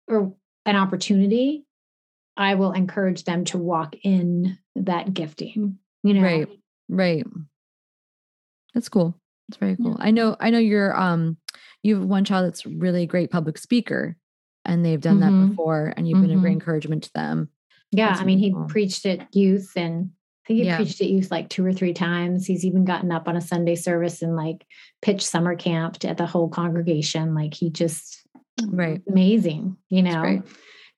or 0.08 0.34
an 0.66 0.76
opportunity, 0.76 1.66
I 2.36 2.56
will 2.56 2.72
encourage 2.72 3.24
them 3.24 3.46
to 3.46 3.58
walk 3.58 3.96
in 4.04 4.58
that 4.76 5.14
gifting. 5.14 5.78
You 6.04 6.14
know, 6.16 6.22
right, 6.22 6.48
right. 6.90 7.26
That's 8.74 8.90
cool. 8.90 9.16
That's 9.48 9.58
very 9.58 9.76
cool. 9.78 9.96
Yeah. 10.00 10.06
I 10.06 10.12
know. 10.12 10.36
I 10.40 10.50
know 10.50 10.60
you're. 10.60 11.00
Um, 11.00 11.38
you 11.86 12.00
have 12.00 12.06
one 12.06 12.26
child 12.26 12.48
that's 12.48 12.66
really 12.66 13.04
a 13.04 13.08
great 13.08 13.30
public 13.30 13.60
speaker, 13.60 14.18
and 14.66 14.84
they've 14.84 15.00
done 15.00 15.20
mm-hmm. 15.20 15.42
that 15.42 15.50
before, 15.50 15.94
and 15.96 16.08
you've 16.08 16.18
mm-hmm. 16.18 16.28
been 16.28 16.38
a 16.38 16.42
great 16.42 16.50
mm-hmm. 16.50 16.62
encouragement 16.62 17.04
to 17.04 17.14
them. 17.14 17.50
Yeah, 17.92 18.10
that's 18.10 18.22
I 18.22 18.24
mean, 18.26 18.40
he 18.40 18.56
preached 18.68 19.06
at 19.06 19.34
youth 19.36 19.72
and 19.76 20.10
I 20.44 20.48
think 20.48 20.60
he 20.60 20.66
yeah. 20.66 20.76
preached 20.76 21.00
at 21.00 21.08
youth 21.08 21.32
like 21.32 21.50
two 21.50 21.66
or 21.66 21.72
three 21.72 21.94
times. 21.94 22.46
He's 22.46 22.66
even 22.66 22.86
gotten 22.86 23.12
up 23.12 23.28
on 23.28 23.38
a 23.38 23.42
Sunday 23.42 23.76
service 23.76 24.22
and 24.22 24.36
like 24.36 24.66
pitched 25.02 25.28
summer 25.28 25.56
camp 25.56 26.04
at 26.04 26.18
the 26.18 26.26
whole 26.26 26.50
congregation. 26.50 27.36
Like 27.36 27.54
he 27.54 27.70
just 27.70 28.22
right 28.68 29.02
amazing, 29.08 29.78
you 29.90 30.02
know. 30.02 30.42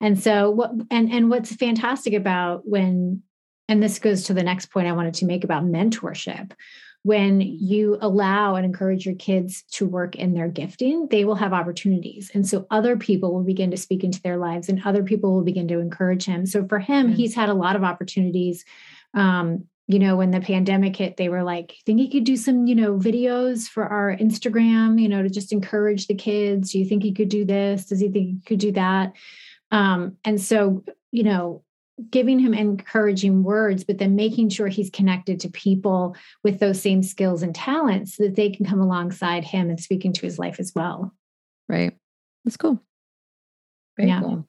And 0.00 0.18
so 0.18 0.50
what 0.50 0.72
and 0.90 1.12
and 1.12 1.30
what's 1.30 1.54
fantastic 1.54 2.14
about 2.14 2.66
when 2.66 3.22
and 3.68 3.82
this 3.82 3.98
goes 3.98 4.24
to 4.24 4.34
the 4.34 4.42
next 4.42 4.66
point 4.66 4.88
I 4.88 4.92
wanted 4.92 5.14
to 5.14 5.26
make 5.26 5.44
about 5.44 5.64
mentorship. 5.64 6.52
When 7.08 7.40
you 7.40 7.96
allow 8.02 8.56
and 8.56 8.66
encourage 8.66 9.06
your 9.06 9.14
kids 9.14 9.62
to 9.72 9.86
work 9.86 10.14
in 10.14 10.34
their 10.34 10.48
gifting, 10.48 11.08
they 11.08 11.24
will 11.24 11.36
have 11.36 11.54
opportunities. 11.54 12.30
And 12.34 12.46
so 12.46 12.66
other 12.70 12.98
people 12.98 13.32
will 13.32 13.44
begin 13.44 13.70
to 13.70 13.78
speak 13.78 14.04
into 14.04 14.20
their 14.20 14.36
lives 14.36 14.68
and 14.68 14.82
other 14.84 15.02
people 15.02 15.34
will 15.34 15.42
begin 15.42 15.68
to 15.68 15.78
encourage 15.78 16.26
him. 16.26 16.44
So 16.44 16.66
for 16.68 16.78
him, 16.78 17.08
he's 17.10 17.34
had 17.34 17.48
a 17.48 17.54
lot 17.54 17.76
of 17.76 17.82
opportunities 17.82 18.64
um, 19.14 19.64
you 19.88 19.98
know, 19.98 20.16
when 20.16 20.30
the 20.30 20.40
pandemic 20.40 20.94
hit, 20.96 21.16
they 21.16 21.30
were 21.30 21.42
like, 21.42 21.74
think 21.86 21.98
he 21.98 22.10
could 22.10 22.24
do 22.24 22.36
some, 22.36 22.66
you 22.66 22.74
know, 22.74 22.98
videos 22.98 23.66
for 23.66 23.86
our 23.86 24.14
Instagram, 24.14 25.00
you 25.00 25.08
know, 25.08 25.22
to 25.22 25.30
just 25.30 25.50
encourage 25.50 26.06
the 26.06 26.14
kids? 26.14 26.72
Do 26.72 26.78
you 26.78 26.84
think 26.84 27.02
he 27.02 27.14
could 27.14 27.30
do 27.30 27.46
this? 27.46 27.86
Does 27.86 27.98
he 27.98 28.10
think 28.10 28.28
he 28.28 28.40
could 28.44 28.58
do 28.58 28.72
that? 28.72 29.14
Um, 29.70 30.18
and 30.26 30.38
so, 30.38 30.84
you 31.10 31.22
know, 31.22 31.62
giving 32.10 32.38
him 32.38 32.54
encouraging 32.54 33.42
words, 33.42 33.84
but 33.84 33.98
then 33.98 34.14
making 34.14 34.48
sure 34.50 34.68
he's 34.68 34.90
connected 34.90 35.40
to 35.40 35.50
people 35.50 36.16
with 36.44 36.60
those 36.60 36.80
same 36.80 37.02
skills 37.02 37.42
and 37.42 37.54
talents 37.54 38.16
so 38.16 38.24
that 38.24 38.36
they 38.36 38.50
can 38.50 38.64
come 38.64 38.80
alongside 38.80 39.44
him 39.44 39.68
and 39.68 39.80
speak 39.80 40.04
into 40.04 40.22
his 40.22 40.38
life 40.38 40.60
as 40.60 40.72
well. 40.74 41.12
Right. 41.68 41.96
That's 42.44 42.56
cool. 42.56 42.80
Very 43.96 44.08
yeah. 44.10 44.20
cool. 44.20 44.46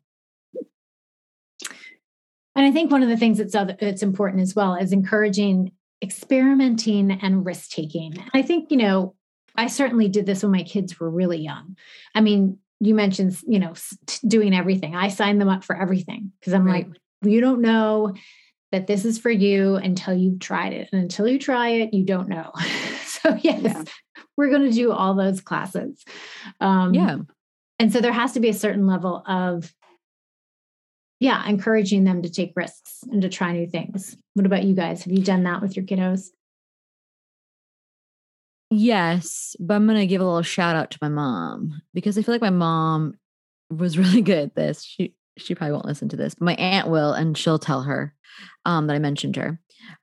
And 2.56 2.66
I 2.66 2.72
think 2.72 2.92
one 2.92 3.04
of 3.04 3.10
the 3.10 3.18
things 3.18 3.38
that's 3.38 3.56
other, 3.56 3.76
that's 3.80 4.04
important 4.04 4.42
as 4.42 4.56
well 4.56 4.76
is 4.76 4.92
encouraging 4.92 5.72
experimenting 6.02 7.12
and 7.12 7.46
risk 7.46 7.72
taking. 7.72 8.16
I 8.34 8.42
think, 8.42 8.72
you 8.72 8.78
know, 8.78 9.16
I 9.56 9.68
certainly 9.68 10.08
did 10.08 10.26
this 10.26 10.44
when 10.44 10.52
my 10.52 10.64
kids 10.64 11.00
were 11.00 11.10
really 11.10 11.40
young. 11.40 11.76
I 12.16 12.22
mean, 12.22 12.58
you 12.80 12.96
mentioned, 12.96 13.38
you 13.46 13.60
know, 13.60 13.74
doing 14.26 14.54
everything. 14.54 14.96
I 14.96 15.10
signed 15.10 15.42
them 15.42 15.50
up 15.50 15.64
for 15.64 15.76
everything 15.76 16.32
because 16.40 16.54
I'm 16.54 16.66
right. 16.66 16.88
like, 16.88 16.98
you 17.22 17.42
don't 17.42 17.62
know 17.62 18.14
that 18.72 18.88
this 18.88 19.06
is 19.06 19.18
for 19.18 19.32
you 19.32 19.76
until 19.76 20.14
you've 20.14 20.40
tried 20.40 20.74
it. 20.74 20.90
And 20.92 21.02
until 21.02 21.28
you 21.28 21.40
try 21.40 21.70
it, 21.70 21.94
you 21.94 22.06
don't 22.06 22.30
know. 22.30 22.52
so, 23.06 23.38
yes, 23.42 23.62
yeah. 23.64 23.84
we're 24.38 24.50
going 24.50 24.70
to 24.70 24.72
do 24.72 24.92
all 24.92 25.16
those 25.16 25.42
classes. 25.42 26.04
Um, 26.62 26.94
yeah. 26.94 27.18
And 27.80 27.92
so 27.92 28.02
there 28.02 28.12
has 28.12 28.34
to 28.34 28.40
be 28.40 28.50
a 28.50 28.54
certain 28.54 28.86
level 28.86 29.24
of 29.26 29.74
yeah, 31.20 31.46
encouraging 31.48 32.06
them 32.06 32.22
to 32.22 32.30
take 32.30 32.54
risks 32.56 33.04
and 33.12 33.22
to 33.22 33.30
try 33.30 33.52
new 33.52 33.68
things. 33.68 34.16
What 34.36 34.46
about 34.46 34.64
you 34.64 34.74
guys? 34.74 35.04
Have 35.04 35.12
you 35.12 35.22
done 35.22 35.44
that 35.44 35.62
with 35.62 35.76
your 35.76 35.86
kiddos? 35.86 36.28
Yes, 38.72 39.56
but 39.60 39.76
I'm 39.76 39.86
going 39.86 40.00
to 40.00 40.08
give 40.08 40.22
a 40.22 40.26
little 40.26 40.44
shout 40.44 40.76
out 40.76 40.92
to 40.92 40.98
my 41.02 41.10
mom 41.10 41.82
because 41.94 42.18
I 42.18 42.22
feel 42.22 42.34
like 42.34 42.42
my 42.42 42.50
mom 42.52 43.16
was 43.70 43.98
really 43.98 44.22
good 44.22 44.38
at 44.38 44.56
this. 44.56 44.84
She 44.84 45.14
she 45.40 45.56
probably 45.56 45.74
won't 45.74 45.86
listen 45.86 46.10
to 46.10 46.18
this. 46.18 46.36
But 46.36 46.46
my 46.46 46.56
aunt 46.56 46.90
will 46.90 47.14
and 47.14 47.38
she'll 47.38 47.60
tell 47.60 47.84
her 47.84 48.14
um, 48.66 48.88
that 48.88 48.96
I 48.96 49.00
mentioned 49.00 49.36
her. 49.36 49.60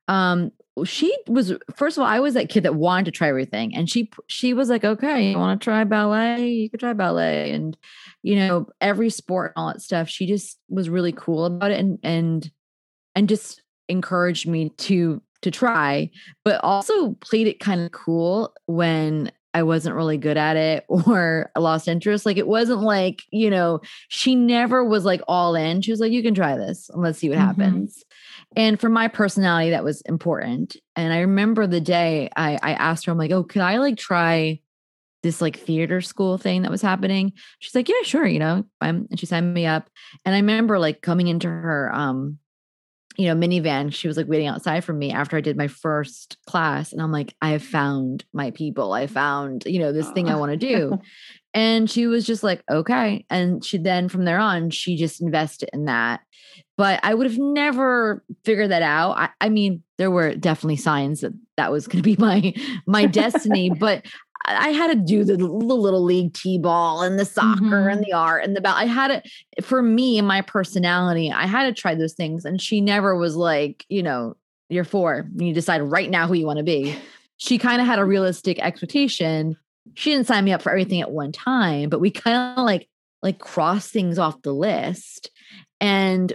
Um, 0.09 0.53
she 0.85 1.17
was 1.27 1.55
first 1.75 1.97
of 1.97 2.03
all, 2.03 2.09
I 2.09 2.21
was 2.21 2.35
that 2.35 2.51
kid 2.51 2.65
that 2.65 2.75
wanted 2.75 3.07
to 3.07 3.11
try 3.11 3.29
everything, 3.29 3.75
and 3.75 3.89
she 3.89 4.11
she 4.27 4.53
was 4.53 4.69
like, 4.69 4.85
"Okay, 4.85 5.31
you 5.31 5.39
want 5.39 5.59
to 5.59 5.65
try 5.65 5.85
ballet? 5.85 6.49
You 6.49 6.71
could 6.71 6.81
try 6.81 6.93
ballet." 6.93 7.53
And 7.53 7.77
you 8.23 8.37
know, 8.37 8.67
every 8.81 9.09
sport 9.09 9.53
and 9.57 9.63
all 9.63 9.73
that 9.73 9.81
stuff. 9.81 10.09
She 10.09 10.27
just 10.27 10.59
was 10.69 10.91
really 10.91 11.13
cool 11.13 11.47
about 11.47 11.71
it, 11.71 11.81
and 11.81 11.99
and 12.03 12.51
and 13.15 13.29
just 13.29 13.63
encouraged 13.89 14.47
me 14.47 14.69
to 14.71 15.23
to 15.43 15.51
try, 15.51 16.11
but 16.45 16.63
also 16.63 17.13
played 17.21 17.47
it 17.47 17.61
kind 17.61 17.81
of 17.81 17.93
cool 17.93 18.53
when 18.67 19.31
I 19.57 19.63
wasn't 19.63 19.97
really 19.97 20.19
good 20.19 20.37
at 20.37 20.57
it 20.57 20.85
or 20.89 21.51
I 21.57 21.61
lost 21.61 21.89
interest. 21.89 22.27
Like 22.27 22.37
it 22.37 22.47
wasn't 22.47 22.83
like, 22.83 23.23
you 23.31 23.49
know, 23.49 23.81
she 24.09 24.35
never 24.35 24.85
was 24.85 25.07
like 25.07 25.23
all 25.27 25.55
in. 25.55 25.81
She 25.81 25.91
was 25.91 25.99
like, 25.99 26.13
you 26.13 26.23
can 26.23 26.35
try 26.35 26.59
this 26.59 26.91
and 26.91 27.01
let's 27.01 27.19
see 27.19 27.31
what 27.31 27.39
mm-hmm. 27.39 27.63
happens. 27.63 28.05
And 28.55 28.79
for 28.79 28.91
my 28.91 29.09
personality, 29.09 29.71
that 29.71 29.83
was 29.83 30.03
important. 30.03 30.77
And 30.95 31.11
I 31.11 31.21
remember 31.21 31.67
the 31.67 31.81
day 31.81 32.29
I, 32.37 32.59
I 32.63 32.73
asked 32.75 33.07
her, 33.07 33.13
I'm 33.13 33.19
like, 33.19 33.31
oh, 33.31 33.45
could 33.45 33.63
I 33.63 33.79
like 33.79 33.97
try 33.97 34.61
this 35.23 35.41
like 35.41 35.59
theater 35.59 36.03
school 36.03 36.37
thing 36.37 36.61
that 36.61 36.71
was 36.71 36.83
happening? 36.83 37.33
She's 37.59 37.75
like, 37.75 37.89
yeah, 37.89 38.03
sure, 38.03 38.27
you 38.27 38.39
know. 38.39 38.63
and 38.83 39.09
she 39.19 39.25
signed 39.25 39.55
me 39.55 39.65
up. 39.65 39.89
And 40.27 40.35
I 40.35 40.39
remember 40.39 40.79
like 40.79 41.01
coming 41.01 41.29
into 41.29 41.49
her 41.49 41.91
um, 41.95 42.39
you 43.17 43.27
know, 43.27 43.35
minivan. 43.35 43.93
She 43.93 44.09
was 44.09 44.17
like 44.17 44.29
waiting 44.29 44.47
outside 44.47 44.85
for 44.85 44.93
me 44.93 45.13
after 45.13 45.37
I 45.37 45.41
did 45.41 45.57
my 45.57 45.69
first 45.69 46.37
class. 46.47 46.93
And 46.93 47.01
I'm 47.01 47.13
like, 47.13 47.35
I 47.41 47.51
have 47.51 47.63
found 47.63 48.25
my 48.33 48.51
people. 48.51 48.93
I 48.93 49.07
found, 49.07 49.65
you 49.67 49.79
know, 49.79 49.93
this 49.93 50.11
thing 50.11 50.29
I 50.29 50.37
want 50.37 50.53
to 50.53 50.57
do. 50.57 50.99
and 51.55 51.91
she 51.91 52.07
was 52.07 52.27
just 52.27 52.43
like, 52.43 52.63
okay. 52.71 53.25
And 53.31 53.65
she 53.65 53.79
then 53.79 54.09
from 54.09 54.25
there 54.25 54.39
on, 54.39 54.71
she 54.71 54.97
just 54.97 55.21
invested 55.21 55.71
in 55.73 55.87
that 55.87 56.21
but 56.77 57.01
I 57.03 57.15
would 57.15 57.27
have 57.27 57.39
never 57.39 58.23
figured 58.45 58.71
that 58.71 58.83
out. 58.83 59.17
I, 59.17 59.29
I 59.41 59.49
mean, 59.49 59.83
there 59.97 60.11
were 60.11 60.35
definitely 60.35 60.77
signs 60.77 61.23
that 61.23 61.33
that 61.57 61.73
was 61.73 61.87
going 61.87 62.03
to 62.03 62.17
be 62.17 62.17
my 62.19 62.53
my 62.87 63.07
destiny, 63.07 63.71
but 63.79 64.05
I 64.47 64.69
had 64.71 64.89
to 64.89 64.95
do 64.95 65.25
the, 65.25 65.37
the 65.37 65.47
little 65.47 66.03
league 66.03 66.33
t-ball 66.33 67.03
and 67.03 67.19
the 67.19 67.25
soccer 67.25 67.61
mm-hmm. 67.61 67.89
and 67.89 68.05
the 68.05 68.13
art 68.13 68.45
and 68.45 68.55
the 68.55 68.61
ball. 68.61 68.75
I 68.75 68.87
had 68.87 69.11
it 69.11 69.65
for 69.65 69.83
me 69.83 70.19
and 70.19 70.29
my 70.29 70.41
personality. 70.41 71.33
I 71.33 71.47
had 71.47 71.65
to 71.65 71.73
try 71.73 71.95
those 71.95 72.15
things, 72.15 72.45
and 72.45 72.61
she 72.61 72.81
never 72.81 73.17
was 73.17 73.35
like, 73.37 73.85
you 73.89 74.03
know, 74.03 74.37
you're 74.69 74.85
four. 74.85 75.29
You 75.37 75.53
decide 75.53 75.83
right 75.83 76.11
now 76.11 76.27
who 76.27 76.35
you 76.35 76.47
want 76.47 76.59
to 76.59 76.65
be. 76.65 76.97
She 77.39 77.59
kind 77.59 77.81
of 77.81 77.87
had 77.87 77.99
a 77.99 78.05
realistic 78.05 78.59
expectation. 78.59 79.57
She 79.95 80.11
didn't 80.11 80.27
sign 80.27 80.45
me 80.45 80.53
up 80.53 80.63
for 80.63 80.71
everything 80.71 81.01
at 81.01 81.11
one 81.11 81.33
time, 81.33 81.89
but 81.89 82.01
we 82.01 82.11
kind 82.11 82.59
of 82.59 82.65
like 82.65 82.89
like 83.23 83.39
cross 83.39 83.91
things 83.91 84.19
off 84.19 84.43
the 84.43 84.53
list. 84.53 85.31
And 85.81 86.33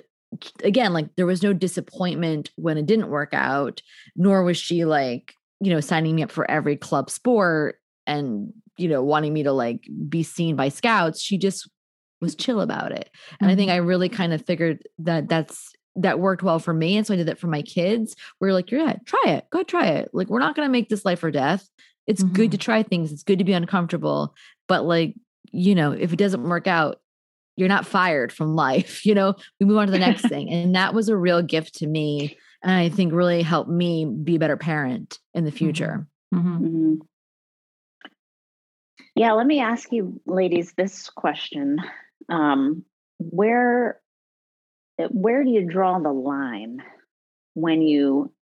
again, 0.64 0.94
like 0.94 1.16
there 1.16 1.26
was 1.26 1.44
no 1.44 1.54
disappointment 1.54 2.52
when 2.56 2.78
it 2.78 2.86
didn't 2.86 3.10
work 3.10 3.34
out, 3.34 3.82
nor 4.16 4.44
was 4.44 4.58
she 4.58 4.86
like, 4.86 5.34
you 5.60 5.72
know, 5.72 5.80
signing 5.80 6.16
me 6.16 6.24
up 6.24 6.32
for 6.32 6.50
every 6.50 6.76
club 6.76 7.10
sport 7.10 7.78
and, 8.08 8.54
you 8.78 8.88
know, 8.88 9.04
wanting 9.04 9.34
me 9.34 9.44
to 9.44 9.52
like 9.52 9.88
be 10.08 10.24
seen 10.24 10.56
by 10.56 10.70
scouts. 10.70 11.22
She 11.22 11.38
just 11.38 11.70
was 12.22 12.36
chill 12.36 12.62
about 12.62 12.92
it. 12.92 13.10
And 13.40 13.48
mm-hmm. 13.48 13.50
I 13.50 13.56
think 13.56 13.70
mm-hmm. 13.70 13.84
I 13.84 13.88
really 13.88 14.10
kind 14.10 14.34
of 14.34 14.46
figured 14.46 14.88
that 15.00 15.28
that's 15.28 15.74
that 15.98 16.20
worked 16.20 16.44
well 16.44 16.60
for 16.60 16.74
me. 16.74 16.96
And 16.96 17.06
so 17.06 17.14
I 17.14 17.18
did 17.18 17.28
that 17.28 17.40
for 17.40 17.48
my 17.48 17.62
kids. 17.62 18.16
We 18.40 18.48
are 18.50 18.54
like, 18.54 18.72
you're 18.72 18.82
yeah, 18.82 18.96
try 19.06 19.24
it. 19.34 19.46
Go 19.52 19.64
try 19.64 19.88
it. 19.88 20.10
Like, 20.14 20.30
we're 20.30 20.40
not 20.40 20.56
going 20.56 20.68
to 20.68 20.72
make 20.72 20.88
this 20.88 21.04
life 21.04 21.24
or 21.24 21.32
death. 21.32 21.68
It's 22.08 22.24
mm-hmm. 22.24 22.34
good 22.34 22.52
to 22.52 22.58
mm-hmm. 22.58 22.64
try 22.64 22.84
things. 22.84 23.12
It's 23.12 23.24
good 23.24 23.40
to 23.40 23.46
be 23.46 23.54
uncomfortable. 23.54 24.34
But 24.68 24.86
like, 24.86 25.16
you 25.52 25.76
know, 25.76 25.92
if 25.92 26.14
it 26.14 26.18
doesn't 26.18 26.48
work 26.48 26.68
out, 26.68 27.02
you're 27.58 27.68
not 27.68 27.86
fired 27.86 28.32
from 28.32 28.56
life. 28.56 29.06
You 29.12 29.16
know, 29.16 29.36
we 29.60 29.66
move 29.66 29.78
on 29.78 29.88
to 29.88 29.92
the 29.92 30.00
next 30.00 30.22
thing. 30.30 30.50
And 30.50 30.76
that 30.76 30.94
was 30.94 31.10
a 31.10 31.18
real 31.18 31.42
gift 31.42 31.76
to 31.76 31.88
me. 31.88 32.38
And 32.64 32.72
I 32.72 32.90
think 32.90 33.14
really 33.14 33.42
helped 33.42 33.70
me 33.70 34.06
be 34.06 34.36
a 34.36 34.40
better 34.40 34.58
parent 34.58 35.20
in 35.34 35.44
the 35.44 35.50
mm-hmm. 35.50 35.58
future. 35.58 36.08
Mm-hmm. 36.34 36.96
Yeah, 39.22 39.34
let 39.34 39.46
me 39.46 39.60
ask 39.60 39.92
you, 39.92 40.20
ladies, 40.26 40.74
this 40.76 41.12
question. 41.12 41.78
Um, 42.28 42.86
where 43.20 44.02
eh, 44.98 45.10
where 45.12 45.44
do 45.44 45.52
you 45.52 45.64
draw 45.64 46.00
the 46.00 46.12
line 46.12 46.82
when 47.54 47.84
you 47.84 48.34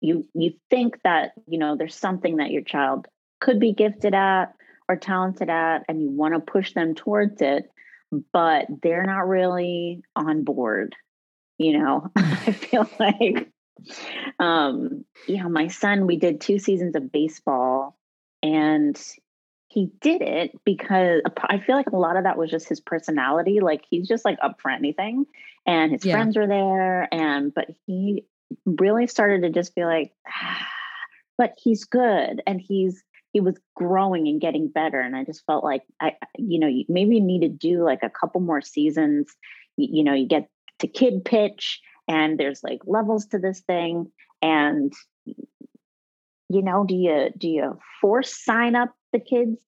you 0.00 0.26
you 0.32 0.54
think 0.70 1.02
that 1.04 1.32
you 1.46 1.58
know 1.58 1.76
there's 1.76 1.94
something 1.94 2.38
that 2.38 2.50
your 2.50 2.62
child 2.62 3.08
could 3.42 3.60
be 3.60 3.74
gifted 3.74 4.14
at 4.14 4.54
or 4.88 4.96
talented 4.96 5.50
at 5.50 5.84
and 5.86 6.00
you 6.00 6.08
want 6.08 6.32
to 6.32 6.40
push 6.40 6.72
them 6.72 6.94
towards 6.94 7.42
it 7.42 7.70
but 8.32 8.68
they're 8.82 9.04
not 9.04 9.28
really 9.28 10.00
on 10.14 10.44
board 10.44 10.96
you 11.58 11.78
know 11.78 12.10
i 12.16 12.52
feel 12.52 12.88
like 12.98 13.50
um 14.38 15.04
yeah 15.28 15.46
my 15.46 15.68
son 15.68 16.06
we 16.06 16.16
did 16.16 16.40
two 16.40 16.58
seasons 16.58 16.96
of 16.96 17.12
baseball 17.12 17.98
and 18.42 18.98
he 19.68 19.90
did 20.00 20.22
it 20.22 20.52
because 20.64 21.20
i 21.48 21.58
feel 21.58 21.76
like 21.76 21.90
a 21.90 21.96
lot 21.96 22.16
of 22.16 22.24
that 22.24 22.38
was 22.38 22.50
just 22.50 22.68
his 22.68 22.80
personality 22.80 23.60
like 23.60 23.84
he's 23.88 24.08
just 24.08 24.24
like 24.24 24.38
up 24.42 24.60
for 24.60 24.70
anything 24.70 25.26
and 25.66 25.92
his 25.92 26.04
yeah. 26.04 26.14
friends 26.14 26.36
were 26.36 26.46
there 26.46 27.12
and 27.12 27.52
but 27.54 27.68
he 27.86 28.24
really 28.64 29.06
started 29.06 29.42
to 29.42 29.50
just 29.50 29.74
be 29.74 29.84
like 29.84 30.12
ah, 30.28 30.68
but 31.38 31.52
he's 31.62 31.84
good 31.84 32.42
and 32.46 32.60
he's 32.60 33.02
he 33.32 33.40
was 33.40 33.56
growing 33.74 34.28
and 34.28 34.40
getting 34.40 34.68
better 34.68 35.00
and 35.00 35.16
i 35.16 35.24
just 35.24 35.44
felt 35.46 35.64
like 35.64 35.82
i 36.00 36.14
you 36.38 36.58
know 36.58 36.70
maybe 36.88 37.16
you 37.16 37.20
need 37.20 37.42
to 37.42 37.48
do 37.48 37.84
like 37.84 38.02
a 38.02 38.10
couple 38.10 38.40
more 38.40 38.62
seasons 38.62 39.34
you, 39.76 39.98
you 39.98 40.04
know 40.04 40.14
you 40.14 40.26
get 40.26 40.48
to 40.78 40.86
kid 40.86 41.24
pitch 41.24 41.80
and 42.08 42.38
there's 42.38 42.62
like 42.62 42.80
levels 42.86 43.26
to 43.26 43.38
this 43.38 43.60
thing 43.60 44.10
and 44.40 44.92
you 46.48 46.62
know 46.62 46.84
do 46.84 46.94
you 46.94 47.30
do 47.36 47.48
you 47.48 47.78
force 48.00 48.42
sign 48.42 48.74
up 48.76 48.94
the 49.16 49.24
kids 49.24 49.58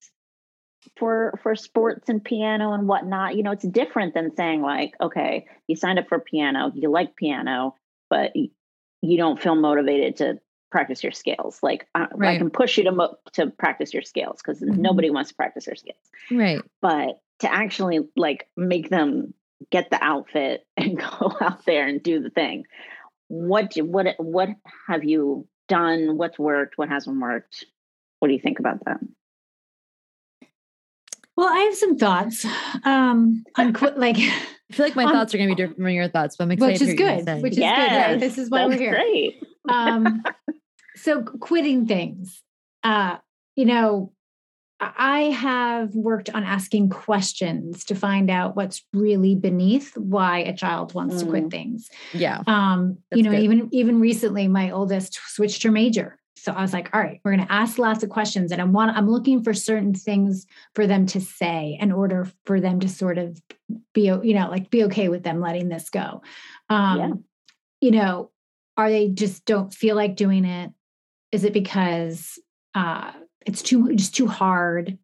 for 0.97 1.39
for 1.43 1.55
sports 1.55 2.09
and 2.09 2.25
piano 2.25 2.73
and 2.73 2.87
whatnot 2.87 3.37
you 3.37 3.43
know 3.43 3.51
it's 3.51 3.67
different 3.67 4.15
than 4.15 4.35
saying 4.37 4.63
like 4.63 4.95
okay 5.01 5.47
you 5.67 5.77
signed 5.77 5.99
up 5.99 6.09
for 6.09 6.19
piano 6.19 6.73
you 6.75 6.91
like 6.91 7.17
piano 7.17 7.75
but 8.09 8.33
you 9.03 9.17
don't 9.17 9.41
feel 9.41 9.55
motivated 9.55 10.17
to 10.17 10.41
practice 10.71 11.03
your 11.03 11.13
scales. 11.13 11.61
Like 11.63 11.87
I, 11.95 12.09
right. 12.15 12.35
I 12.35 12.39
can 12.39 12.51
push 12.51 12.79
you 12.79 12.85
to 12.85 12.93
mo- 12.93 13.17
to 13.35 13.49
practice 13.49 13.93
your 13.93 14.03
scales 14.03 14.41
because 14.43 14.61
mm-hmm. 14.61 14.81
nobody 14.81 15.11
wants 15.11 15.31
to 15.31 15.37
practice 15.37 15.67
their 15.67 15.77
scales. 15.77 15.97
Right. 16.31 16.63
But 16.81 17.21
to 17.41 17.53
actually 17.53 18.01
like 18.17 18.49
make 18.57 18.91
them 18.91 19.35
get 19.71 19.91
the 19.91 20.03
outfit 20.03 20.67
and 20.77 20.99
go 20.99 21.37
out 21.41 21.65
there 21.65 21.87
and 21.87 22.03
do 22.03 22.21
the 22.21 22.31
thing. 22.31 22.65
What 23.29 23.71
do, 23.71 23.85
what 23.85 24.15
what 24.19 24.49
have 24.87 25.05
you 25.05 25.47
done? 25.69 26.17
What's 26.17 26.39
worked? 26.39 26.79
What 26.79 26.89
hasn't 26.89 27.21
worked? 27.21 27.65
What 28.21 28.29
do 28.29 28.35
you 28.35 28.41
think 28.41 28.59
about 28.59 28.85
that? 28.87 28.99
Well, 31.39 31.47
I 31.49 31.61
have 31.61 31.77
some 31.77 31.97
thoughts. 31.97 32.45
Um, 32.83 33.45
on 33.57 33.73
qu- 33.73 33.93
like, 33.97 34.17
I 34.19 34.73
feel 34.73 34.87
like 34.87 34.97
my 34.97 35.05
um, 35.05 35.13
thoughts 35.13 35.33
are 35.33 35.39
going 35.39 35.49
to 35.49 35.55
be 35.55 35.63
different 35.63 35.79
from 35.79 35.89
your 35.91 36.09
thoughts, 36.09 36.35
but 36.37 36.43
I'm 36.43 36.51
excited. 36.51 36.81
Which 36.81 36.89
is 36.89 36.95
good. 36.95 37.43
Which 37.43 37.53
is 37.53 37.59
yes, 37.59 37.91
good. 37.91 37.97
Right? 37.97 38.19
This 38.19 38.39
is 38.39 38.51
why 38.51 38.67
we're 38.67 38.77
here. 38.77 38.91
Great. 38.91 39.41
um, 39.71 40.25
so 40.97 41.23
quitting 41.23 41.87
things. 41.87 42.43
Uh, 42.83 43.19
you 43.55 43.67
know, 43.67 44.13
I 44.81 45.31
have 45.31 45.95
worked 45.95 46.29
on 46.29 46.43
asking 46.43 46.89
questions 46.89 47.85
to 47.85 47.95
find 47.95 48.31
out 48.31 48.57
what's 48.57 48.85
really 48.93 49.37
beneath 49.37 49.97
why 49.97 50.41
a 50.41 50.57
child 50.57 50.93
wants 50.93 51.17
mm. 51.17 51.21
to 51.21 51.27
quit 51.27 51.45
mm. 51.45 51.51
things. 51.53 51.89
Yeah. 52.13 52.43
Um, 52.49 52.99
you 53.15 53.23
know, 53.23 53.31
good. 53.31 53.45
even 53.45 53.69
even 53.71 54.01
recently 54.01 54.49
my 54.49 54.73
oldest 54.73 55.21
switched 55.29 55.63
her 55.63 55.71
major 55.71 56.19
so 56.43 56.53
I 56.53 56.63
was 56.63 56.73
like, 56.73 56.91
all 56.95 57.01
right, 57.01 57.21
we're 57.25 57.35
going 57.35 57.47
to 57.47 57.53
ask 57.53 57.79
lots 57.79 58.03
of 58.03 58.11
questions 58.11 58.53
and 58.53 58.61
I 58.61 58.65
want 58.65 58.97
I'm 58.97 59.11
looking 59.11 59.43
for 59.43 59.55
certain 59.55 59.95
things 59.95 60.47
for 60.75 60.87
them 60.87 61.07
to 61.07 61.21
say 61.21 61.77
in 61.81 61.93
order 61.93 62.31
for 62.47 62.61
them 62.61 62.81
to 62.81 62.89
sort 62.89 63.19
of 63.19 63.41
be 63.93 64.03
you 64.05 64.35
know, 64.35 64.49
like 64.51 64.71
be 64.71 64.85
okay 64.85 65.09
with 65.09 65.23
them 65.23 65.41
letting 65.41 65.69
this 65.69 65.91
go. 65.91 66.23
Um 66.69 66.99
yeah. 66.99 67.13
you 67.81 67.91
know, 67.91 68.31
are 68.77 68.91
they 68.91 69.09
just 69.09 69.45
don't 69.45 69.73
feel 69.73 69.97
like 69.97 70.17
doing 70.17 70.45
it? 70.45 70.73
Is 71.33 71.45
it 71.45 71.53
because 71.53 72.39
uh 72.75 73.13
it's 73.47 73.63
too 73.63 73.95
just 73.95 74.15
too 74.15 74.27
hard 74.27 74.99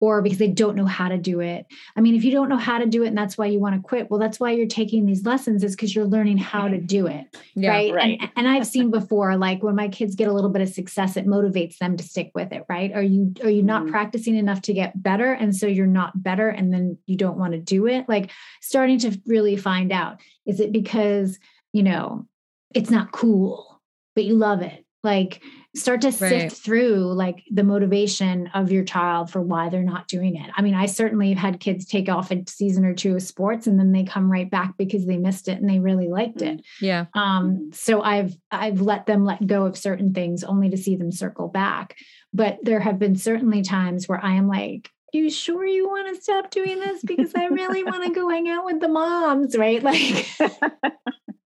or 0.00 0.20
because 0.20 0.38
they 0.38 0.48
don't 0.48 0.76
know 0.76 0.84
how 0.84 1.08
to 1.08 1.16
do 1.16 1.40
it. 1.40 1.66
I 1.96 2.00
mean, 2.00 2.14
if 2.14 2.24
you 2.24 2.30
don't 2.30 2.48
know 2.48 2.58
how 2.58 2.78
to 2.78 2.86
do 2.86 3.02
it 3.02 3.08
and 3.08 3.16
that's 3.16 3.38
why 3.38 3.46
you 3.46 3.58
want 3.58 3.76
to 3.76 3.80
quit, 3.80 4.10
well, 4.10 4.20
that's 4.20 4.38
why 4.38 4.50
you're 4.50 4.66
taking 4.66 5.06
these 5.06 5.24
lessons 5.24 5.64
is 5.64 5.74
because 5.74 5.94
you're 5.94 6.06
learning 6.06 6.38
how 6.38 6.68
to 6.68 6.78
do 6.78 7.06
it. 7.06 7.34
Yeah, 7.54 7.70
right. 7.70 7.94
right. 7.94 8.18
And, 8.20 8.30
and 8.36 8.48
I've 8.48 8.66
seen 8.66 8.90
before, 8.90 9.36
like 9.36 9.62
when 9.62 9.74
my 9.74 9.88
kids 9.88 10.14
get 10.14 10.28
a 10.28 10.32
little 10.32 10.50
bit 10.50 10.62
of 10.62 10.68
success, 10.68 11.16
it 11.16 11.26
motivates 11.26 11.78
them 11.78 11.96
to 11.96 12.04
stick 12.04 12.30
with 12.34 12.52
it. 12.52 12.64
Right. 12.68 12.92
Are 12.92 13.02
you, 13.02 13.34
are 13.42 13.50
you 13.50 13.62
not 13.62 13.82
mm-hmm. 13.82 13.92
practicing 13.92 14.36
enough 14.36 14.62
to 14.62 14.72
get 14.72 15.02
better? 15.02 15.32
And 15.32 15.54
so 15.56 15.66
you're 15.66 15.86
not 15.86 16.22
better 16.22 16.48
and 16.48 16.72
then 16.72 16.98
you 17.06 17.16
don't 17.16 17.38
want 17.38 17.52
to 17.52 17.58
do 17.58 17.86
it. 17.86 18.08
Like 18.08 18.30
starting 18.60 18.98
to 19.00 19.20
really 19.26 19.56
find 19.56 19.92
out, 19.92 20.20
is 20.44 20.60
it 20.60 20.72
because, 20.72 21.38
you 21.72 21.82
know, 21.82 22.26
it's 22.74 22.90
not 22.90 23.12
cool, 23.12 23.80
but 24.14 24.24
you 24.24 24.34
love 24.34 24.62
it? 24.62 24.85
Like, 25.02 25.42
start 25.76 26.00
to 26.00 26.10
sift 26.10 26.32
right. 26.32 26.52
through 26.52 27.12
like 27.12 27.44
the 27.50 27.62
motivation 27.62 28.48
of 28.54 28.72
your 28.72 28.82
child 28.82 29.30
for 29.30 29.42
why 29.42 29.68
they're 29.68 29.82
not 29.82 30.08
doing 30.08 30.36
it. 30.36 30.50
I 30.56 30.62
mean, 30.62 30.74
I 30.74 30.86
certainly 30.86 31.32
have 31.32 31.38
had 31.38 31.60
kids 31.60 31.84
take 31.84 32.08
off 32.08 32.30
a 32.30 32.42
season 32.48 32.84
or 32.84 32.94
two 32.94 33.14
of 33.14 33.22
sports 33.22 33.66
and 33.66 33.78
then 33.78 33.92
they 33.92 34.04
come 34.04 34.32
right 34.32 34.50
back 34.50 34.76
because 34.78 35.06
they 35.06 35.18
missed 35.18 35.48
it 35.48 35.60
and 35.60 35.68
they 35.68 35.78
really 35.78 36.08
liked 36.08 36.40
it. 36.40 36.64
Yeah. 36.80 37.06
Um, 37.14 37.70
so 37.72 38.00
I've 38.00 38.34
I've 38.50 38.80
let 38.80 39.06
them 39.06 39.24
let 39.24 39.46
go 39.46 39.66
of 39.66 39.76
certain 39.76 40.14
things 40.14 40.42
only 40.42 40.70
to 40.70 40.76
see 40.76 40.96
them 40.96 41.12
circle 41.12 41.48
back. 41.48 41.96
But 42.32 42.58
there 42.62 42.80
have 42.80 42.98
been 42.98 43.16
certainly 43.16 43.62
times 43.62 44.08
where 44.08 44.22
I 44.22 44.34
am 44.34 44.48
like, 44.48 44.90
you 45.12 45.30
sure 45.30 45.64
you 45.64 45.88
want 45.88 46.14
to 46.14 46.22
stop 46.22 46.50
doing 46.50 46.80
this? 46.80 47.02
Because 47.02 47.32
I 47.34 47.46
really 47.46 47.84
want 47.84 48.04
to 48.04 48.12
go 48.12 48.28
hang 48.30 48.48
out 48.48 48.64
with 48.64 48.80
the 48.80 48.88
moms, 48.88 49.56
right? 49.56 49.82
Like 49.82 50.26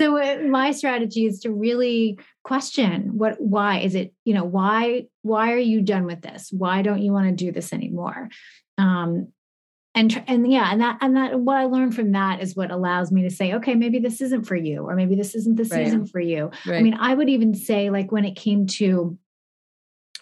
so 0.00 0.16
uh, 0.16 0.38
my 0.48 0.70
strategy 0.70 1.26
is 1.26 1.40
to 1.40 1.52
really 1.52 2.18
question 2.42 3.18
what 3.18 3.40
why 3.40 3.80
is 3.80 3.94
it 3.94 4.14
you 4.24 4.32
know 4.32 4.44
why 4.44 5.06
why 5.22 5.52
are 5.52 5.58
you 5.58 5.82
done 5.82 6.04
with 6.04 6.22
this 6.22 6.48
why 6.50 6.82
don't 6.82 7.02
you 7.02 7.12
want 7.12 7.28
to 7.28 7.44
do 7.44 7.52
this 7.52 7.72
anymore 7.72 8.28
um 8.78 9.28
and 9.94 10.22
and 10.26 10.50
yeah 10.50 10.70
and 10.72 10.80
that 10.80 10.98
and 11.00 11.16
that 11.16 11.38
what 11.38 11.56
i 11.56 11.64
learned 11.64 11.94
from 11.94 12.12
that 12.12 12.40
is 12.40 12.56
what 12.56 12.70
allows 12.70 13.12
me 13.12 13.22
to 13.22 13.30
say 13.30 13.54
okay 13.54 13.74
maybe 13.74 13.98
this 13.98 14.20
isn't 14.20 14.44
for 14.44 14.56
you 14.56 14.88
or 14.88 14.94
maybe 14.94 15.14
this 15.14 15.34
isn't 15.34 15.56
the 15.56 15.64
right. 15.64 15.84
season 15.84 16.06
for 16.06 16.20
you 16.20 16.50
right. 16.66 16.78
i 16.78 16.82
mean 16.82 16.94
i 16.94 17.12
would 17.12 17.28
even 17.28 17.54
say 17.54 17.90
like 17.90 18.10
when 18.10 18.24
it 18.24 18.36
came 18.36 18.66
to 18.66 19.18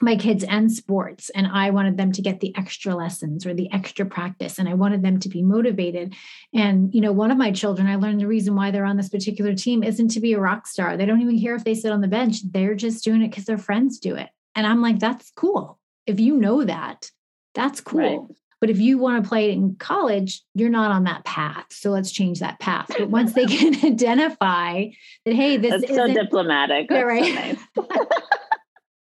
my 0.01 0.16
kids 0.16 0.44
and 0.44 0.70
sports 0.70 1.30
and 1.30 1.46
i 1.46 1.70
wanted 1.70 1.96
them 1.96 2.12
to 2.12 2.22
get 2.22 2.40
the 2.40 2.55
extra 2.57 2.94
lessons 2.94 3.46
or 3.46 3.55
the 3.55 3.70
extra 3.72 4.05
practice 4.05 4.59
and 4.59 4.68
i 4.68 4.74
wanted 4.74 5.03
them 5.03 5.18
to 5.18 5.28
be 5.28 5.42
motivated 5.42 6.14
and 6.55 6.94
you 6.94 7.01
know 7.01 7.12
one 7.12 7.30
of 7.30 7.38
my 7.38 7.51
children 7.51 7.86
i 7.86 7.96
learned 7.96 8.20
the 8.20 8.26
reason 8.26 8.55
why 8.55 8.70
they're 8.70 8.84
on 8.84 8.96
this 8.96 9.09
particular 9.09 9.55
team 9.55 9.82
isn't 9.82 10.09
to 10.09 10.20
be 10.20 10.32
a 10.32 10.40
rock 10.40 10.66
star 10.66 10.96
they 10.96 11.07
don't 11.07 11.20
even 11.20 11.40
care 11.40 11.55
if 11.55 11.64
they 11.64 11.74
sit 11.74 11.92
on 11.92 12.01
the 12.01 12.09
bench 12.09 12.38
they're 12.51 12.74
just 12.74 13.05
doing 13.05 13.22
it 13.22 13.28
because 13.28 13.44
their 13.44 13.59
friends 13.59 13.99
do 13.99 14.14
it 14.14 14.28
and 14.55 14.66
i'm 14.66 14.82
like 14.82 14.99
that's 14.99 15.32
cool 15.36 15.78
if 16.07 16.20
you 16.20 16.36
know 16.36 16.64
that 16.64 17.11
that's 17.55 17.80
cool 17.80 18.01
right. 18.01 18.36
But 18.61 18.70
if 18.70 18.80
you 18.80 18.99
want 18.99 19.22
to 19.22 19.28
play 19.28 19.51
it 19.51 19.53
in 19.53 19.76
college, 19.76 20.42
you're 20.55 20.68
not 20.68 20.90
on 20.90 21.05
that 21.05 21.24
path. 21.24 21.66
So 21.70 21.90
let's 21.90 22.11
change 22.11 22.40
that 22.40 22.59
path. 22.59 22.86
But 22.88 23.09
once 23.09 23.32
they 23.32 23.46
can 23.46 23.74
identify 23.84 24.86
that, 25.24 25.34
hey, 25.34 25.57
this 25.57 25.82
is 25.84 25.94
so 25.94 26.12
diplomatic. 26.12 26.88
That's 26.88 27.05
right. 27.05 27.57
So 27.76 27.82
nice. 27.82 27.99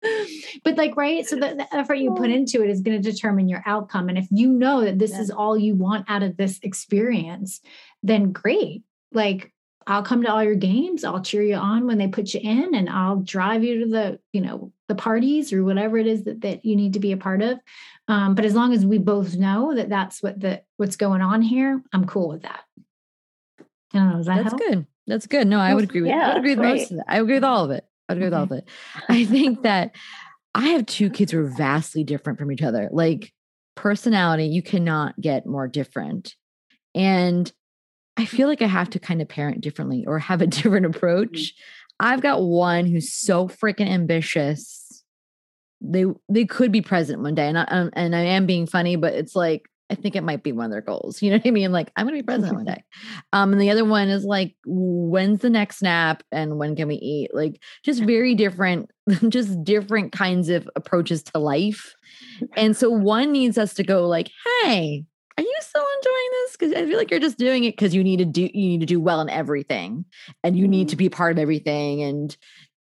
but 0.64 0.78
like 0.78 0.96
right 0.96 1.26
so 1.26 1.36
the, 1.36 1.56
the, 1.56 1.76
effort 1.76 1.96
you 1.96 2.14
put 2.14 2.30
into 2.30 2.64
it 2.64 2.70
is 2.70 2.82
going 2.82 3.02
to 3.02 3.12
determine 3.12 3.50
your 3.50 3.64
outcome 3.66 4.10
and 4.10 4.18
if 4.18 4.28
you 4.30 4.48
know 4.48 4.82
that 4.82 5.00
this 5.00 5.12
yeah. 5.12 5.22
is 5.22 5.32
all 5.32 5.58
you 5.58 5.74
want 5.74 6.06
out 6.08 6.24
of 6.24 6.38
this 6.38 6.60
experience 6.64 7.62
then 8.04 8.32
great. 8.32 8.84
Like 9.12 9.52
i'll 9.88 10.04
come 10.04 10.22
to 10.22 10.30
all 10.32 10.44
your 10.44 10.56
games 10.56 11.04
i'll 11.04 11.22
cheer 11.22 11.42
you 11.42 11.56
on 11.56 11.88
when 11.88 11.98
they 11.98 12.08
put 12.08 12.34
you 12.34 12.42
in 12.44 12.76
and 12.76 12.90
i'll 12.90 13.16
drive 13.16 13.64
you 13.64 13.86
to 13.86 13.90
the 13.90 14.20
you 14.34 14.42
know 14.42 14.72
the 14.88 14.96
parties 14.96 15.52
or 15.52 15.64
whatever 15.64 15.98
it 15.98 16.08
is 16.08 16.24
that, 16.24 16.42
that 16.42 16.66
you 16.66 16.76
need 16.76 16.94
to 16.94 17.00
be 17.00 17.12
a 17.12 17.18
part 17.18 17.42
of. 17.42 17.60
Um, 18.08 18.36
but 18.36 18.46
as 18.46 18.56
long 18.56 18.74
as 18.74 18.86
we 18.86 18.98
both 18.98 19.36
know 19.36 19.76
that 19.76 19.90
that's 19.90 20.24
what 20.24 20.40
the 20.40 20.64
what's 20.78 20.96
going 20.96 21.22
on 21.22 21.42
here 21.42 21.82
i'm 21.92 22.06
cool 22.06 22.30
with 22.30 22.44
that. 22.44 22.62
I 23.94 23.98
don't 23.98 24.10
know 24.12 24.24
that 24.24 24.36
that's 24.44 24.50
help? 24.50 24.62
good. 24.62 24.86
That's 25.08 25.28
good. 25.28 25.48
No 25.48 25.60
i 25.60 25.74
would 25.74 25.86
agree 25.86 26.02
with 26.02 26.10
yeah, 26.10 26.30
i 26.30 26.34
would 26.34 26.38
agree 26.38 26.56
with 26.56 26.66
most 26.66 26.92
of 26.92 26.98
that. 26.98 27.06
I 27.08 27.20
agree 27.20 27.36
with 27.36 27.44
all 27.44 27.66
of 27.66 27.72
it 27.72 27.86
i 28.10 28.14
would 28.14 28.18
agree 28.18 28.28
with 28.28 28.34
all 28.34 28.44
of 28.44 28.52
it 28.52 28.68
i 29.10 29.26
think 29.26 29.64
that 29.64 29.94
I 30.58 30.70
have 30.70 30.88
two 30.88 31.12
kids 31.12 31.32
who 31.32 31.40
are 31.42 31.50
vastly 31.56 32.04
different 32.04 32.40
from 32.40 32.52
each 32.52 32.64
other. 32.64 32.90
Like 32.92 33.32
personality, 33.76 34.46
you 34.46 34.64
cannot 34.64 35.20
get 35.22 35.46
more 35.46 35.68
different. 35.68 36.36
And 36.96 37.52
I 38.18 38.26
feel 38.26 38.48
like 38.48 38.64
I 38.64 38.68
have 38.68 38.90
to 38.90 39.00
kind 39.00 39.22
of 39.22 39.30
parent 39.30 39.62
differently 39.62 40.04
or 40.08 40.18
have 40.18 40.42
a 40.42 40.48
different 40.48 40.88
mm-hmm. 40.88 40.98
approach. 40.98 41.38
Mm-hmm. 41.38 42.06
I've 42.08 42.22
got 42.22 42.42
one 42.42 42.88
who's 42.88 43.14
so 43.14 43.48
freaking 43.48 43.88
ambitious. 43.88 45.04
They 45.80 46.06
they 46.28 46.46
could 46.46 46.72
be 46.72 46.82
president 46.82 47.24
one 47.24 47.36
day, 47.36 47.48
and 47.48 47.58
I 47.58 47.64
um, 47.66 47.92
and 47.94 48.16
I 48.16 48.22
am 48.22 48.48
being 48.48 48.66
funny, 48.66 48.96
but 48.96 49.14
it's 49.14 49.36
like 49.36 49.70
I 49.90 49.96
think 49.96 50.16
it 50.16 50.24
might 50.24 50.44
be 50.44 50.52
one 50.52 50.66
of 50.66 50.72
their 50.72 50.82
goals. 50.82 51.22
You 51.22 51.32
know 51.32 51.38
what 51.38 51.48
I 51.48 51.52
mean? 51.52 51.72
Like, 51.72 51.92
I'm 51.96 52.06
going 52.06 52.18
to 52.18 52.24
be 52.24 52.26
president 52.26 52.56
one 52.56 52.66
day. 52.74 52.84
Um, 53.34 53.54
and 53.54 53.62
the 53.62 53.70
other 53.70 53.86
one 53.86 54.10
is 54.10 54.26
like, 54.26 54.56
when's 54.66 55.42
the 55.42 55.50
next 55.50 55.82
nap 55.82 56.24
and 56.32 56.58
when 56.58 56.76
can 56.76 56.88
we 56.88 56.96
eat? 56.96 57.34
Like, 57.34 57.62
just 57.84 58.04
very 58.06 58.36
different, 58.36 58.92
just 59.30 59.64
different 59.64 60.12
kinds 60.12 60.50
of 60.50 60.70
approaches 60.76 61.24
to 61.24 61.40
life. 61.40 61.94
And 62.56 62.76
so 62.76 62.90
one 62.90 63.32
needs 63.32 63.58
us 63.58 63.74
to 63.76 63.84
go 63.84 64.08
like, 64.08 64.30
hey, 64.64 65.06
are 65.38 65.44
you 65.44 65.56
still 65.60 65.86
enjoying 65.98 66.30
this? 66.32 66.58
Because 66.58 66.74
I 66.74 66.86
feel 66.88 66.98
like 66.98 67.12
you're 67.12 67.20
just 67.20 67.38
doing 67.38 67.64
it 67.64 67.74
because 67.74 67.94
you 67.94 68.04
need 68.04 68.18
to 68.18 68.26
do 68.26 68.42
you 68.42 68.70
need 68.70 68.80
to 68.80 68.88
do 68.88 69.00
well 69.00 69.22
in 69.22 69.30
everything, 69.30 70.04
and 70.44 70.58
you 70.58 70.68
need 70.68 70.90
to 70.90 70.96
mm-hmm. 70.96 71.06
be 71.06 71.10
part 71.10 71.32
of 71.32 71.38
everything, 71.38 72.02
and 72.02 72.36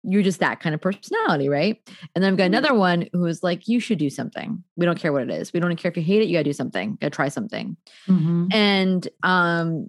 you're 0.08 0.22
just 0.22 0.40
that 0.40 0.60
kind 0.60 0.74
of 0.74 0.80
personality, 0.80 1.48
right? 1.48 1.80
And 2.14 2.22
then 2.22 2.32
I've 2.32 2.38
got 2.38 2.44
mm-hmm. 2.44 2.54
another 2.54 2.74
one 2.74 3.08
who 3.12 3.26
is 3.26 3.42
like, 3.42 3.66
you 3.66 3.80
should 3.80 3.98
do 3.98 4.08
something. 4.08 4.62
We 4.76 4.86
don't 4.86 4.98
care 4.98 5.12
what 5.12 5.22
it 5.22 5.30
is. 5.30 5.52
We 5.52 5.60
don't 5.60 5.74
care 5.76 5.90
if 5.90 5.96
you 5.96 6.02
hate 6.02 6.22
it. 6.22 6.28
You 6.28 6.34
got 6.34 6.40
to 6.40 6.44
do 6.44 6.52
something. 6.52 6.96
Got 7.00 7.08
to 7.08 7.10
try 7.10 7.28
something. 7.28 7.76
Mm-hmm. 8.08 8.46
And 8.52 9.08
um, 9.22 9.88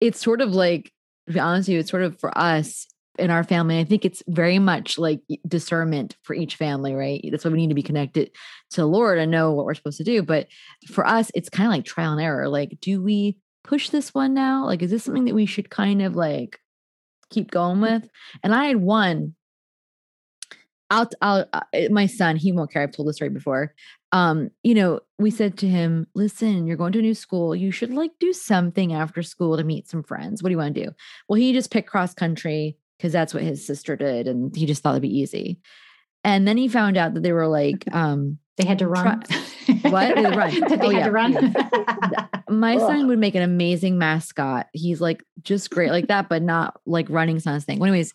it's 0.00 0.20
sort 0.20 0.40
of 0.40 0.52
like, 0.54 0.92
to 1.26 1.32
be 1.32 1.40
honest 1.40 1.68
with 1.68 1.74
you, 1.74 1.80
it's 1.80 1.90
sort 1.90 2.04
of 2.04 2.18
for 2.20 2.36
us 2.38 2.86
in 3.18 3.30
our 3.30 3.42
family. 3.42 3.80
I 3.80 3.84
think 3.84 4.04
it's 4.04 4.22
very 4.28 4.58
much 4.58 4.98
like 4.98 5.20
discernment 5.48 6.16
for 6.22 6.34
each 6.34 6.56
family, 6.56 6.94
right? 6.94 7.24
That's 7.30 7.44
why 7.44 7.50
we 7.50 7.58
need 7.58 7.70
to 7.70 7.74
be 7.74 7.82
connected 7.82 8.30
to 8.70 8.82
the 8.82 8.86
Lord 8.86 9.18
and 9.18 9.30
know 9.30 9.52
what 9.52 9.64
we're 9.64 9.74
supposed 9.74 9.98
to 9.98 10.04
do. 10.04 10.22
But 10.22 10.48
for 10.88 11.06
us, 11.06 11.30
it's 11.34 11.48
kind 11.48 11.66
of 11.66 11.72
like 11.72 11.84
trial 11.84 12.12
and 12.12 12.20
error. 12.20 12.48
Like, 12.48 12.78
do 12.80 13.02
we 13.02 13.38
push 13.64 13.88
this 13.88 14.12
one 14.12 14.34
now? 14.34 14.66
Like, 14.66 14.82
is 14.82 14.90
this 14.90 15.04
something 15.04 15.24
that 15.24 15.34
we 15.34 15.46
should 15.46 15.70
kind 15.70 16.02
of 16.02 16.14
like 16.14 16.60
keep 17.30 17.50
going 17.50 17.80
with? 17.80 18.08
And 18.42 18.54
I 18.54 18.66
had 18.66 18.76
one. 18.76 19.34
I'll, 20.90 21.08
I'll, 21.20 21.46
uh, 21.52 21.62
my 21.90 22.06
son, 22.06 22.36
he 22.36 22.52
won't 22.52 22.72
care. 22.72 22.82
I've 22.82 22.92
told 22.92 23.08
this 23.08 23.16
story 23.16 23.30
before. 23.30 23.74
Um, 24.12 24.50
you 24.62 24.74
know, 24.74 25.00
we 25.18 25.30
said 25.30 25.58
to 25.58 25.68
him, 25.68 26.06
listen, 26.14 26.66
you're 26.66 26.76
going 26.76 26.92
to 26.92 27.00
a 27.00 27.02
new 27.02 27.14
school. 27.14 27.56
You 27.56 27.72
should 27.72 27.92
like 27.92 28.12
do 28.20 28.32
something 28.32 28.92
after 28.92 29.22
school 29.22 29.56
to 29.56 29.64
meet 29.64 29.88
some 29.88 30.02
friends. 30.02 30.42
What 30.42 30.48
do 30.48 30.52
you 30.52 30.58
want 30.58 30.74
to 30.74 30.84
do? 30.84 30.90
Well, 31.28 31.38
he 31.38 31.52
just 31.52 31.72
picked 31.72 31.90
cross 31.90 32.14
country 32.14 32.76
because 32.96 33.12
that's 33.12 33.34
what 33.34 33.42
his 33.42 33.66
sister 33.66 33.96
did 33.96 34.26
and 34.26 34.54
he 34.54 34.66
just 34.66 34.82
thought 34.82 34.92
it'd 34.92 35.02
be 35.02 35.18
easy 35.18 35.60
and 36.24 36.46
then 36.46 36.56
he 36.56 36.68
found 36.68 36.96
out 36.96 37.14
that 37.14 37.22
they 37.22 37.32
were 37.32 37.48
like 37.48 37.84
um 37.92 38.38
they 38.56 38.66
had 38.66 38.78
to 38.78 38.88
run 38.88 39.22
try, 39.22 39.74
what 39.90 40.14
they 40.14 40.24
run 40.24 40.60
that 40.68 40.78
they 40.80 40.86
oh, 40.86 40.90
had 40.90 40.98
yeah. 40.98 41.06
to 41.06 41.10
run 41.10 41.54
my 42.48 42.78
son 42.78 43.06
would 43.06 43.18
make 43.18 43.34
an 43.34 43.42
amazing 43.42 43.98
mascot 43.98 44.66
he's 44.72 45.00
like 45.00 45.22
just 45.42 45.70
great 45.70 45.90
like 45.90 46.08
that 46.08 46.28
but 46.28 46.42
not 46.42 46.80
like 46.86 47.06
running 47.10 47.40
not 47.44 47.54
his 47.54 47.64
thing 47.64 47.78
well, 47.78 47.88
anyways 47.88 48.14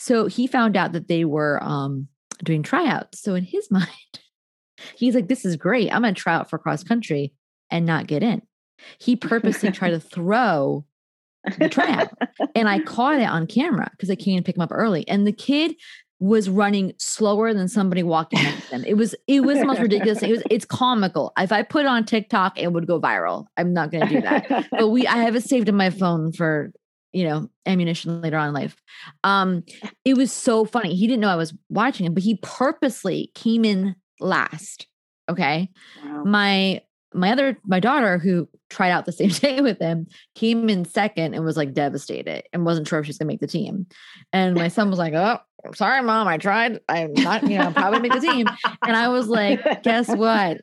so 0.00 0.26
he 0.26 0.46
found 0.46 0.76
out 0.76 0.92
that 0.92 1.08
they 1.08 1.24
were 1.24 1.62
um 1.62 2.08
doing 2.42 2.62
tryouts 2.62 3.20
so 3.20 3.34
in 3.34 3.44
his 3.44 3.70
mind 3.70 3.86
he's 4.96 5.14
like 5.14 5.28
this 5.28 5.44
is 5.44 5.56
great 5.56 5.92
i'm 5.92 6.02
gonna 6.02 6.14
try 6.14 6.34
out 6.34 6.50
for 6.50 6.58
cross 6.58 6.82
country 6.82 7.32
and 7.70 7.86
not 7.86 8.06
get 8.06 8.22
in 8.22 8.42
he 8.98 9.16
purposely 9.16 9.70
tried 9.70 9.90
to 9.90 10.00
throw 10.14 10.84
the 11.58 11.68
tryout. 11.68 12.10
and 12.54 12.68
I 12.68 12.80
caught 12.80 13.20
it 13.20 13.28
on 13.28 13.46
camera 13.46 13.88
because 13.92 14.10
I 14.10 14.16
came 14.16 14.36
and 14.36 14.44
pick 14.44 14.56
him 14.56 14.62
up 14.62 14.72
early. 14.72 15.06
And 15.08 15.26
the 15.26 15.32
kid 15.32 15.74
was 16.18 16.50
running 16.50 16.92
slower 16.98 17.54
than 17.54 17.66
somebody 17.66 18.02
walking 18.02 18.42
next 18.42 18.68
to 18.68 18.76
him. 18.76 18.84
It 18.86 18.94
was 18.94 19.14
it 19.26 19.40
was 19.40 19.58
the 19.58 19.64
most 19.64 19.80
ridiculous. 19.80 20.22
It 20.22 20.30
was 20.30 20.42
it's 20.50 20.66
comical. 20.66 21.32
If 21.38 21.50
I 21.50 21.62
put 21.62 21.86
it 21.86 21.88
on 21.88 22.04
TikTok, 22.04 22.58
it 22.58 22.72
would 22.72 22.86
go 22.86 23.00
viral. 23.00 23.46
I'm 23.56 23.72
not 23.72 23.90
gonna 23.90 24.08
do 24.08 24.20
that. 24.20 24.66
but 24.70 24.88
we 24.88 25.06
I 25.06 25.16
have 25.16 25.34
it 25.34 25.44
saved 25.44 25.68
in 25.70 25.76
my 25.76 25.88
phone 25.88 26.32
for 26.32 26.72
you 27.12 27.24
know 27.24 27.48
ammunition 27.66 28.20
later 28.20 28.36
on 28.36 28.48
in 28.48 28.54
life. 28.54 28.80
Um 29.24 29.64
it 30.04 30.16
was 30.16 30.32
so 30.32 30.64
funny. 30.64 30.94
He 30.94 31.06
didn't 31.06 31.20
know 31.20 31.28
I 31.28 31.36
was 31.36 31.54
watching 31.68 32.06
him, 32.06 32.14
but 32.14 32.22
he 32.22 32.38
purposely 32.42 33.30
came 33.34 33.64
in 33.64 33.96
last. 34.20 34.86
Okay. 35.28 35.70
Wow. 36.04 36.24
My 36.24 36.82
my 37.12 37.32
other 37.32 37.58
my 37.64 37.80
daughter 37.80 38.18
who 38.18 38.48
tried 38.68 38.90
out 38.90 39.06
the 39.06 39.12
same 39.20 39.30
day 39.30 39.60
with 39.60 39.78
him 39.78 40.06
came 40.34 40.68
in 40.68 40.84
second 40.84 41.34
and 41.34 41.44
was 41.44 41.56
like 41.56 41.72
devastated 41.72 42.44
and 42.52 42.64
wasn't 42.64 42.86
sure 42.86 43.00
if 43.00 43.06
she's 43.06 43.18
gonna 43.18 43.28
make 43.28 43.40
the 43.40 43.46
team 43.46 43.86
and 44.32 44.54
my 44.54 44.68
son 44.68 44.90
was 44.90 44.98
like 44.98 45.14
oh 45.14 45.38
sorry 45.74 46.02
mom 46.02 46.28
i 46.28 46.38
tried 46.38 46.80
i'm 46.88 47.12
not 47.14 47.42
you 47.42 47.58
know 47.58 47.70
probably 47.72 48.00
make 48.00 48.12
the 48.12 48.20
team 48.20 48.46
and 48.86 48.96
i 48.96 49.08
was 49.08 49.28
like 49.28 49.82
guess 49.82 50.08
what 50.08 50.60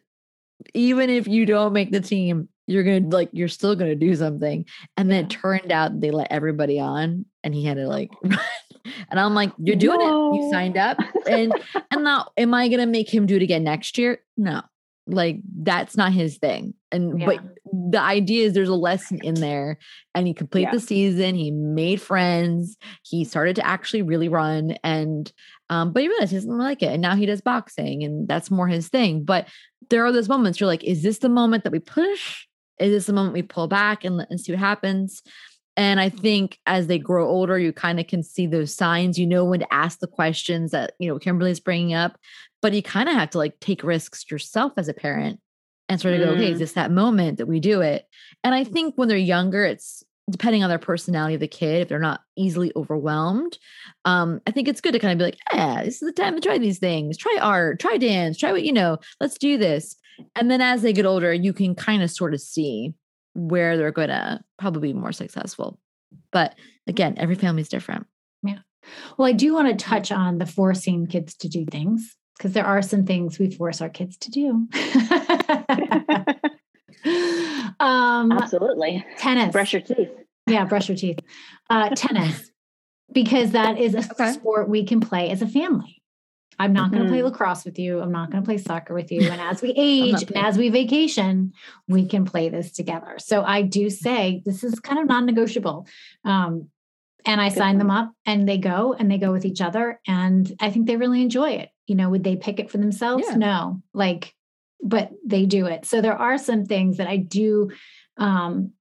even 0.73 1.09
if 1.09 1.27
you 1.27 1.45
don't 1.45 1.73
make 1.73 1.91
the 1.91 1.99
team 1.99 2.49
you're 2.67 2.83
gonna 2.83 3.07
like 3.07 3.29
you're 3.31 3.47
still 3.47 3.75
gonna 3.75 3.95
do 3.95 4.15
something 4.15 4.65
and 4.97 5.09
then 5.09 5.25
it 5.25 5.29
turned 5.29 5.71
out 5.71 5.99
they 5.99 6.11
let 6.11 6.31
everybody 6.31 6.79
on 6.79 7.25
and 7.43 7.55
he 7.55 7.63
had 7.63 7.77
to 7.77 7.87
like 7.87 8.11
and 8.23 9.19
i'm 9.19 9.33
like 9.33 9.51
you're 9.57 9.75
doing 9.75 9.99
Whoa. 9.99 10.33
it 10.33 10.37
you 10.37 10.51
signed 10.51 10.77
up 10.77 10.97
and 11.27 11.53
and 11.91 12.03
now 12.03 12.27
am 12.37 12.53
i 12.53 12.67
gonna 12.67 12.85
make 12.85 13.11
him 13.11 13.25
do 13.25 13.37
it 13.37 13.41
again 13.41 13.63
next 13.63 13.97
year 13.97 14.19
no 14.35 14.61
like 15.09 15.39
that's 15.61 15.95
not 15.95 16.11
his 16.11 16.37
thing 16.37 16.73
and 16.91 17.21
yeah. 17.21 17.25
but 17.25 17.39
the 17.89 17.99
idea 17.99 18.45
is 18.45 18.53
there's 18.53 18.67
a 18.67 18.75
lesson 18.75 19.19
in 19.23 19.35
there 19.35 19.77
and 20.13 20.27
he 20.27 20.33
completed 20.33 20.67
yeah. 20.67 20.71
the 20.71 20.79
season 20.81 21.33
he 21.33 21.49
made 21.49 22.01
friends 22.01 22.75
he 23.03 23.23
started 23.23 23.55
to 23.55 23.65
actually 23.65 24.01
really 24.01 24.27
run 24.27 24.75
and 24.83 25.31
um 25.69 25.93
but 25.93 26.01
he 26.01 26.09
realized 26.09 26.31
he 26.31 26.37
doesn't 26.37 26.57
like 26.57 26.81
it 26.81 26.91
and 26.91 27.01
now 27.01 27.15
he 27.15 27.25
does 27.25 27.39
boxing 27.39 28.03
and 28.03 28.27
that's 28.27 28.51
more 28.51 28.67
his 28.67 28.89
thing 28.89 29.23
but 29.23 29.47
there 29.89 30.05
are 30.05 30.11
those 30.11 30.27
moments 30.27 30.59
you're 30.59 30.67
like 30.67 30.83
is 30.83 31.03
this 31.03 31.19
the 31.19 31.29
moment 31.29 31.63
that 31.63 31.71
we 31.71 31.79
push 31.79 32.46
is 32.79 32.91
this 32.91 33.05
the 33.05 33.13
moment 33.13 33.33
we 33.33 33.41
pull 33.41 33.67
back 33.67 34.03
and, 34.03 34.25
and 34.29 34.39
see 34.39 34.51
what 34.51 34.59
happens 34.59 35.21
and 35.77 35.99
I 35.99 36.09
think 36.09 36.57
as 36.65 36.87
they 36.87 36.97
grow 36.97 37.29
older, 37.29 37.59
you 37.59 37.71
kind 37.71 37.99
of 37.99 38.07
can 38.07 38.23
see 38.23 38.47
those 38.47 38.73
signs. 38.73 39.19
You 39.19 39.27
know 39.27 39.45
when 39.45 39.59
to 39.59 39.73
ask 39.73 39.99
the 39.99 40.07
questions 40.07 40.71
that, 40.71 40.93
you 40.97 41.07
know, 41.07 41.19
Kimberly's 41.19 41.59
bringing 41.59 41.93
up, 41.93 42.17
but 42.63 42.73
you 42.73 42.81
kind 42.81 43.07
of 43.07 43.13
have 43.13 43.29
to 43.29 43.37
like 43.37 43.59
take 43.59 43.83
risks 43.83 44.25
yourself 44.29 44.73
as 44.75 44.89
a 44.89 44.93
parent 44.93 45.39
and 45.87 46.01
sort 46.01 46.15
of 46.15 46.21
mm. 46.21 46.25
go, 46.25 46.31
okay, 46.31 46.51
is 46.51 46.55
mm. 46.55 46.59
this 46.59 46.73
that 46.73 46.91
moment 46.91 47.37
that 47.37 47.45
we 47.45 47.59
do 47.59 47.81
it? 47.81 48.07
And 48.43 48.55
I 48.55 48.63
think 48.63 48.95
when 48.97 49.07
they're 49.07 49.17
younger, 49.17 49.65
it's 49.65 50.03
depending 50.31 50.63
on 50.63 50.69
their 50.69 50.79
personality 50.79 51.35
of 51.35 51.41
the 51.41 51.47
kid, 51.47 51.83
if 51.83 51.89
they're 51.89 51.99
not 51.99 52.21
easily 52.35 52.71
overwhelmed, 52.75 53.59
um, 54.03 54.41
I 54.47 54.51
think 54.51 54.67
it's 54.67 54.81
good 54.81 54.93
to 54.93 54.99
kind 54.99 55.13
of 55.13 55.19
be 55.19 55.25
like, 55.25 55.37
yeah, 55.53 55.83
this 55.83 56.01
is 56.01 56.07
the 56.07 56.11
time 56.11 56.33
to 56.33 56.41
try 56.41 56.57
these 56.57 56.79
things. 56.79 57.17
Try 57.17 57.37
art, 57.39 57.79
try 57.79 57.97
dance, 57.97 58.37
try 58.37 58.51
what, 58.51 58.63
you 58.63 58.73
know, 58.73 58.97
let's 59.21 59.37
do 59.37 59.59
this. 59.59 59.95
And 60.35 60.49
then 60.49 60.61
as 60.61 60.81
they 60.81 60.93
get 60.93 61.05
older, 61.05 61.33
you 61.33 61.53
can 61.53 61.75
kind 61.75 62.01
of 62.03 62.11
sort 62.11 62.33
of 62.33 62.41
see 62.41 62.93
where 63.33 63.77
they're 63.77 63.91
going 63.91 64.09
to 64.09 64.41
probably 64.57 64.93
be 64.93 64.99
more 64.99 65.11
successful. 65.11 65.79
But 66.31 66.55
again, 66.87 67.15
every 67.17 67.35
family 67.35 67.61
is 67.61 67.69
different. 67.69 68.07
Yeah. 68.43 68.59
Well, 69.17 69.27
I 69.27 69.33
do 69.33 69.53
want 69.53 69.67
to 69.67 69.85
touch 69.85 70.11
on 70.11 70.37
the 70.37 70.45
forcing 70.45 71.07
kids 71.07 71.35
to 71.35 71.47
do 71.47 71.65
things 71.65 72.15
because 72.37 72.53
there 72.53 72.65
are 72.65 72.81
some 72.81 73.05
things 73.05 73.37
we 73.39 73.51
force 73.51 73.81
our 73.81 73.89
kids 73.89 74.17
to 74.17 74.31
do. 74.31 74.67
um, 77.79 78.31
Absolutely. 78.31 79.05
Tennis. 79.17 79.51
Brush 79.51 79.73
your 79.73 79.81
teeth. 79.81 80.09
Yeah, 80.47 80.65
brush 80.65 80.87
your 80.87 80.97
teeth. 80.97 81.19
Uh, 81.69 81.89
tennis, 81.95 82.51
because 83.11 83.51
that 83.51 83.77
is 83.77 83.93
a 83.93 83.99
okay. 83.99 84.31
sport 84.31 84.69
we 84.69 84.85
can 84.85 84.99
play 84.99 85.29
as 85.29 85.41
a 85.41 85.47
family. 85.47 85.96
I'm 86.59 86.73
not 86.73 86.91
going 86.91 87.03
to 87.03 87.09
play 87.09 87.19
mm-hmm. 87.19 87.27
lacrosse 87.27 87.65
with 87.65 87.77
you. 87.77 88.01
I'm 88.01 88.11
not 88.11 88.31
going 88.31 88.41
to 88.41 88.45
play 88.45 88.57
soccer 88.57 88.93
with 88.93 89.11
you. 89.11 89.29
And 89.29 89.39
as 89.39 89.61
we 89.61 89.73
age 89.77 90.23
and 90.23 90.37
as 90.37 90.57
we 90.57 90.69
vacation, 90.69 91.53
we 91.87 92.05
can 92.05 92.25
play 92.25 92.49
this 92.49 92.71
together. 92.71 93.17
So 93.19 93.43
I 93.43 93.61
do 93.61 93.89
say 93.89 94.41
this 94.45 94.63
is 94.63 94.79
kind 94.79 94.99
of 94.99 95.07
non 95.07 95.25
negotiable. 95.25 95.87
Um, 96.25 96.69
and 97.25 97.41
I 97.41 97.49
Good 97.49 97.57
sign 97.57 97.75
point. 97.75 97.79
them 97.79 97.91
up 97.91 98.13
and 98.25 98.47
they 98.47 98.57
go 98.57 98.93
and 98.97 99.11
they 99.11 99.17
go 99.17 99.31
with 99.31 99.45
each 99.45 99.61
other. 99.61 99.99
And 100.07 100.51
I 100.59 100.71
think 100.71 100.87
they 100.87 100.95
really 100.95 101.21
enjoy 101.21 101.51
it. 101.51 101.69
You 101.85 101.95
know, 101.95 102.09
would 102.09 102.23
they 102.23 102.35
pick 102.35 102.59
it 102.59 102.71
for 102.71 102.77
themselves? 102.77 103.25
Yeah. 103.27 103.35
No, 103.35 103.81
like, 103.93 104.33
but 104.81 105.11
they 105.25 105.45
do 105.45 105.65
it. 105.65 105.85
So 105.85 106.01
there 106.01 106.17
are 106.17 106.37
some 106.37 106.65
things 106.65 106.97
that 106.97 107.07
I 107.07 107.17
do 107.17 107.71
um, 108.17 108.73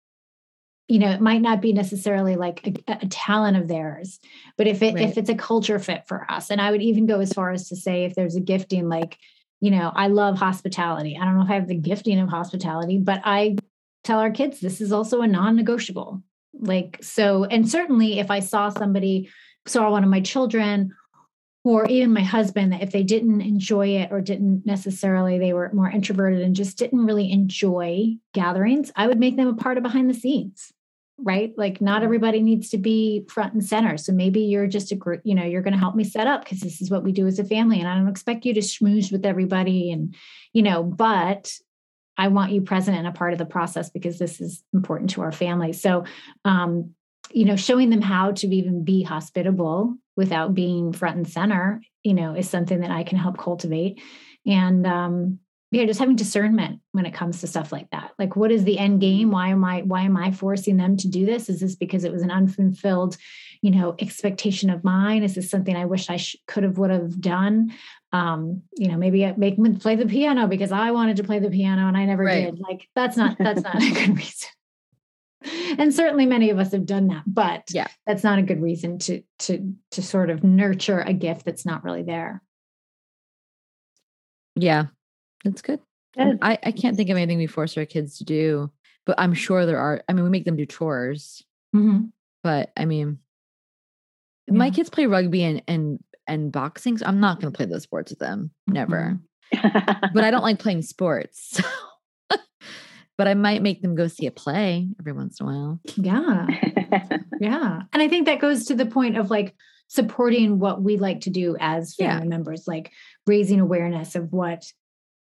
you 0.89 0.99
know 0.99 1.11
it 1.11 1.21
might 1.21 1.43
not 1.43 1.61
be 1.61 1.73
necessarily 1.73 2.37
like 2.37 2.67
a, 2.89 2.99
a 3.03 3.07
talent 3.09 3.57
of 3.57 3.69
theirs 3.69 4.21
but 4.57 4.67
if 4.67 4.83
it 4.83 4.95
right. 4.95 5.09
if 5.09 5.19
it's 5.19 5.31
a 5.31 5.35
culture 5.35 5.79
fit 5.79 6.07
for 6.07 6.31
us 6.31 6.51
and 6.51 6.61
i 6.61 6.71
would 6.71 6.83
even 6.83 7.07
go 7.07 7.21
as 7.21 7.33
far 7.33 7.51
as 7.51 7.69
to 7.69 7.77
say 7.77 8.05
if 8.05 8.15
there's 8.15 8.37
a 8.37 8.41
gifting 8.41 8.89
like 8.89 9.19
you 9.61 9.71
know 9.71 9.93
i 9.95 10.07
love 10.07 10.39
hospitality. 10.39 11.19
I 11.21 11.25
don't 11.25 11.37
know 11.37 11.45
if 11.45 11.51
i 11.51 11.55
have 11.55 11.69
the 11.69 11.75
gifting 11.75 12.19
of 12.21 12.29
hospitality 12.29 12.99
but 12.99 13.21
i 13.25 13.57
tell 14.05 14.21
our 14.21 14.31
kids 14.31 14.61
this 14.61 14.81
is 14.81 14.93
also 14.93 15.21
a 15.21 15.27
non-negotiable. 15.27 16.23
Like 16.59 16.99
so 17.03 17.45
and 17.45 17.69
certainly 17.69 18.19
if 18.19 18.31
i 18.31 18.41
saw 18.41 18.71
somebody 18.71 19.29
saw 19.67 19.91
one 19.91 20.05
of 20.05 20.11
my 20.11 20.21
children 20.21 20.95
or 21.65 21.85
even 21.87 22.13
my 22.13 22.23
husband 22.23 22.73
that 22.73 22.83
if 22.83 22.93
they 22.93 23.03
didn't 23.03 23.41
enjoy 23.41 23.89
it 23.89 24.13
or 24.13 24.21
didn't 24.21 24.65
necessarily 24.65 25.39
they 25.39 25.53
were 25.53 25.71
more 25.75 25.91
introverted 25.91 26.41
and 26.41 26.55
just 26.55 26.79
didn't 26.79 27.05
really 27.05 27.31
enjoy 27.31 28.15
gatherings 28.33 28.91
i 28.97 29.07
would 29.07 29.19
make 29.19 29.37
them 29.37 29.49
a 29.49 29.55
part 29.55 29.77
of 29.77 29.83
behind 29.83 30.09
the 30.09 30.15
scenes 30.15 30.73
right? 31.19 31.53
Like 31.57 31.81
not 31.81 32.03
everybody 32.03 32.43
needs 32.43 32.71
to 32.71 32.79
be 32.79 33.25
front 33.29 33.55
and 33.55 33.65
center. 33.65 33.97
So 33.97 34.13
maybe 34.13 34.41
you're 34.41 34.67
just 34.67 34.93
a 34.93 34.97
group 34.97 35.23
you 35.25 35.35
know 35.35 35.45
you're 35.45 35.63
going 35.63 35.73
to 35.73 35.79
help 35.79 35.95
me 35.95 36.05
set 36.05 36.27
up 36.27 36.45
because 36.45 36.61
this 36.61 36.81
is 36.81 36.91
what 36.91 37.03
we 37.03 37.13
do 37.13 37.27
as 37.27 37.39
a 37.39 37.45
family 37.45 37.81
and 37.81 37.89
i 37.89 37.97
don't 37.97 38.09
expect 38.09 38.45
you 38.45 38.55
to 38.55 38.61
schmooze 38.61 39.11
with 39.11 39.27
everybody 39.27 39.91
and 39.91 40.15
you 40.53 40.63
know 40.63 40.83
but 40.83 41.53
i 42.17 42.29
want 42.29 42.53
you 42.53 42.61
present 42.61 42.97
and 42.97 43.07
a 43.07 43.13
part 43.13 43.33
of 43.33 43.39
the 43.39 43.45
process 43.45 43.91
because 43.91 44.19
this 44.19 44.41
is 44.41 44.63
important 44.73 45.11
to 45.11 45.23
our 45.23 45.33
family. 45.33 45.73
So 45.73 46.05
um 46.45 46.95
you 47.33 47.45
know 47.45 47.57
showing 47.57 47.91
them 47.91 48.03
how 48.03 48.33
to 48.33 48.47
even 48.47 48.85
be 48.85 49.03
hospitable 49.03 49.97
without 50.17 50.55
being 50.55 50.93
front 50.93 51.17
and 51.17 51.29
center 51.29 51.83
you 52.05 52.15
know 52.15 52.35
is 52.35 52.49
something 52.49 52.81
that 52.81 52.91
i 52.91 53.03
can 53.03 53.19
help 53.19 53.39
cultivate. 53.39 54.01
And 54.47 54.87
um 54.87 55.41
yeah 55.71 55.85
just 55.85 55.99
having 55.99 56.17
discernment 56.17 56.81
when 56.93 57.07
it 57.07 57.15
comes 57.15 57.41
to 57.41 57.47
stuff 57.47 57.73
like 57.73 57.91
that. 57.91 58.13
Like 58.19 58.37
what 58.37 58.53
is 58.53 58.65
the 58.65 58.79
end 58.79 59.01
game? 59.01 59.31
Why 59.31 59.49
am 59.49 59.65
i 59.65 59.83
why 59.83 60.03
am 60.03 60.17
i 60.17 60.31
forcing 60.31 60.77
them 60.77 60.97
to 60.99 61.09
do 61.09 61.27
this? 61.27 61.49
Is 61.49 61.61
this 61.61 61.75
because 61.75 62.05
it 62.05 62.13
was 62.13 62.23
an 62.23 62.31
unfulfilled 62.31 63.17
you 63.63 63.71
know 63.71 63.95
expectation 63.99 64.71
of 64.71 64.85
mine? 64.85 65.23
Is 65.23 65.35
this 65.35 65.51
something 65.51 65.77
i 65.77 65.85
wish 65.85 66.09
i 66.09 66.17
sh- 66.17 66.37
could 66.47 66.63
have 66.63 66.79
would 66.79 66.91
have 66.91 67.21
done? 67.21 67.73
Um 68.13 68.63
you 68.77 68.89
know 68.89 68.97
maybe 68.97 69.31
make 69.37 69.57
them 69.57 69.77
play 69.79 69.97
the 69.97 70.07
piano 70.07 70.47
because 70.47 70.73
i 70.73 70.91
wanted 70.93 71.17
to 71.17 71.25
play 71.25 71.39
the 71.41 71.51
piano 71.51 71.89
and 71.89 71.97
i 71.97 72.05
never 72.05 72.25
right. 72.25 72.45
did. 72.45 72.61
Like 72.61 72.89
that's 72.95 73.17
not 73.17 73.37
that's 73.39 73.63
not 73.63 73.83
a 73.83 73.93
good 73.93 74.17
reason. 74.17 74.49
And 75.79 75.95
certainly 75.95 76.27
many 76.27 76.51
of 76.51 76.59
us 76.59 76.73
have 76.73 76.87
done 76.87 77.09
that 77.09 77.25
but 77.27 77.65
yeah. 77.71 77.89
that's 78.07 78.25
not 78.25 78.39
a 78.39 78.43
good 78.43 78.63
reason 78.63 78.99
to 79.01 79.23
to 79.41 79.75
to 79.91 80.03
sort 80.03 80.31
of 80.31 80.45
nurture 80.45 81.01
a 81.01 81.13
gift 81.13 81.45
that's 81.45 81.67
not 81.67 81.83
really 81.83 82.05
there. 82.05 82.41
Yeah 84.55 84.87
that's 85.51 85.63
good, 85.63 85.81
good. 86.17 86.39
I, 86.43 86.59
I 86.63 86.73
can't 86.73 86.97
think 86.97 87.11
of 87.11 87.17
anything 87.17 87.39
we 87.39 87.47
force 87.47 87.77
our 87.77 87.85
kids 87.85 88.19
to 88.19 88.25
do 88.25 88.71
but 89.07 89.19
i'm 89.19 89.35
sure 89.35 89.65
there 89.65 89.79
are 89.79 90.03
i 90.09 90.13
mean 90.13 90.25
we 90.25 90.31
make 90.31 90.45
them 90.45 90.57
do 90.57 90.67
chores 90.67 91.43
mm-hmm. 91.75 92.07
but 92.43 92.73
i 92.77 92.85
mean 92.85 93.19
yeah. 94.47 94.55
my 94.55 94.71
kids 94.71 94.91
play 94.91 95.07
rugby 95.07 95.43
and 95.43 95.63
and 95.67 95.99
and 96.27 96.53
boxing 96.53 96.99
so 96.99 97.07
i'm 97.07 97.21
not 97.21 97.41
going 97.41 97.53
to 97.53 97.57
play 97.57 97.67
those 97.67 97.85
sports 97.85 98.11
with 98.11 98.19
them 98.19 98.51
never 98.67 99.19
mm-hmm. 99.55 100.07
but 100.13 100.25
i 100.25 100.31
don't 100.31 100.43
like 100.43 100.59
playing 100.59 100.83
sports 100.83 101.51
so 101.53 101.63
but 103.19 103.29
I 103.29 103.35
might 103.35 103.63
make 103.63 103.83
them 103.83 103.95
go 103.95 104.09
see 104.09 104.27
a 104.27 104.31
play 104.31 104.89
every 105.01 105.13
once 105.13 105.41
in 105.41 105.47
a 105.47 105.51
while. 105.51 105.81
Yeah. 105.97 106.47
yeah. 107.41 107.83
And 107.93 108.03
I 108.03 108.09
think 108.09 108.27
that 108.27 108.41
goes 108.41 108.67
to 108.67 108.75
the 108.75 108.87
point 108.87 109.17
of 109.17 109.31
like 109.31 109.55
supporting 109.89 110.59
what 110.59 110.83
we 110.83 110.99
like 110.99 111.21
to 111.23 111.31
do 111.31 111.57
as 111.59 111.95
family 111.95 112.25
yeah. 112.25 112.29
members, 112.29 112.67
like 112.67 112.93
raising 113.27 113.61
awareness 113.61 114.17
of 114.17 114.33
what 114.33 114.71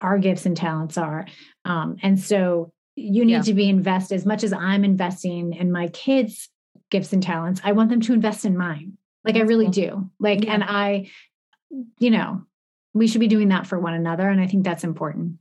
our 0.02 0.18
gifts 0.18 0.46
and 0.46 0.58
talents 0.58 0.98
are. 0.98 1.26
Um, 1.66 1.98
and 2.02 2.20
so 2.20 2.72
you 2.96 3.26
need 3.26 3.34
yeah. 3.34 3.42
to 3.42 3.54
be 3.54 3.70
invested 3.70 4.16
as 4.16 4.26
much 4.26 4.44
as 4.44 4.54
I'm 4.54 4.84
investing 4.84 5.54
in 5.54 5.72
my 5.72 5.88
kids' 5.90 6.50
gifts 6.90 7.14
and 7.14 7.24
talents. 7.24 7.62
I 7.64 7.72
want 7.72 7.90
them 7.90 8.02
to 8.02 8.14
invest 8.14 8.46
in 8.46 8.58
mine. 8.58 8.98
Like 9.24 9.36
That's 9.36 9.46
I 9.46 9.48
really 9.48 9.66
cool. 9.66 9.72
do. 9.72 10.10
Like, 10.20 10.44
yeah. 10.46 10.54
and 10.54 10.64
I, 10.64 11.10
you 12.00 12.10
know, 12.10 12.44
we 12.94 13.08
should 13.08 13.22
be 13.22 13.28
doing 13.28 13.50
that 13.50 13.68
for 13.68 13.80
one 13.80 13.94
another. 13.94 14.28
And 14.28 14.42
I 14.42 14.48
think 14.48 14.66
that's 14.66 14.84
important 14.84 15.38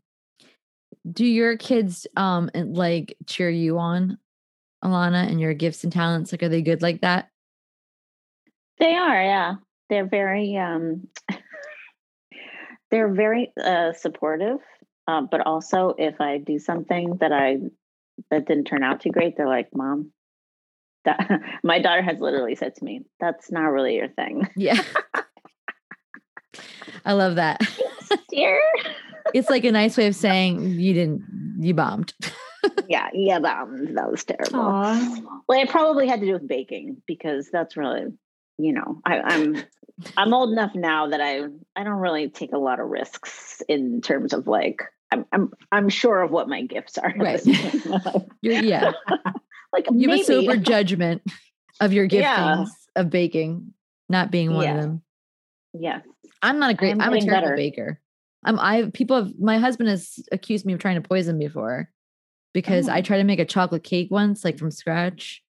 do 1.11 1.25
your 1.25 1.57
kids 1.57 2.07
um 2.17 2.51
like 2.55 3.17
cheer 3.27 3.51
you 3.51 3.79
on 3.79 4.19
alana 4.85 5.29
and 5.29 5.41
your 5.41 5.55
gifts 5.55 5.85
and 5.85 5.93
talents 5.93 6.33
like 6.33 6.43
are 6.43 6.49
they 6.49 6.63
good 6.63 6.83
like 6.83 7.01
that 7.01 7.29
they 8.79 8.95
are 8.95 9.23
yeah 9.23 9.55
they're 9.89 10.07
very 10.07 10.57
um 10.57 11.09
they're 12.91 13.12
very 13.12 13.53
uh 13.62 13.93
supportive 13.93 14.59
uh, 15.09 15.22
but 15.22 15.47
also 15.47 15.95
if 15.99 16.20
i 16.20 16.38
do 16.38 16.59
something 16.59 17.16
that 17.20 17.32
i 17.32 17.59
that 18.30 18.47
didn't 18.47 18.64
turn 18.64 18.82
out 18.82 19.01
too 19.01 19.11
great 19.11 19.36
they're 19.36 19.49
like 19.49 19.68
mom 19.74 20.12
that 21.05 21.41
my 21.64 21.80
daughter 21.80 22.03
has 22.03 22.20
literally 22.20 22.55
said 22.55 22.74
to 22.74 22.84
me 22.84 23.03
that's 23.18 23.51
not 23.51 23.66
really 23.66 23.97
your 23.97 24.09
thing 24.09 24.49
yeah 24.57 24.82
i 27.05 27.12
love 27.12 27.36
that 27.36 27.61
dear 28.28 28.61
it's 29.34 29.51
like 29.51 29.64
a 29.64 29.72
nice 29.72 29.97
way 29.97 30.07
of 30.07 30.14
saying 30.16 30.78
you 30.80 30.95
didn't, 30.95 31.57
you 31.59 31.74
bombed. 31.74 32.14
yeah, 32.88 33.09
yeah, 33.12 33.38
bombed. 33.38 33.97
That 33.97 34.11
was 34.11 34.24
terrible. 34.24 34.59
Aww. 34.59 35.22
Well, 35.49 35.61
it 35.61 35.68
probably 35.68 36.07
had 36.07 36.20
to 36.20 36.26
do 36.26 36.32
with 36.32 36.47
baking 36.47 37.03
because 37.07 37.49
that's 37.53 37.76
really, 37.76 38.07
you 38.59 38.72
know, 38.72 39.01
I, 39.05 39.20
I'm 39.20 39.62
I'm 40.17 40.33
old 40.35 40.53
enough 40.53 40.75
now 40.75 41.09
that 41.09 41.21
I 41.21 41.45
I 41.77 41.85
don't 41.85 41.99
really 41.99 42.29
take 42.29 42.53
a 42.53 42.59
lot 42.59 42.81
of 42.81 42.89
risks 42.89 43.63
in 43.69 44.01
terms 44.01 44.33
of 44.33 44.47
like 44.47 44.83
I'm 45.11 45.27
I'm 45.33 45.53
I'm 45.73 45.89
sure 45.89 46.23
of 46.23 46.31
what 46.31 46.49
my 46.49 46.63
gifts 46.63 46.99
are. 46.99 47.13
Right. 47.19 47.41
yeah. 48.43 48.93
like 49.73 49.87
you 49.91 50.09
maybe. 50.09 50.11
have 50.11 50.21
a 50.21 50.25
sober 50.25 50.57
judgment 50.57 51.23
of 51.81 51.93
your 51.93 52.07
giftings 52.07 52.23
yeah. 52.23 52.65
of 52.97 53.11
baking, 53.11 53.73
not 54.09 54.31
being 54.31 54.55
one 54.55 54.65
yeah. 54.65 54.75
of 54.75 54.81
them. 54.81 55.03
Yes. 55.73 56.03
I'm 56.43 56.59
not 56.59 56.71
a 56.71 56.75
great. 56.75 56.93
I'm, 56.93 57.01
I'm 57.01 57.13
a 57.13 57.21
terrible 57.21 57.49
better. 57.49 57.57
baker. 57.57 58.01
I'm 58.45 58.59
I 58.59 58.91
people 58.95 59.17
have 59.17 59.39
my 59.39 59.59
husband 59.59 59.89
has 59.91 60.19
accused 60.33 60.65
me 60.65 60.73
of 60.73 60.79
trying 60.81 61.01
to 61.01 61.07
poison 61.07 61.39
before 61.39 61.91
because 62.53 62.89
oh. 62.89 62.93
I 62.93 63.03
tried 63.03 63.19
to 63.19 63.25
make 63.25 63.39
a 63.39 63.45
chocolate 63.45 63.85
cake 63.85 64.09
once, 64.11 64.45
like 64.45 64.59
from 64.59 64.71
scratch. 64.71 65.43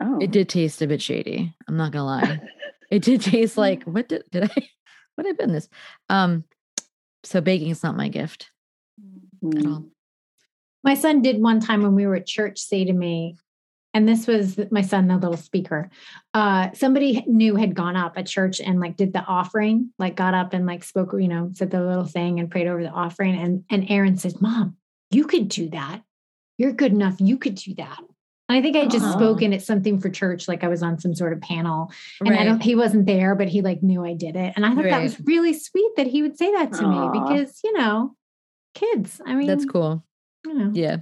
Oh. 0.00 0.18
It 0.20 0.30
did 0.30 0.48
taste 0.48 0.82
a 0.82 0.86
bit 0.86 1.02
shady. 1.02 1.54
I'm 1.68 1.76
not 1.76 1.92
gonna 1.92 2.04
lie. 2.04 2.40
it 2.92 3.02
did 3.02 3.22
taste 3.22 3.56
like 3.56 3.82
what 3.84 4.08
did 4.08 4.22
did 4.30 4.44
I 4.44 4.68
what 5.14 5.24
did 5.24 5.34
I 5.34 5.36
put 5.36 5.44
in 5.44 5.52
this? 5.52 5.68
Um 6.08 6.44
so 7.24 7.40
baking 7.40 7.70
is 7.70 7.82
not 7.82 7.96
my 7.96 8.08
gift 8.08 8.50
mm. 9.42 9.58
at 9.58 9.66
all. 9.66 9.86
My 10.84 10.94
son 10.94 11.22
did 11.22 11.40
one 11.40 11.60
time 11.60 11.82
when 11.82 11.94
we 11.94 12.06
were 12.06 12.16
at 12.16 12.26
church 12.26 12.58
say 12.58 12.84
to 12.84 12.92
me, 12.92 13.36
and 13.94 14.08
this 14.08 14.26
was 14.26 14.58
my 14.70 14.82
son, 14.82 15.06
the 15.06 15.14
little 15.14 15.36
speaker. 15.36 15.90
Uh, 16.34 16.72
somebody 16.72 17.22
new 17.26 17.56
had 17.56 17.74
gone 17.74 17.94
up 17.94 18.14
at 18.16 18.26
church 18.26 18.60
and 18.60 18.80
like 18.80 18.96
did 18.96 19.12
the 19.12 19.20
offering, 19.20 19.92
like 19.98 20.16
got 20.16 20.34
up 20.34 20.54
and 20.54 20.66
like 20.66 20.82
spoke, 20.82 21.12
you 21.12 21.28
know, 21.28 21.50
said 21.52 21.70
the 21.70 21.82
little 21.82 22.04
thing 22.04 22.40
and 22.40 22.50
prayed 22.50 22.66
over 22.66 22.82
the 22.82 22.88
offering. 22.88 23.36
And 23.36 23.64
and 23.70 23.90
Aaron 23.90 24.16
says, 24.16 24.40
"Mom, 24.40 24.76
you 25.10 25.24
could 25.24 25.48
do 25.48 25.68
that. 25.70 26.02
You're 26.58 26.72
good 26.72 26.92
enough. 26.92 27.20
You 27.20 27.38
could 27.38 27.54
do 27.54 27.74
that." 27.76 28.00
And 28.52 28.58
I 28.58 28.62
think 28.62 28.76
I 28.76 28.86
just 28.86 29.06
uh-huh. 29.06 29.14
spoken 29.14 29.54
at 29.54 29.62
something 29.62 29.98
for 29.98 30.10
church, 30.10 30.46
like 30.46 30.62
I 30.62 30.68
was 30.68 30.82
on 30.82 30.98
some 30.98 31.14
sort 31.14 31.32
of 31.32 31.40
panel, 31.40 31.90
and 32.20 32.28
right. 32.28 32.40
I 32.40 32.44
don't. 32.44 32.62
He 32.62 32.74
wasn't 32.74 33.06
there, 33.06 33.34
but 33.34 33.48
he 33.48 33.62
like 33.62 33.82
knew 33.82 34.04
I 34.04 34.12
did 34.12 34.36
it, 34.36 34.52
and 34.56 34.66
I 34.66 34.74
thought 34.74 34.84
right. 34.84 34.90
that 34.90 35.02
was 35.02 35.18
really 35.20 35.54
sweet 35.54 35.92
that 35.96 36.06
he 36.06 36.20
would 36.20 36.36
say 36.36 36.52
that 36.52 36.70
to 36.74 36.82
Aww. 36.82 37.12
me 37.12 37.18
because 37.18 37.60
you 37.64 37.72
know, 37.72 38.14
kids. 38.74 39.22
I 39.24 39.36
mean, 39.36 39.46
that's 39.46 39.64
cool. 39.64 40.04
You 40.44 40.52
know. 40.52 40.70
Yeah. 40.74 40.98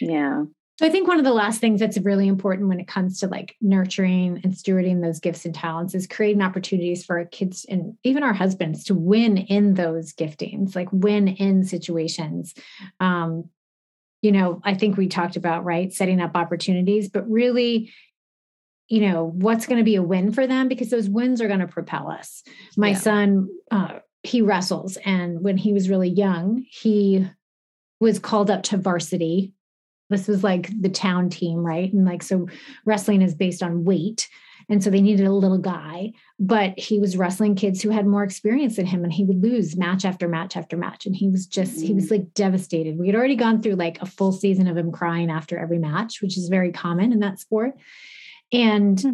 Yeah. 0.00 0.44
So 0.78 0.86
I 0.86 0.88
think 0.88 1.08
one 1.08 1.18
of 1.18 1.24
the 1.26 1.32
last 1.32 1.60
things 1.60 1.80
that's 1.80 1.98
really 1.98 2.26
important 2.26 2.68
when 2.68 2.80
it 2.80 2.88
comes 2.88 3.20
to 3.20 3.28
like 3.28 3.54
nurturing 3.60 4.40
and 4.42 4.54
stewarding 4.54 5.02
those 5.02 5.20
gifts 5.20 5.44
and 5.44 5.54
talents 5.54 5.94
is 5.94 6.06
creating 6.06 6.40
opportunities 6.40 7.04
for 7.04 7.18
our 7.18 7.26
kids 7.26 7.66
and 7.68 7.98
even 8.02 8.22
our 8.22 8.34
husbands 8.34 8.84
to 8.84 8.94
win 8.94 9.36
in 9.36 9.74
those 9.74 10.14
giftings, 10.14 10.74
like 10.74 10.88
win 10.90 11.28
in 11.28 11.64
situations. 11.64 12.54
Um, 13.00 13.50
you 14.22 14.32
know, 14.32 14.60
I 14.64 14.74
think 14.74 14.96
we 14.96 15.08
talked 15.08 15.36
about 15.36 15.64
right 15.64 15.92
setting 15.92 16.20
up 16.20 16.32
opportunities, 16.34 17.08
but 17.08 17.28
really 17.30 17.92
you 18.88 19.00
know 19.00 19.24
what's 19.34 19.66
going 19.66 19.78
to 19.78 19.84
be 19.84 19.96
a 19.96 20.02
win 20.02 20.32
for 20.32 20.46
them 20.46 20.68
because 20.68 20.90
those 20.90 21.08
wins 21.08 21.40
are 21.40 21.48
going 21.48 21.58
to 21.58 21.66
propel 21.66 22.08
us 22.08 22.44
my 22.76 22.90
yeah. 22.90 22.96
son 22.96 23.48
uh, 23.72 23.98
he 24.22 24.40
wrestles 24.42 24.96
and 24.98 25.42
when 25.42 25.56
he 25.56 25.72
was 25.72 25.90
really 25.90 26.08
young 26.08 26.64
he 26.70 27.28
was 27.98 28.20
called 28.20 28.48
up 28.48 28.62
to 28.62 28.76
varsity 28.76 29.52
this 30.10 30.28
was 30.28 30.44
like 30.44 30.70
the 30.80 30.88
town 30.88 31.30
team, 31.30 31.58
right? 31.58 31.92
And 31.92 32.04
like, 32.04 32.22
so 32.22 32.48
wrestling 32.84 33.22
is 33.22 33.34
based 33.34 33.62
on 33.62 33.84
weight. 33.84 34.28
And 34.68 34.82
so 34.82 34.90
they 34.90 35.00
needed 35.00 35.26
a 35.26 35.32
little 35.32 35.58
guy, 35.58 36.12
but 36.40 36.78
he 36.78 36.98
was 36.98 37.16
wrestling 37.16 37.54
kids 37.54 37.82
who 37.82 37.90
had 37.90 38.06
more 38.06 38.24
experience 38.24 38.76
than 38.76 38.86
him 38.86 39.04
and 39.04 39.12
he 39.12 39.24
would 39.24 39.40
lose 39.40 39.76
match 39.76 40.04
after 40.04 40.26
match 40.26 40.56
after 40.56 40.76
match. 40.76 41.06
And 41.06 41.14
he 41.14 41.28
was 41.28 41.46
just, 41.46 41.80
he 41.80 41.94
was 41.94 42.06
mm. 42.06 42.12
like 42.12 42.34
devastated. 42.34 42.98
We 42.98 43.06
had 43.06 43.14
already 43.14 43.36
gone 43.36 43.62
through 43.62 43.76
like 43.76 44.02
a 44.02 44.06
full 44.06 44.32
season 44.32 44.66
of 44.66 44.76
him 44.76 44.90
crying 44.90 45.30
after 45.30 45.56
every 45.56 45.78
match, 45.78 46.20
which 46.20 46.36
is 46.36 46.48
very 46.48 46.72
common 46.72 47.12
in 47.12 47.20
that 47.20 47.38
sport. 47.38 47.74
And 48.52 49.00
hmm. 49.00 49.12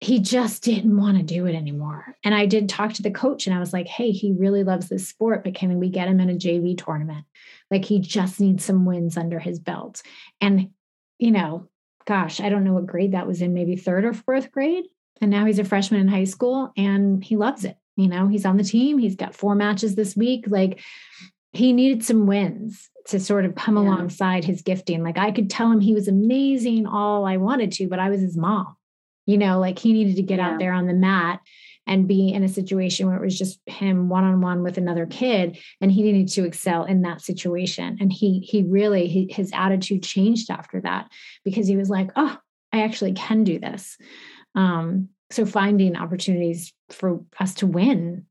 he 0.00 0.18
just 0.18 0.62
didn't 0.62 0.96
want 0.96 1.18
to 1.18 1.22
do 1.22 1.46
it 1.46 1.54
anymore. 1.54 2.14
And 2.24 2.34
I 2.34 2.46
did 2.46 2.68
talk 2.68 2.94
to 2.94 3.02
the 3.02 3.10
coach 3.10 3.46
and 3.46 3.54
I 3.54 3.60
was 3.60 3.74
like, 3.74 3.86
hey, 3.86 4.12
he 4.12 4.32
really 4.32 4.64
loves 4.64 4.88
this 4.88 5.08
sport, 5.08 5.44
but 5.44 5.54
can 5.54 5.78
we 5.78 5.90
get 5.90 6.08
him 6.08 6.20
in 6.20 6.30
a 6.30 6.34
JV 6.34 6.76
tournament? 6.82 7.26
Like 7.70 7.84
he 7.84 8.00
just 8.00 8.40
needs 8.40 8.64
some 8.64 8.86
wins 8.86 9.18
under 9.18 9.38
his 9.38 9.58
belt. 9.58 10.02
And, 10.40 10.70
you 11.18 11.30
know, 11.30 11.68
gosh, 12.06 12.40
I 12.40 12.48
don't 12.48 12.64
know 12.64 12.72
what 12.72 12.86
grade 12.86 13.12
that 13.12 13.26
was 13.26 13.42
in, 13.42 13.52
maybe 13.52 13.76
third 13.76 14.04
or 14.04 14.12
fourth 14.12 14.52
grade. 14.52 14.84
And 15.20 15.30
now 15.30 15.44
he's 15.46 15.58
a 15.58 15.64
freshman 15.64 16.00
in 16.00 16.08
high 16.08 16.24
school 16.24 16.72
and 16.76 17.22
he 17.22 17.36
loves 17.36 17.64
it. 17.64 17.76
You 17.96 18.08
know, 18.08 18.28
he's 18.28 18.44
on 18.44 18.56
the 18.56 18.64
team, 18.64 18.98
he's 18.98 19.16
got 19.16 19.34
four 19.34 19.54
matches 19.54 19.94
this 19.94 20.14
week. 20.16 20.44
Like 20.46 20.80
he 21.52 21.72
needed 21.72 22.04
some 22.04 22.26
wins 22.26 22.90
to 23.06 23.18
sort 23.18 23.44
of 23.44 23.54
come 23.54 23.76
yeah. 23.76 23.82
alongside 23.82 24.44
his 24.44 24.62
gifting. 24.62 25.02
Like 25.02 25.18
I 25.18 25.30
could 25.30 25.48
tell 25.48 25.70
him 25.70 25.80
he 25.80 25.94
was 25.94 26.08
amazing 26.08 26.86
all 26.86 27.24
I 27.24 27.38
wanted 27.38 27.72
to, 27.72 27.88
but 27.88 27.98
I 27.98 28.10
was 28.10 28.20
his 28.20 28.36
mom. 28.36 28.76
You 29.24 29.38
know, 29.38 29.58
like 29.58 29.78
he 29.78 29.92
needed 29.92 30.16
to 30.16 30.22
get 30.22 30.38
yeah. 30.38 30.50
out 30.50 30.58
there 30.58 30.72
on 30.72 30.86
the 30.86 30.94
mat 30.94 31.40
and 31.86 32.08
be 32.08 32.32
in 32.32 32.42
a 32.42 32.48
situation 32.48 33.06
where 33.06 33.16
it 33.16 33.24
was 33.24 33.38
just 33.38 33.60
him 33.66 34.08
one 34.08 34.24
on 34.24 34.40
one 34.40 34.62
with 34.62 34.78
another 34.78 35.06
kid 35.06 35.58
and 35.80 35.92
he 35.92 36.02
needed 36.02 36.28
to 36.28 36.44
excel 36.44 36.84
in 36.84 37.02
that 37.02 37.20
situation. 37.20 37.98
And 38.00 38.12
he 38.12 38.40
he 38.40 38.62
really 38.62 39.08
he, 39.08 39.28
his 39.30 39.50
attitude 39.54 40.02
changed 40.02 40.50
after 40.50 40.80
that 40.82 41.10
because 41.44 41.66
he 41.66 41.76
was 41.76 41.90
like 41.90 42.10
oh 42.16 42.36
i 42.72 42.82
actually 42.82 43.12
can 43.12 43.44
do 43.44 43.58
this. 43.58 43.96
Um 44.54 45.10
so 45.30 45.44
finding 45.44 45.96
opportunities 45.96 46.72
for 46.90 47.20
us 47.40 47.54
to 47.54 47.66
win 47.66 48.26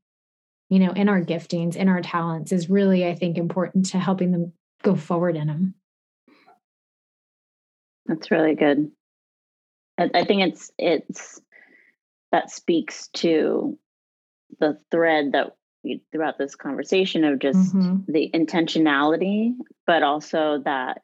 you 0.70 0.78
know 0.78 0.92
in 0.92 1.08
our 1.08 1.22
giftings 1.22 1.76
in 1.76 1.88
our 1.88 2.00
talents 2.00 2.52
is 2.52 2.70
really 2.70 3.06
i 3.06 3.14
think 3.14 3.36
important 3.36 3.84
to 3.84 3.98
helping 3.98 4.32
them 4.32 4.52
go 4.82 4.96
forward 4.96 5.36
in 5.36 5.46
them 5.46 5.74
that's 8.06 8.30
really 8.30 8.54
good. 8.54 8.90
I 9.98 10.24
think 10.24 10.42
it's 10.42 10.70
it's 10.78 11.40
that 12.32 12.50
speaks 12.50 13.08
to 13.08 13.78
the 14.60 14.78
thread 14.90 15.32
that 15.32 15.56
we, 15.84 16.02
throughout 16.10 16.38
this 16.38 16.54
conversation 16.54 17.24
of 17.24 17.38
just 17.38 17.74
mm-hmm. 17.74 18.10
the 18.10 18.30
intentionality, 18.34 19.52
but 19.86 20.02
also 20.02 20.62
that 20.64 21.02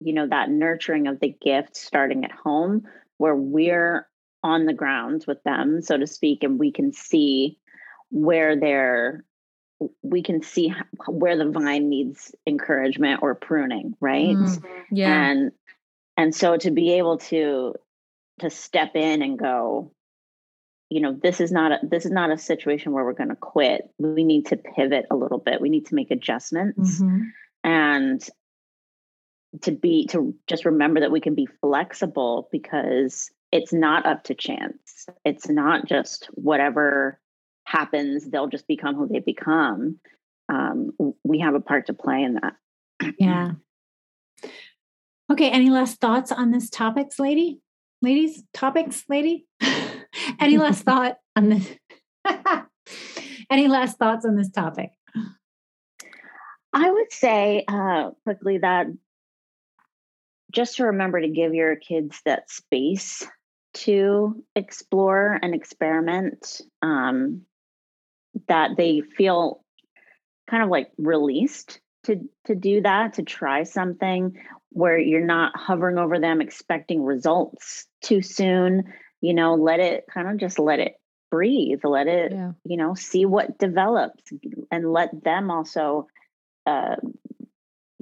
you 0.00 0.12
know 0.12 0.26
that 0.28 0.50
nurturing 0.50 1.08
of 1.08 1.18
the 1.20 1.34
gift 1.40 1.76
starting 1.76 2.24
at 2.24 2.30
home 2.30 2.84
where 3.16 3.34
we're 3.34 4.06
on 4.44 4.66
the 4.66 4.72
ground 4.72 5.24
with 5.26 5.42
them 5.42 5.82
so 5.82 5.96
to 5.96 6.06
speak 6.06 6.44
and 6.44 6.56
we 6.56 6.70
can 6.70 6.92
see 6.92 7.58
where 8.10 8.58
they're 8.58 9.24
we 10.02 10.22
can 10.22 10.42
see 10.42 10.72
where 11.06 11.36
the 11.36 11.50
vine 11.50 11.88
needs 11.88 12.34
encouragement 12.46 13.22
or 13.22 13.34
pruning 13.34 13.94
right? 14.00 14.36
Mm, 14.36 14.64
yeah. 14.90 15.30
And 15.30 15.52
and 16.16 16.34
so 16.34 16.56
to 16.56 16.70
be 16.70 16.94
able 16.94 17.18
to 17.18 17.74
to 18.40 18.50
step 18.50 18.94
in 18.94 19.22
and 19.22 19.38
go 19.38 19.92
you 20.90 21.00
know 21.00 21.12
this 21.22 21.40
is 21.40 21.52
not 21.52 21.72
a 21.72 21.78
this 21.82 22.04
is 22.06 22.10
not 22.10 22.30
a 22.30 22.38
situation 22.38 22.92
where 22.92 23.04
we're 23.04 23.12
going 23.12 23.28
to 23.28 23.36
quit. 23.36 23.90
We 23.98 24.24
need 24.24 24.46
to 24.46 24.56
pivot 24.56 25.06
a 25.10 25.16
little 25.16 25.38
bit. 25.38 25.60
We 25.60 25.68
need 25.68 25.86
to 25.86 25.94
make 25.94 26.10
adjustments. 26.10 27.00
Mm-hmm. 27.00 27.22
and 27.64 28.28
to 29.62 29.72
be 29.72 30.06
to 30.08 30.34
just 30.46 30.64
remember 30.66 31.00
that 31.00 31.10
we 31.10 31.20
can 31.20 31.34
be 31.34 31.48
flexible 31.60 32.48
because 32.52 33.30
it's 33.50 33.72
not 33.72 34.06
up 34.06 34.24
to 34.24 34.34
chance. 34.34 35.06
It's 35.24 35.48
not 35.48 35.86
just 35.86 36.28
whatever 36.32 37.18
happens 37.64 38.28
they'll 38.28 38.48
just 38.48 38.66
become 38.66 38.94
who 38.94 39.08
they 39.08 39.20
become. 39.20 39.98
Um, 40.50 40.92
we 41.22 41.40
have 41.40 41.54
a 41.54 41.60
part 41.60 41.86
to 41.86 41.94
play 41.94 42.22
in 42.22 42.34
that. 42.34 42.54
Yeah. 43.18 43.52
Okay 45.30 45.50
any 45.50 45.68
last 45.68 46.00
thoughts 46.00 46.32
on 46.32 46.50
this 46.50 46.70
topics 46.70 47.18
lady 47.18 47.60
ladies 48.02 48.42
topics 48.52 49.04
lady? 49.08 49.46
Any 50.40 50.58
last 50.58 50.82
thought 50.84 51.16
on 51.36 51.50
this? 51.50 51.68
Any 53.50 53.68
last 53.68 53.98
thoughts 53.98 54.24
on 54.24 54.36
this 54.36 54.50
topic? 54.50 54.90
I 56.72 56.90
would 56.90 57.12
say 57.12 57.64
uh, 57.66 58.10
quickly 58.24 58.58
that 58.58 58.86
just 60.52 60.76
to 60.76 60.84
remember 60.84 61.20
to 61.20 61.28
give 61.28 61.54
your 61.54 61.76
kids 61.76 62.20
that 62.24 62.50
space 62.50 63.26
to 63.74 64.42
explore 64.54 65.38
and 65.42 65.54
experiment 65.54 66.60
um, 66.82 67.42
that 68.48 68.76
they 68.76 69.00
feel 69.00 69.64
kind 70.48 70.62
of 70.62 70.68
like 70.68 70.90
released 70.96 71.80
to 72.04 72.28
to 72.46 72.54
do 72.54 72.80
that 72.82 73.14
to 73.14 73.22
try 73.22 73.64
something 73.64 74.38
where 74.70 74.98
you're 74.98 75.24
not 75.24 75.52
hovering 75.56 75.98
over 75.98 76.18
them 76.18 76.40
expecting 76.40 77.02
results 77.02 77.86
too 78.02 78.22
soon 78.22 78.84
you 79.20 79.34
know 79.34 79.54
let 79.54 79.80
it 79.80 80.04
kind 80.12 80.28
of 80.28 80.36
just 80.36 80.58
let 80.58 80.78
it 80.78 80.94
breathe 81.30 81.80
let 81.84 82.06
it 82.06 82.32
yeah. 82.32 82.52
you 82.64 82.76
know 82.76 82.94
see 82.94 83.26
what 83.26 83.58
develops 83.58 84.24
and 84.70 84.92
let 84.92 85.10
them 85.24 85.50
also 85.50 86.06
uh, 86.66 86.96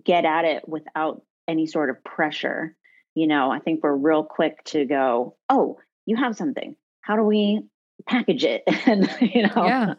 get 0.04 0.24
at 0.24 0.44
it 0.44 0.68
without 0.68 1.22
any 1.48 1.66
sort 1.66 1.90
of 1.90 2.02
pressure 2.04 2.76
you 3.14 3.26
know 3.26 3.50
i 3.50 3.58
think 3.58 3.82
we're 3.82 3.94
real 3.94 4.22
quick 4.22 4.62
to 4.64 4.84
go 4.84 5.36
oh 5.48 5.78
you 6.04 6.16
have 6.16 6.36
something 6.36 6.76
how 7.00 7.16
do 7.16 7.22
we 7.22 7.62
package 8.06 8.44
it 8.44 8.62
and 8.86 9.08
you 9.20 9.42
know 9.42 9.66
yeah. 9.66 9.94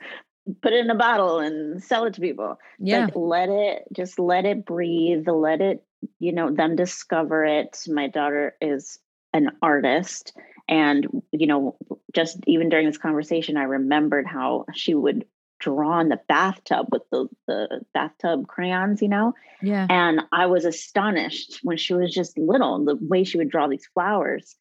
Put 0.62 0.74
it 0.74 0.84
in 0.84 0.89
a 0.89 0.95
bottle 0.95 1.39
and 1.39 1.84
sell 1.84 2.06
it 2.06 2.14
to 2.16 2.22
people. 2.22 2.60
Yeah 2.80 3.06
like, 3.06 3.16
let 3.16 3.50
it 3.50 3.84
just 3.93 4.20
let 4.20 4.45
it 4.45 4.66
breathe 4.66 5.28
let 5.28 5.62
it 5.62 5.84
you 6.20 6.32
know 6.32 6.52
them 6.52 6.76
discover 6.76 7.45
it. 7.45 7.80
My 7.88 8.08
daughter 8.08 8.56
is 8.62 9.00
an 9.34 9.52
artist 9.62 10.34
and 10.68 11.08
you 11.32 11.48
know 11.48 11.78
just 12.14 12.38
even 12.48 12.70
during 12.70 12.88
this 12.88 12.98
conversation 12.98 13.58
i 13.58 13.64
remembered 13.64 14.26
how 14.26 14.66
she 14.74 14.93
would 14.93 15.26
draw 15.60 16.00
in 16.00 16.10
the 16.10 16.20
bathtub 16.28 16.88
with 16.91 17.02
the 17.12 17.28
the 17.48 17.82
bathtub 17.93 18.48
crayons 18.48 19.02
you 19.02 19.08
know? 19.08 19.34
Yeah. 19.62 19.88
And 19.89 20.22
i 20.32 20.45
was 20.45 20.66
astonished 20.66 21.60
when 21.64 21.78
she 21.78 21.93
was 21.93 22.14
just 22.14 22.38
little 22.38 22.84
the 22.84 22.98
way 23.00 23.24
she 23.24 23.38
would 23.38 23.50
draw 23.50 23.68
these 23.68 23.88
flowers 23.93 24.56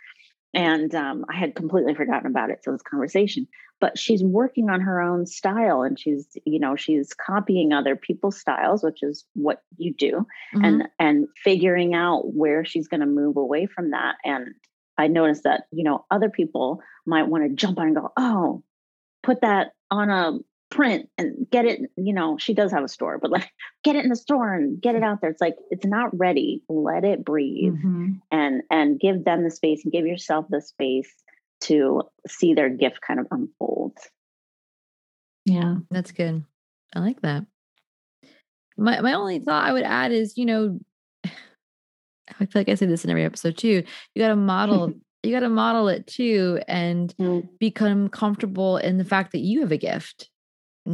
and 0.57 0.95
um, 0.95 1.25
i 1.31 1.37
had 1.37 1.55
completely 1.55 1.95
forgotten 1.95 2.27
about 2.27 2.51
it 2.51 2.65
so 2.65 2.73
this 2.73 2.83
conversation 2.83 3.47
but 3.79 3.99
she's 3.99 4.25
working 4.25 4.71
on 4.71 4.81
her 4.81 5.01
own 5.01 5.27
style 5.27 5.83
and 5.83 5.99
she's 5.99 6.27
you 6.45 6.59
know 6.59 6.75
she's 6.75 7.13
copying 7.15 7.73
other 7.73 7.95
people's 7.95 8.41
styles 8.41 8.83
which 8.83 9.03
is 9.03 9.25
what 9.35 9.63
you 9.77 9.95
do 9.95 10.27
mm-hmm. 10.55 10.65
and 10.65 10.89
and 10.99 11.29
figuring 11.45 11.95
out 11.95 12.35
where 12.35 12.65
she's 12.65 12.89
going 12.89 13.01
to 13.01 13.07
move 13.07 13.37
away 13.37 13.67
from 13.67 13.91
that 13.91 14.17
and 14.25 14.49
i 14.99 15.07
noticed 15.07 15.45
that 15.45 15.65
you 15.71 15.85
know 15.85 16.05
other 16.11 16.31
people 16.31 16.81
might 17.05 17.29
want 17.29 17.45
to 17.45 17.55
jump 17.55 17.79
on 17.79 17.89
and 17.89 17.97
go 17.97 18.11
oh 18.17 18.63
put 19.23 19.41
that 19.43 19.73
on 19.91 20.11
a 20.11 20.39
print 20.71 21.09
and 21.17 21.47
get 21.51 21.65
it 21.65 21.81
you 21.97 22.13
know 22.13 22.37
she 22.39 22.53
does 22.53 22.73
have 22.73 22.83
a 22.83 22.89
store 22.89 23.19
but 23.19 23.31
like 23.31 23.51
get 23.85 23.95
it 23.95 24.03
in 24.03 24.11
the 24.11 24.17
store 24.17 24.53
and 24.53 24.81
get 24.81 24.97
it 24.97 25.03
out 25.03 25.21
there 25.21 25.31
it's 25.31 25.41
like 25.41 25.57
it's 25.71 25.87
not 25.87 26.17
ready 26.19 26.61
let 26.69 27.05
it 27.05 27.25
breathe 27.25 27.75
mm-hmm. 27.75 28.13
and 28.33 28.63
and 28.71 28.99
give 28.99 29.25
them 29.25 29.45
the 29.45 29.51
space 29.51 29.85
and 29.85 29.93
give 29.93 30.07
yourself 30.07 30.45
the 30.51 30.61
space 30.61 31.13
to 31.61 32.03
see 32.27 32.55
their 32.55 32.69
gift 32.69 33.01
kind 33.01 33.21
of 33.21 33.27
unfold. 33.31 33.97
Yeah, 35.45 35.77
that's 35.91 36.13
good. 36.13 36.45
I 36.95 37.01
like 37.01 37.21
that. 37.23 37.45
My 38.77 39.01
my 39.01 39.15
only 39.15 39.39
thought 39.39 39.65
I 39.65 39.73
would 39.73 39.85
add 39.85 40.13
is, 40.13 40.37
you 40.37 40.47
know, 40.47 40.79
I 41.25 42.47
feel 42.47 42.61
like 42.61 42.69
I 42.69 42.75
say 42.75 42.87
this 42.87 43.05
in 43.05 43.11
every 43.11 43.25
episode 43.25 43.57
too. 43.57 43.85
You 44.15 44.23
got 44.23 44.29
to 44.29 44.37
model 44.37 44.93
you 45.23 45.33
got 45.33 45.41
to 45.41 45.49
model 45.49 45.89
it 45.89 46.07
too 46.07 46.61
and 46.69 47.15
mm. 47.17 47.49
become 47.59 48.09
comfortable 48.09 48.77
in 48.77 48.99
the 48.99 49.05
fact 49.05 49.33
that 49.33 49.41
you 49.41 49.61
have 49.61 49.73
a 49.73 49.77
gift. 49.77 50.31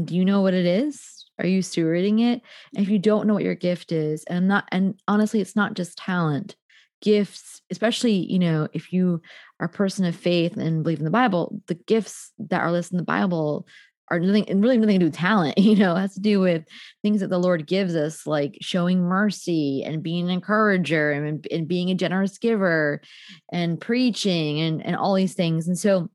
Do 0.05 0.17
you 0.17 0.25
know 0.25 0.41
what 0.41 0.55
it 0.55 0.67
is? 0.67 1.27
Are 1.39 1.47
you 1.47 1.61
stewarding 1.61 2.21
it? 2.21 2.43
If 2.75 2.89
you 2.89 2.99
don't 2.99 3.27
know 3.27 3.35
what 3.35 3.45
your 3.45 3.55
gift 3.55 3.93
is, 3.93 4.25
and 4.25 4.49
not, 4.49 4.65
and 4.71 5.01
honestly, 5.09 5.41
it's 5.41 5.57
not 5.57 5.75
just 5.75 5.99
talent 5.99 6.57
gifts, 7.03 7.61
especially, 7.71 8.13
you 8.13 8.39
know, 8.39 8.69
if 8.73 8.93
you 8.93 9.21
are 9.61 9.67
a 9.67 9.69
person 9.69 10.05
of 10.05 10.17
faith 10.17 10.57
and 10.57 10.83
believe 10.83 10.99
in 10.99 11.05
the 11.05 11.11
Bible, 11.11 11.61
the 11.67 11.75
gifts 11.75 12.33
that 12.39 12.61
are 12.61 12.73
listed 12.73 12.93
in 12.93 12.99
the 12.99 13.05
Bible 13.05 13.67
are 14.09 14.21
nothing 14.21 14.49
and 14.49 14.63
really 14.63 14.79
nothing 14.79 14.95
to 14.95 14.99
do 15.01 15.07
with 15.07 15.15
talent, 15.15 15.59
you 15.59 15.77
know, 15.77 15.97
it 15.97 16.01
has 16.01 16.15
to 16.15 16.21
do 16.21 16.41
with 16.41 16.65
things 17.03 17.21
that 17.21 17.29
the 17.29 17.39
Lord 17.39 17.67
gives 17.67 17.95
us, 17.97 18.27
like 18.27 18.57
showing 18.61 19.03
mercy 19.03 19.83
and 19.85 20.03
being 20.03 20.25
an 20.25 20.31
encourager 20.31 21.11
and, 21.11 21.47
and 21.51 21.69
being 21.69 21.91
a 21.91 21.95
generous 21.95 22.39
giver 22.39 23.03
and 23.51 23.81
preaching 23.81 24.61
and, 24.61 24.85
and 24.87 24.97
all 24.97 25.15
these 25.15 25.35
things. 25.35 25.67
And 25.67 25.79
so, 25.79 26.09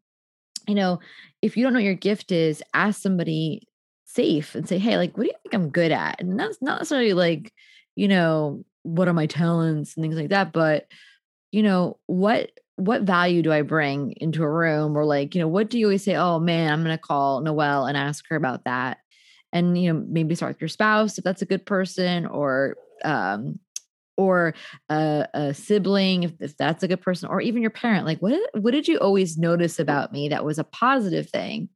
you 0.68 0.76
know, 0.76 1.00
if 1.42 1.56
you 1.56 1.64
don't 1.64 1.74
know 1.74 1.80
your 1.80 1.96
gift 1.96 2.32
is, 2.32 2.64
ask 2.74 3.02
somebody 3.02 3.67
safe 4.18 4.56
and 4.56 4.68
say, 4.68 4.78
Hey, 4.78 4.98
like, 4.98 5.18
what 5.18 5.24
do 5.24 5.30
you 5.30 5.36
think 5.44 5.54
I'm 5.54 5.70
good 5.70 5.92
at? 5.92 6.20
And 6.20 6.40
that's 6.40 6.62
not 6.62 6.80
necessarily 6.80 7.14
like, 7.14 7.54
you 7.96 8.08
know, 8.08 8.66
what 8.84 9.08
are 9.08 9.14
my 9.14 9.26
talents? 9.26 9.96
and 9.96 10.04
things 10.04 10.16
like 10.16 10.30
that 10.30 10.54
but 10.54 10.88
you 11.52 11.64
know 11.64 11.98
what 12.06 12.52
what 12.76 13.02
value 13.02 13.42
do 13.42 13.52
i 13.52 13.62
bring 13.62 14.12
into 14.18 14.44
a 14.44 14.50
room 14.50 14.96
or 14.96 15.06
like 15.06 15.34
you 15.34 15.42
know 15.42 15.48
what 15.48 15.70
do 15.70 15.80
you 15.80 15.86
always 15.86 16.04
say 16.04 16.16
oh 16.16 16.40
man 16.40 16.72
i'm 16.72 16.84
to 16.84 16.98
call 16.98 17.42
noelle 17.42 17.86
and 17.86 17.98
ask 17.98 18.26
her 18.30 18.36
about 18.36 18.64
that. 18.66 19.00
And 19.54 19.78
you 19.82 19.92
know 19.92 20.06
maybe 20.08 20.36
start 20.36 20.52
with 20.52 20.62
your 20.62 20.68
spouse 20.68 21.18
if 21.18 21.24
that's 21.24 21.42
a 21.42 21.46
good 21.46 21.66
person 21.66 22.26
or 22.26 22.76
um 23.04 23.60
or 24.18 24.54
a, 24.90 25.28
a 25.34 25.54
sibling 25.54 26.24
if, 26.24 26.34
if 26.40 26.58
that's 26.58 26.84
a 26.84 26.88
good 26.88 27.02
person 27.02 27.30
or 27.30 27.40
even 27.40 27.62
your 27.62 27.72
parent 27.72 28.06
like 28.06 28.20
what 28.20 28.40
what 28.54 28.72
did 28.72 28.88
you 28.88 28.98
always 28.98 29.38
notice 29.38 29.80
about 29.80 30.12
me 30.12 30.30
that 30.30 30.46
was 30.46 30.60
a 30.60 30.64
positive 30.64 31.30
thing 31.30 31.70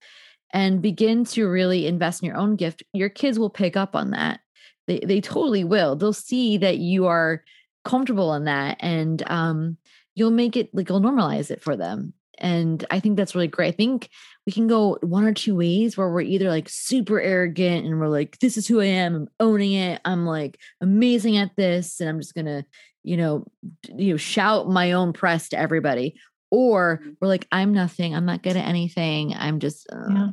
and 0.53 0.81
begin 0.81 1.23
to 1.23 1.47
really 1.47 1.87
invest 1.87 2.21
in 2.21 2.27
your 2.27 2.37
own 2.37 2.55
gift 2.55 2.83
your 2.93 3.09
kids 3.09 3.39
will 3.39 3.49
pick 3.49 3.75
up 3.77 3.95
on 3.95 4.11
that 4.11 4.41
they 4.87 4.99
they 4.99 5.21
totally 5.21 5.63
will. 5.63 5.95
They'll 5.95 6.13
see 6.13 6.57
that 6.57 6.77
you 6.77 7.07
are 7.07 7.43
comfortable 7.83 8.33
in 8.33 8.45
that 8.45 8.77
and 8.79 9.23
um 9.27 9.77
you'll 10.13 10.31
make 10.31 10.55
it 10.55 10.73
like 10.73 10.89
you'll 10.89 11.01
normalize 11.01 11.51
it 11.51 11.61
for 11.61 11.75
them. 11.75 12.13
And 12.37 12.83
I 12.89 12.99
think 12.99 13.17
that's 13.17 13.35
really 13.35 13.47
great. 13.47 13.67
I 13.73 13.77
think 13.77 14.09
we 14.45 14.51
can 14.51 14.67
go 14.67 14.97
one 15.01 15.25
or 15.25 15.33
two 15.33 15.55
ways 15.55 15.95
where 15.95 16.09
we're 16.09 16.21
either 16.21 16.49
like 16.49 16.67
super 16.69 17.21
arrogant 17.21 17.85
and 17.85 17.99
we're 17.99 18.07
like, 18.07 18.39
this 18.39 18.57
is 18.57 18.67
who 18.67 18.81
I 18.81 18.85
am, 18.85 19.15
I'm 19.15 19.29
owning 19.39 19.73
it, 19.73 20.01
I'm 20.05 20.25
like 20.25 20.59
amazing 20.81 21.37
at 21.37 21.55
this, 21.55 21.99
and 21.99 22.09
I'm 22.09 22.19
just 22.19 22.33
gonna, 22.33 22.65
you 23.03 23.15
know, 23.15 23.45
you 23.95 24.11
know, 24.13 24.17
shout 24.17 24.67
my 24.67 24.93
own 24.93 25.13
press 25.13 25.49
to 25.49 25.59
everybody. 25.59 26.15
Or 26.49 26.97
mm-hmm. 26.97 27.11
we're 27.21 27.27
like, 27.27 27.47
I'm 27.51 27.73
nothing, 27.73 28.15
I'm 28.15 28.25
not 28.25 28.41
good 28.41 28.57
at 28.57 28.67
anything, 28.67 29.35
I'm 29.35 29.59
just 29.59 29.87
uh. 29.91 30.09
yeah. 30.09 30.29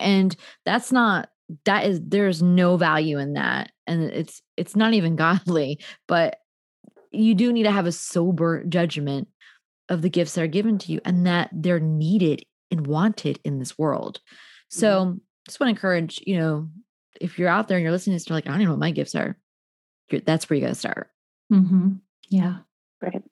And 0.00 0.36
that's 0.64 0.90
not 0.92 1.28
that 1.64 1.84
is 1.84 2.00
there's 2.04 2.42
no 2.42 2.76
value 2.76 3.18
in 3.18 3.32
that 3.34 3.72
and 3.86 4.04
it's 4.04 4.40
it's 4.56 4.76
not 4.76 4.94
even 4.94 5.16
godly 5.16 5.82
but 6.06 6.36
you 7.10 7.34
do 7.34 7.52
need 7.52 7.64
to 7.64 7.72
have 7.72 7.86
a 7.86 7.92
sober 7.92 8.64
judgment 8.64 9.28
of 9.88 10.02
the 10.02 10.10
gifts 10.10 10.34
that 10.34 10.42
are 10.42 10.48
given 10.48 10.78
to 10.78 10.92
you 10.92 11.00
and 11.04 11.26
that 11.26 11.50
they're 11.52 11.80
needed 11.80 12.44
and 12.70 12.86
wanted 12.86 13.40
in 13.44 13.58
this 13.58 13.76
world. 13.76 14.20
So 14.68 15.04
mm-hmm. 15.04 15.18
just 15.46 15.58
want 15.58 15.68
to 15.68 15.76
encourage 15.76 16.22
you 16.26 16.38
know 16.38 16.68
if 17.20 17.38
you're 17.38 17.48
out 17.48 17.68
there 17.68 17.76
and 17.76 17.82
you're 17.82 17.92
listening 17.92 18.14
to 18.14 18.16
this 18.16 18.28
you're 18.28 18.36
like 18.36 18.46
i 18.46 18.50
don't 18.50 18.60
even 18.60 18.66
know 18.66 18.74
what 18.74 18.80
my 18.80 18.92
gifts 18.92 19.14
are. 19.14 19.36
That's 20.24 20.48
where 20.48 20.56
you 20.56 20.62
got 20.62 20.70
to 20.70 20.74
start. 20.74 21.08
Mm-hmm. 21.52 21.94
yeah. 22.28 22.58
Right. 23.02 23.22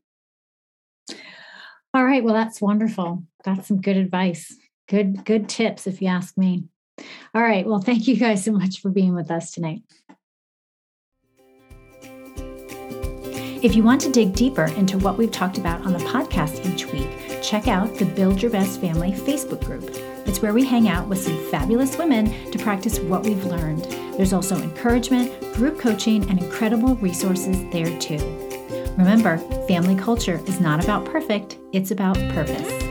All 1.94 2.04
right 2.04 2.22
well 2.24 2.34
that's 2.34 2.60
wonderful. 2.60 3.24
That's 3.44 3.68
some 3.68 3.80
good 3.80 3.96
advice 3.96 4.54
good 4.88 5.24
good 5.24 5.48
tips 5.48 5.86
if 5.86 6.02
you 6.02 6.08
ask 6.08 6.36
me 6.36 6.64
all 7.34 7.42
right. 7.42 7.66
Well, 7.66 7.80
thank 7.80 8.08
you 8.08 8.16
guys 8.16 8.44
so 8.44 8.52
much 8.52 8.80
for 8.80 8.90
being 8.90 9.14
with 9.14 9.30
us 9.30 9.52
tonight. 9.52 9.82
If 13.60 13.74
you 13.74 13.82
want 13.82 14.00
to 14.02 14.12
dig 14.12 14.34
deeper 14.34 14.66
into 14.66 14.98
what 14.98 15.18
we've 15.18 15.32
talked 15.32 15.58
about 15.58 15.84
on 15.84 15.92
the 15.92 15.98
podcast 15.98 16.64
each 16.72 16.86
week, 16.92 17.42
check 17.42 17.66
out 17.66 17.92
the 17.96 18.04
Build 18.04 18.40
Your 18.40 18.52
Best 18.52 18.80
Family 18.80 19.10
Facebook 19.10 19.64
group. 19.64 19.90
It's 20.28 20.40
where 20.40 20.52
we 20.52 20.64
hang 20.64 20.88
out 20.88 21.08
with 21.08 21.18
some 21.18 21.36
fabulous 21.50 21.98
women 21.98 22.50
to 22.52 22.58
practice 22.58 23.00
what 23.00 23.24
we've 23.24 23.44
learned. 23.44 23.84
There's 24.16 24.32
also 24.32 24.56
encouragement, 24.56 25.32
group 25.54 25.80
coaching, 25.80 26.28
and 26.30 26.40
incredible 26.40 26.94
resources 26.96 27.58
there 27.72 27.98
too. 27.98 28.18
Remember, 28.96 29.38
family 29.66 29.96
culture 29.96 30.40
is 30.46 30.60
not 30.60 30.82
about 30.82 31.04
perfect, 31.04 31.58
it's 31.72 31.90
about 31.90 32.16
purpose. 32.30 32.87